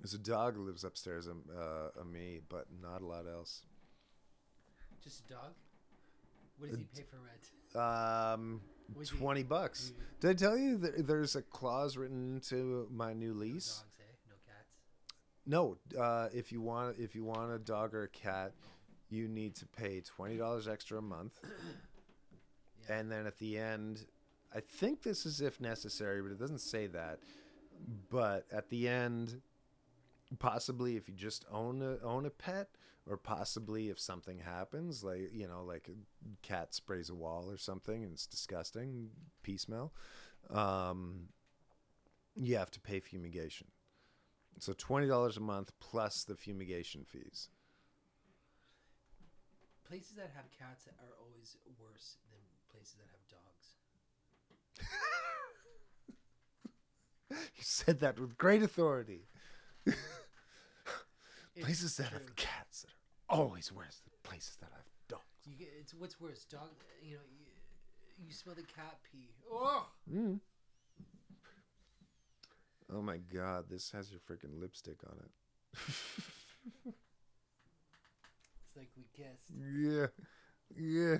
There's 0.00 0.14
a 0.14 0.18
dog 0.18 0.54
who 0.54 0.62
lives 0.62 0.84
upstairs 0.84 1.26
of, 1.26 1.36
uh, 1.54 2.00
of 2.00 2.06
me, 2.06 2.40
but 2.48 2.66
not 2.82 3.00
a 3.02 3.06
lot 3.06 3.24
else. 3.26 3.62
Just 5.02 5.24
a 5.28 5.32
dog. 5.32 5.52
What 6.58 6.70
does 6.70 6.78
he 6.78 6.84
pay 6.84 7.02
for 7.08 7.16
rent? 7.18 7.84
Um, 8.34 8.60
What'd 8.94 9.12
you- 9.12 9.18
twenty 9.18 9.42
bucks. 9.42 9.92
you- 9.96 10.02
Did 10.20 10.30
I 10.30 10.34
tell 10.34 10.56
you 10.58 10.76
that 10.78 11.06
there's 11.06 11.36
a 11.36 11.42
clause 11.42 11.96
written 11.96 12.34
into 12.36 12.86
my 12.90 13.12
new 13.12 13.32
No 13.34 13.40
lease? 13.40 13.78
dogs, 13.78 14.00
eh? 14.00 14.04
No 14.28 14.34
cats. 14.46 15.96
No, 15.96 16.02
uh, 16.02 16.28
if 16.32 16.52
you 16.52 16.60
want 16.60 16.98
if 16.98 17.14
you 17.14 17.24
want 17.24 17.52
a 17.52 17.58
dog 17.58 17.94
or 17.94 18.02
a 18.04 18.08
cat, 18.08 18.52
you 19.10 19.28
need 19.28 19.54
to 19.56 19.66
pay 19.66 20.00
twenty 20.00 20.36
dollars 20.36 20.68
extra 20.68 20.98
a 20.98 21.02
month, 21.02 21.38
Yeah. 22.88 22.96
and 22.98 23.10
then 23.10 23.26
at 23.26 23.38
the 23.38 23.58
end, 23.58 24.06
I 24.54 24.60
think 24.60 25.02
this 25.02 25.26
is 25.26 25.40
if 25.40 25.60
necessary, 25.60 26.22
but 26.22 26.32
it 26.32 26.38
doesn't 26.38 26.60
say 26.60 26.86
that. 26.88 27.18
But 28.10 28.46
at 28.52 28.70
the 28.70 28.88
end, 28.88 29.40
possibly 30.38 30.96
if 30.96 31.08
you 31.08 31.14
just 31.14 31.44
own 31.50 31.82
a 31.82 32.04
own 32.04 32.26
a 32.26 32.30
pet 32.30 32.68
or 33.06 33.16
possibly 33.16 33.88
if 33.88 33.98
something 33.98 34.38
happens 34.40 35.02
like 35.02 35.30
you 35.32 35.48
know 35.48 35.62
like 35.64 35.88
a 35.88 36.46
cat 36.46 36.74
sprays 36.74 37.08
a 37.08 37.14
wall 37.14 37.50
or 37.50 37.56
something 37.56 38.02
and 38.04 38.12
it's 38.12 38.26
disgusting 38.26 39.08
pee 39.42 39.56
smell 39.56 39.92
um, 40.50 41.28
you 42.36 42.56
have 42.56 42.70
to 42.70 42.80
pay 42.80 43.00
fumigation 43.00 43.68
so 44.58 44.72
$20 44.74 45.36
a 45.36 45.40
month 45.40 45.72
plus 45.80 46.24
the 46.24 46.34
fumigation 46.36 47.04
fees 47.04 47.48
Places 49.88 50.12
that 50.16 50.30
have 50.36 50.44
cats 50.58 50.86
are 51.00 51.14
always 51.18 51.56
worse 51.80 52.18
than 52.30 52.40
places 52.70 52.96
that 53.00 53.08
have 53.08 53.24
dogs. 53.32 53.66
you 57.56 57.62
said 57.62 58.00
that 58.00 58.20
with 58.20 58.36
great 58.36 58.62
authority 58.62 59.28
places 61.60 61.96
that 61.96 62.10
true. 62.10 62.18
have 62.18 62.36
cats 62.36 62.84
are 62.86 63.36
always 63.38 63.72
worse 63.72 64.00
than 64.04 64.12
places 64.22 64.56
that 64.60 64.70
have 64.72 64.84
dogs 65.08 65.24
You 65.46 65.56
get, 65.56 65.68
it's 65.80 65.94
what's 65.94 66.20
worse, 66.20 66.44
dog. 66.44 66.68
You 67.02 67.14
know, 67.14 67.22
you, 67.30 68.26
you 68.26 68.32
smell 68.32 68.54
the 68.54 68.62
cat 68.62 68.98
pee. 69.10 69.30
Oh, 69.50 69.86
Mm. 70.12 70.40
Oh 72.92 73.02
my 73.02 73.18
god, 73.18 73.66
this 73.68 73.90
has 73.90 74.10
your 74.10 74.20
freaking 74.20 74.60
lipstick 74.60 74.98
on 75.06 75.16
it. 75.24 76.94
it's 78.68 78.76
like 78.76 78.90
we 78.96 79.04
kissed. 79.16 79.50
yeah. 79.74 80.06
Yeah. 80.76 81.18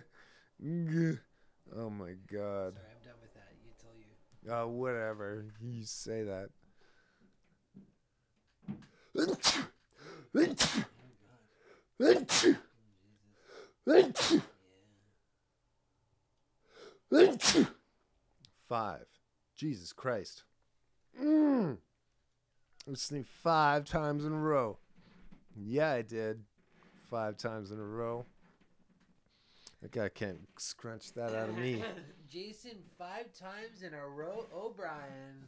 Yeah. 0.60 1.12
Oh 1.76 1.90
my 1.90 2.12
god. 2.30 2.74
Sorry, 2.74 2.86
I'm 2.92 3.02
done 3.04 3.20
with 3.20 3.34
that. 3.34 3.52
You 3.64 3.72
tell 3.80 3.96
you. 3.96 4.52
Oh, 4.52 4.68
whatever. 4.68 5.46
You 5.60 5.84
say 5.84 6.24
that. 6.24 6.50
Five. 18.68 19.06
Jesus 19.56 19.92
Christ. 19.92 20.44
Mm. 21.20 21.78
I 22.88 22.94
sneezed 22.94 23.28
five 23.28 23.84
times 23.84 24.24
in 24.24 24.32
a 24.32 24.38
row. 24.38 24.78
Yeah, 25.56 25.90
I 25.92 26.02
did. 26.02 26.44
Five 27.10 27.36
times 27.36 27.70
in 27.70 27.78
a 27.78 27.84
row. 27.84 28.26
That 29.82 29.92
guy 29.92 30.08
can't 30.08 30.40
scrunch 30.58 31.12
that 31.14 31.34
out 31.34 31.48
of 31.48 31.56
me. 31.56 31.82
Jason, 32.28 32.72
five 32.98 33.32
times 33.32 33.82
in 33.82 33.94
a 33.94 34.06
row. 34.06 34.46
O'Brien. 34.54 35.46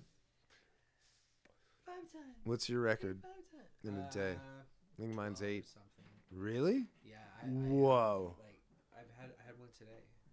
Five 1.85 1.95
times. 2.13 2.37
What's 2.45 2.69
your 2.69 2.81
record? 2.81 3.19
Five 3.23 3.33
times. 3.51 3.69
in 3.85 3.97
a 3.97 4.11
day. 4.13 4.37
Uh, 4.37 4.63
I 4.63 5.03
think 5.03 5.15
mine's 5.15 5.43
eight. 5.43 5.67
Something. 5.69 6.05
Really? 6.33 6.87
Yeah. 7.05 7.17
I, 7.43 7.47
I, 7.47 7.49
Whoa. 7.49 8.37
Like 8.39 8.61
I've 8.95 9.21
had 9.21 9.31
I 9.43 9.47
had 9.47 9.59
one 9.59 9.69
today. 9.77 9.91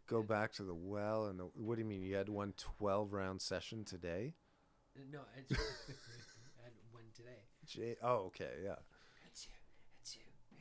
Go 0.08 0.22
back 0.24 0.54
to 0.54 0.64
the 0.64 0.76
well 0.76 1.26
and 1.26 1.40
the, 1.40 1.44
what 1.56 1.76
do 1.76 1.82
you 1.82 1.88
mean? 1.88 2.02
You 2.04 2.16
had 2.16 2.30
one 2.30 2.54
12 2.78 3.12
round 3.12 3.42
session 3.42 3.84
today? 3.84 4.36
Uh, 4.96 5.02
No, 5.12 5.20
I, 5.36 5.42
just, 5.50 5.60
I 5.90 6.64
had 6.64 6.72
one 6.92 7.04
today. 7.16 7.42
J- 7.66 7.98
oh, 8.02 8.28
okay, 8.28 8.52
yeah. 8.64 8.76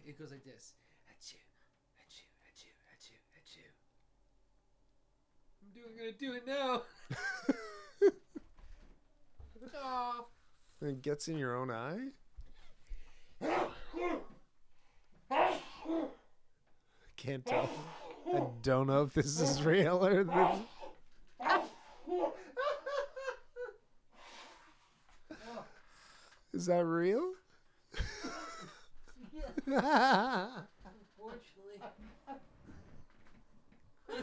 It 0.06 0.16
goes 0.16 0.30
like 0.30 0.44
this. 0.44 0.74
Achoo, 1.10 1.34
achoo, 1.98 2.30
achoo, 2.46 2.70
achoo, 2.94 3.18
achoo. 3.42 3.72
I'm 5.60 5.70
doing, 5.74 5.96
gonna 5.98 6.12
do 6.12 6.34
it 6.34 6.46
now. 6.46 6.82
oh. 9.74 10.26
It 10.80 11.02
gets 11.02 11.26
in 11.26 11.38
your 11.38 11.56
own 11.56 11.72
eye? 11.72 12.12
Can't 17.16 17.44
tell. 17.44 17.68
I 18.32 18.42
don't 18.62 18.86
know 18.86 19.02
if 19.02 19.14
this 19.14 19.40
is 19.40 19.60
real 19.64 20.06
or 20.06 20.22
this. 20.22 20.58
Is 26.54 26.66
that 26.66 26.84
real? 26.84 27.32
Unfortunately. 29.66 31.80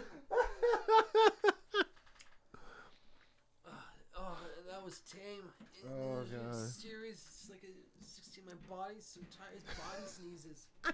oh, 4.18 4.38
that 4.70 4.84
was 4.84 5.00
tame. 5.00 5.44
It- 5.62 5.68
Oh, 5.86 6.14
it 6.14 6.20
was 6.20 6.30
God. 6.30 6.70
Serious. 6.70 7.26
It's 7.28 7.50
like 7.50 7.64
a 7.64 8.04
16. 8.06 8.46
My 8.46 8.54
body's 8.74 9.06
so 9.06 9.20
tired. 9.38 9.56
His 9.56 9.64
body 9.78 10.04
sneezes. 10.06 10.68
I 10.86 10.92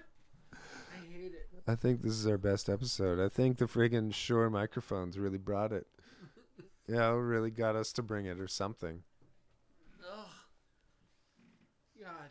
hate 1.14 1.34
it. 1.34 1.47
I 1.68 1.76
think 1.76 2.02
this 2.02 2.14
is 2.14 2.26
our 2.26 2.39
best 2.39 2.70
episode. 2.70 3.20
I 3.24 3.30
think 3.30 3.58
the 3.60 3.66
friggin' 3.66 4.12
Shure 4.14 4.50
microphones 4.50 5.20
really 5.20 5.38
brought 5.38 5.72
it. 5.72 5.86
Yeah, 6.88 7.10
it 7.12 7.18
really 7.18 7.52
got 7.52 7.76
us 7.76 7.93
to 7.93 8.02
bring 8.04 8.26
it 8.26 8.39
or 8.39 8.47
something. 8.47 9.04
Ugh. 10.02 10.28
God. 12.02 12.30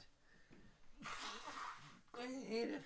Hate 2.48 2.70
it. 2.70 2.82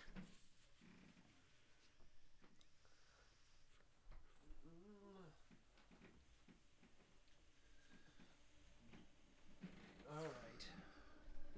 All 10.11 10.23
right. 10.25 10.65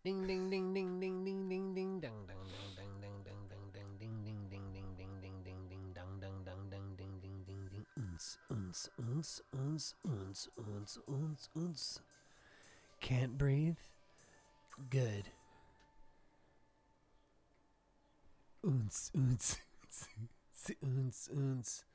Ding 0.03 0.27
ding 0.27 0.49
ding 0.49 0.73
ding 0.73 0.99
ding 0.99 1.23
ding 1.23 1.47
ding 1.47 1.73
ding 1.73 2.01
dang 2.01 2.27
dang 2.27 2.43
dang 2.75 2.91
dang 2.99 3.23
dang 3.23 3.71
dang 3.71 3.91
ding 3.97 4.19
ding 4.25 4.49
ding 4.51 4.67
ding 4.75 4.91
ding 4.91 5.15
ding 5.23 5.43
ding 5.45 5.63
ding 5.69 5.93
dang 5.95 6.19
dang 6.19 6.43
dang 6.43 6.69
dang 6.69 6.95
ding 6.97 7.19
ding 7.21 7.43
ding 7.47 7.63
ding 7.71 7.85
uns 7.95 8.37
uns 8.49 8.89
uns 8.99 9.41
uns 9.53 9.95
uns 10.03 10.49
uns 10.57 10.99
uns 11.07 11.49
uns 11.55 11.99
can't 12.99 13.37
breathe 13.37 13.79
good 14.89 15.31
uns 18.61 19.09
uns 19.15 19.57
uns 20.81 21.29
uns 21.31 21.85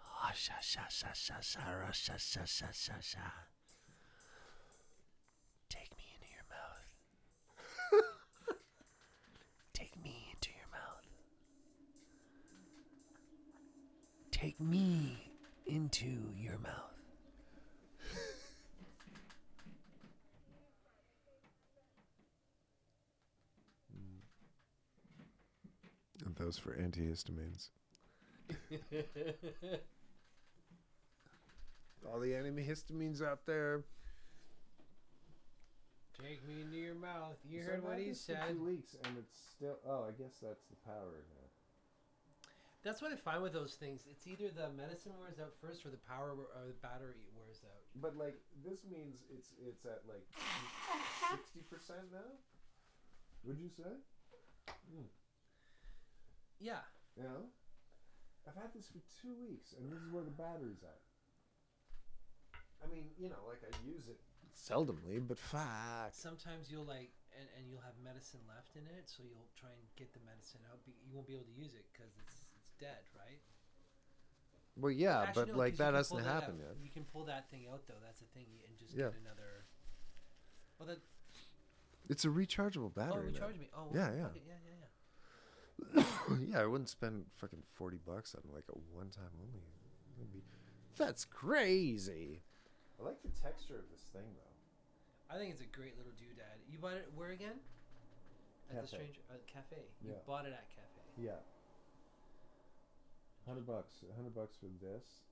ah 0.00 0.32
sha 0.32 0.58
sha 0.60 0.88
sha 0.88 1.12
sha 1.12 1.40
sha 1.40 1.92
sha 1.92 2.16
sha 2.16 2.44
sha 2.46 2.70
sha 2.72 3.00
sha 3.00 3.28
take 5.68 5.92
me 5.98 6.04
into 6.16 6.28
your 6.32 6.46
mouth 6.48 6.88
Take 9.72 9.96
me 10.02 10.28
into 10.32 10.50
your 10.50 10.68
mouth. 10.70 11.06
Take 14.42 14.60
me 14.60 15.16
into 15.66 16.32
your 16.36 16.58
mouth. 16.58 16.98
And 26.24 26.36
those 26.36 26.56
for 26.56 26.70
antihistamines. 26.72 27.70
All 32.06 32.20
the 32.20 32.32
antihistamines 32.32 33.22
out 33.22 33.46
there. 33.46 33.82
Take 36.20 36.46
me 36.46 36.62
into 36.62 36.76
your 36.78 36.94
mouth. 36.94 37.36
You 37.48 37.62
So 37.62 37.70
heard 37.70 37.84
what 37.84 37.98
he 37.98 38.14
said. 38.14 38.38
Two 38.50 38.64
weeks, 38.64 38.96
and 39.04 39.18
it's 39.18 39.36
still. 39.56 39.78
Oh, 39.88 40.04
I 40.08 40.12
guess 40.12 40.38
that's 40.40 40.64
the 40.66 40.76
power 40.84 41.24
now. 41.30 41.51
That's 42.82 43.00
what 43.00 43.12
I 43.12 43.16
find 43.16 43.42
with 43.42 43.52
those 43.52 43.74
things. 43.74 44.06
It's 44.10 44.26
either 44.26 44.50
the 44.50 44.74
medicine 44.74 45.12
wears 45.18 45.38
out 45.38 45.54
first, 45.62 45.86
or 45.86 45.90
the 45.90 46.02
power 46.02 46.34
or 46.34 46.66
the 46.66 46.74
battery 46.82 47.30
wears 47.38 47.62
out. 47.62 47.82
But 47.94 48.16
like 48.16 48.34
this 48.66 48.82
means 48.90 49.22
it's 49.30 49.54
it's 49.62 49.86
at 49.86 50.02
like 50.10 50.26
sixty 51.30 51.62
percent 51.70 52.10
now. 52.10 52.34
Would 53.44 53.58
you 53.58 53.70
say? 53.70 53.94
Hmm. 54.90 55.06
Yeah. 56.58 56.82
You 57.16 57.22
know, 57.22 57.46
I've 58.48 58.58
had 58.58 58.74
this 58.74 58.90
for 58.90 58.98
two 59.22 59.36
weeks, 59.38 59.76
and 59.78 59.86
this 59.86 60.02
is 60.02 60.10
where 60.10 60.24
the 60.24 60.34
battery's 60.34 60.82
at. 60.82 60.98
I 62.82 62.90
mean, 62.90 63.14
you 63.14 63.30
know, 63.30 63.46
like 63.46 63.62
I 63.62 63.70
use 63.86 64.10
it 64.10 64.18
seldomly, 64.50 65.22
but 65.22 65.38
fuck. 65.38 66.10
Sometimes 66.10 66.66
you'll 66.66 66.88
like, 66.88 67.14
and, 67.38 67.46
and 67.54 67.70
you'll 67.70 67.84
have 67.86 67.94
medicine 68.02 68.42
left 68.50 68.74
in 68.74 68.82
it, 68.98 69.06
so 69.06 69.22
you'll 69.22 69.46
try 69.54 69.70
and 69.70 69.82
get 69.94 70.10
the 70.10 70.24
medicine 70.26 70.66
out. 70.66 70.82
But 70.82 70.98
you 71.06 71.14
won't 71.14 71.30
be 71.30 71.38
able 71.38 71.46
to 71.46 71.54
use 71.54 71.78
it 71.78 71.86
because 71.94 72.10
it's 72.18 72.41
it's 72.41 72.41
dead, 72.82 73.02
right? 73.14 73.38
Well, 74.76 74.90
yeah, 74.90 75.22
Actually, 75.22 75.44
but 75.44 75.52
no, 75.52 75.58
like 75.58 75.72
'cause 75.72 75.78
you 75.78 75.84
that 75.84 75.90
can 75.90 75.94
hasn't 75.94 76.24
happened 76.26 76.60
out. 76.62 76.74
yet. 76.74 76.82
You 76.82 76.90
can 76.90 77.04
pull 77.04 77.24
that 77.26 77.50
thing 77.50 77.66
out 77.70 77.86
though. 77.86 78.00
That's 78.02 78.20
the 78.20 78.26
thing, 78.34 78.46
and 78.66 78.76
just 78.78 78.94
Yeah. 78.94 79.10
get 79.14 79.20
another. 79.20 79.64
Well, 80.78 80.88
that 80.88 80.98
It's 82.08 82.24
a 82.24 82.28
rechargeable 82.28 82.86
oh, 82.86 82.88
battery. 82.90 83.30
now. 83.30 83.38
recharge 83.46 83.56
me. 83.58 83.70
Oh, 83.74 83.88
Yeah, 83.94 84.08
well, 84.08 84.16
yeah. 84.16 84.26
fuck 84.26 84.36
it, 84.36 84.42
yeah, 84.46 84.58
yeah, 84.64 84.76
yeah. 84.80 86.48
yeah, 86.50 86.60
I 86.62 86.66
wouldn't 86.66 86.88
spend 86.88 87.26
fucking 87.36 87.62
forty 87.74 87.98
bucks 87.98 88.34
on 88.34 88.42
like 88.52 88.64
a 88.68 88.78
one 88.96 89.10
time 89.10 89.30
only. 89.40 89.62
That'd 90.16 90.32
be, 90.32 90.42
that's 90.96 91.24
crazy. 91.24 92.42
I 92.98 93.04
like 93.04 93.22
the 93.22 93.28
texture 93.30 93.76
of 93.78 93.88
this 93.90 94.02
thing 94.12 94.26
though. 94.34 95.34
I 95.34 95.38
think 95.38 95.52
it's 95.52 95.60
a 95.62 95.66
great 95.66 95.96
little 95.96 96.12
doodad. 96.12 96.60
You 96.68 96.78
bought 96.78 96.96
it 96.96 97.10
where 97.14 97.30
again? 97.30 97.60
At 98.70 98.76
the 98.76 98.82
Cafe. 98.82 98.86
strange 98.96 99.20
uh, 99.30 99.34
cafe. 99.46 99.84
You 100.00 100.10
Yeah. 100.12 100.18
bought 100.26 100.46
it 100.46 100.52
at 100.52 100.68
cafe. 100.70 101.02
Yeah. 101.16 101.40
Hundred 103.46 103.66
bucks. 103.66 104.04
Hundred 104.16 104.34
bucks 104.34 104.56
for 104.56 104.70
this, 104.80 105.26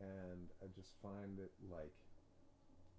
and 0.00 0.50
I 0.62 0.66
just 0.74 0.94
find 1.00 1.38
it 1.38 1.52
like 1.70 1.94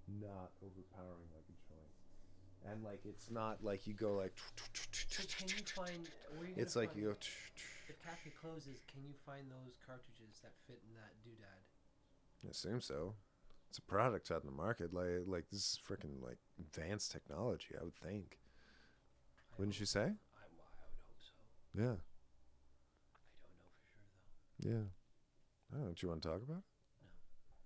not 0.07 0.51
overpowering 0.63 1.27
like 1.35 1.47
a 1.51 1.57
joint, 1.67 2.71
and 2.71 2.83
like 2.83 3.01
it's 3.03 3.29
not 3.29 3.63
like 3.63 3.85
you 3.87 3.93
go 3.93 4.15
like. 4.15 4.33
So 5.09 5.23
can 5.37 5.49
you 5.49 5.63
find 5.65 6.07
where 6.37 6.47
you? 6.47 6.55
It's 6.55 6.75
like 6.75 6.95
you 6.95 7.03
go. 7.03 7.15
If 7.89 8.01
cafe 8.01 8.31
closes, 8.39 8.79
can 8.91 9.03
you 9.03 9.13
find 9.25 9.43
those 9.51 9.75
cartridges 9.85 10.39
that 10.41 10.53
fit 10.65 10.79
in 10.87 10.95
that 10.95 11.11
doodad? 11.27 12.47
I 12.47 12.51
assume 12.51 12.79
so. 12.79 13.15
It's 13.69 13.79
a 13.79 13.81
product 13.81 14.31
out 14.31 14.43
in 14.43 14.49
the 14.49 14.55
market. 14.55 14.93
Like 14.93 15.27
like 15.27 15.49
this 15.51 15.59
is 15.59 15.79
freaking 15.85 16.23
like 16.23 16.37
advanced 16.59 17.11
technology. 17.11 17.75
I 17.79 17.83
would 17.83 17.95
think. 17.95 18.37
I 19.51 19.55
Wouldn't 19.57 19.79
you 19.79 19.85
say? 19.85 19.99
I, 19.99 20.05
I 20.05 20.09
would 20.09 20.63
hope 20.79 21.19
so. 21.19 21.81
Yeah. 21.81 21.95
Yeah. 24.63 24.87
I 25.71 25.75
don't 25.75 25.85
know. 25.85 25.91
Do 25.91 25.95
you 26.01 26.09
want 26.09 26.21
to 26.21 26.29
talk 26.29 26.41
about 26.41 26.57
it? 26.57 26.63
No. 27.01 27.09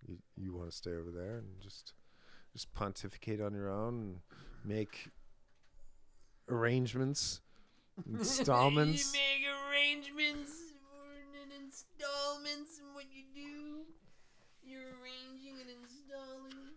You, 0.08 0.18
you 0.36 0.54
want 0.54 0.70
to 0.70 0.76
stay 0.76 0.92
over 0.92 1.12
there 1.12 1.38
and 1.38 1.62
just 1.62 1.94
just 2.54 2.74
pontificate 2.74 3.40
on 3.40 3.54
your 3.54 3.70
own 3.70 4.00
and 4.00 4.20
make 4.66 5.10
arrangements, 6.50 7.42
installments. 8.12 9.14
you 9.14 9.20
make 9.20 9.46
arrangements 9.70 10.52
and 11.42 11.52
installments 11.66 12.80
and 12.80 12.96
what 12.96 13.06
you 13.12 13.24
do. 13.36 13.84
You're 14.64 14.82
arranging 14.82 15.62
and 15.62 15.70
installing. 15.70 16.68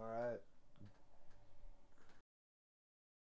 All 0.00 0.04
right. 0.04 0.38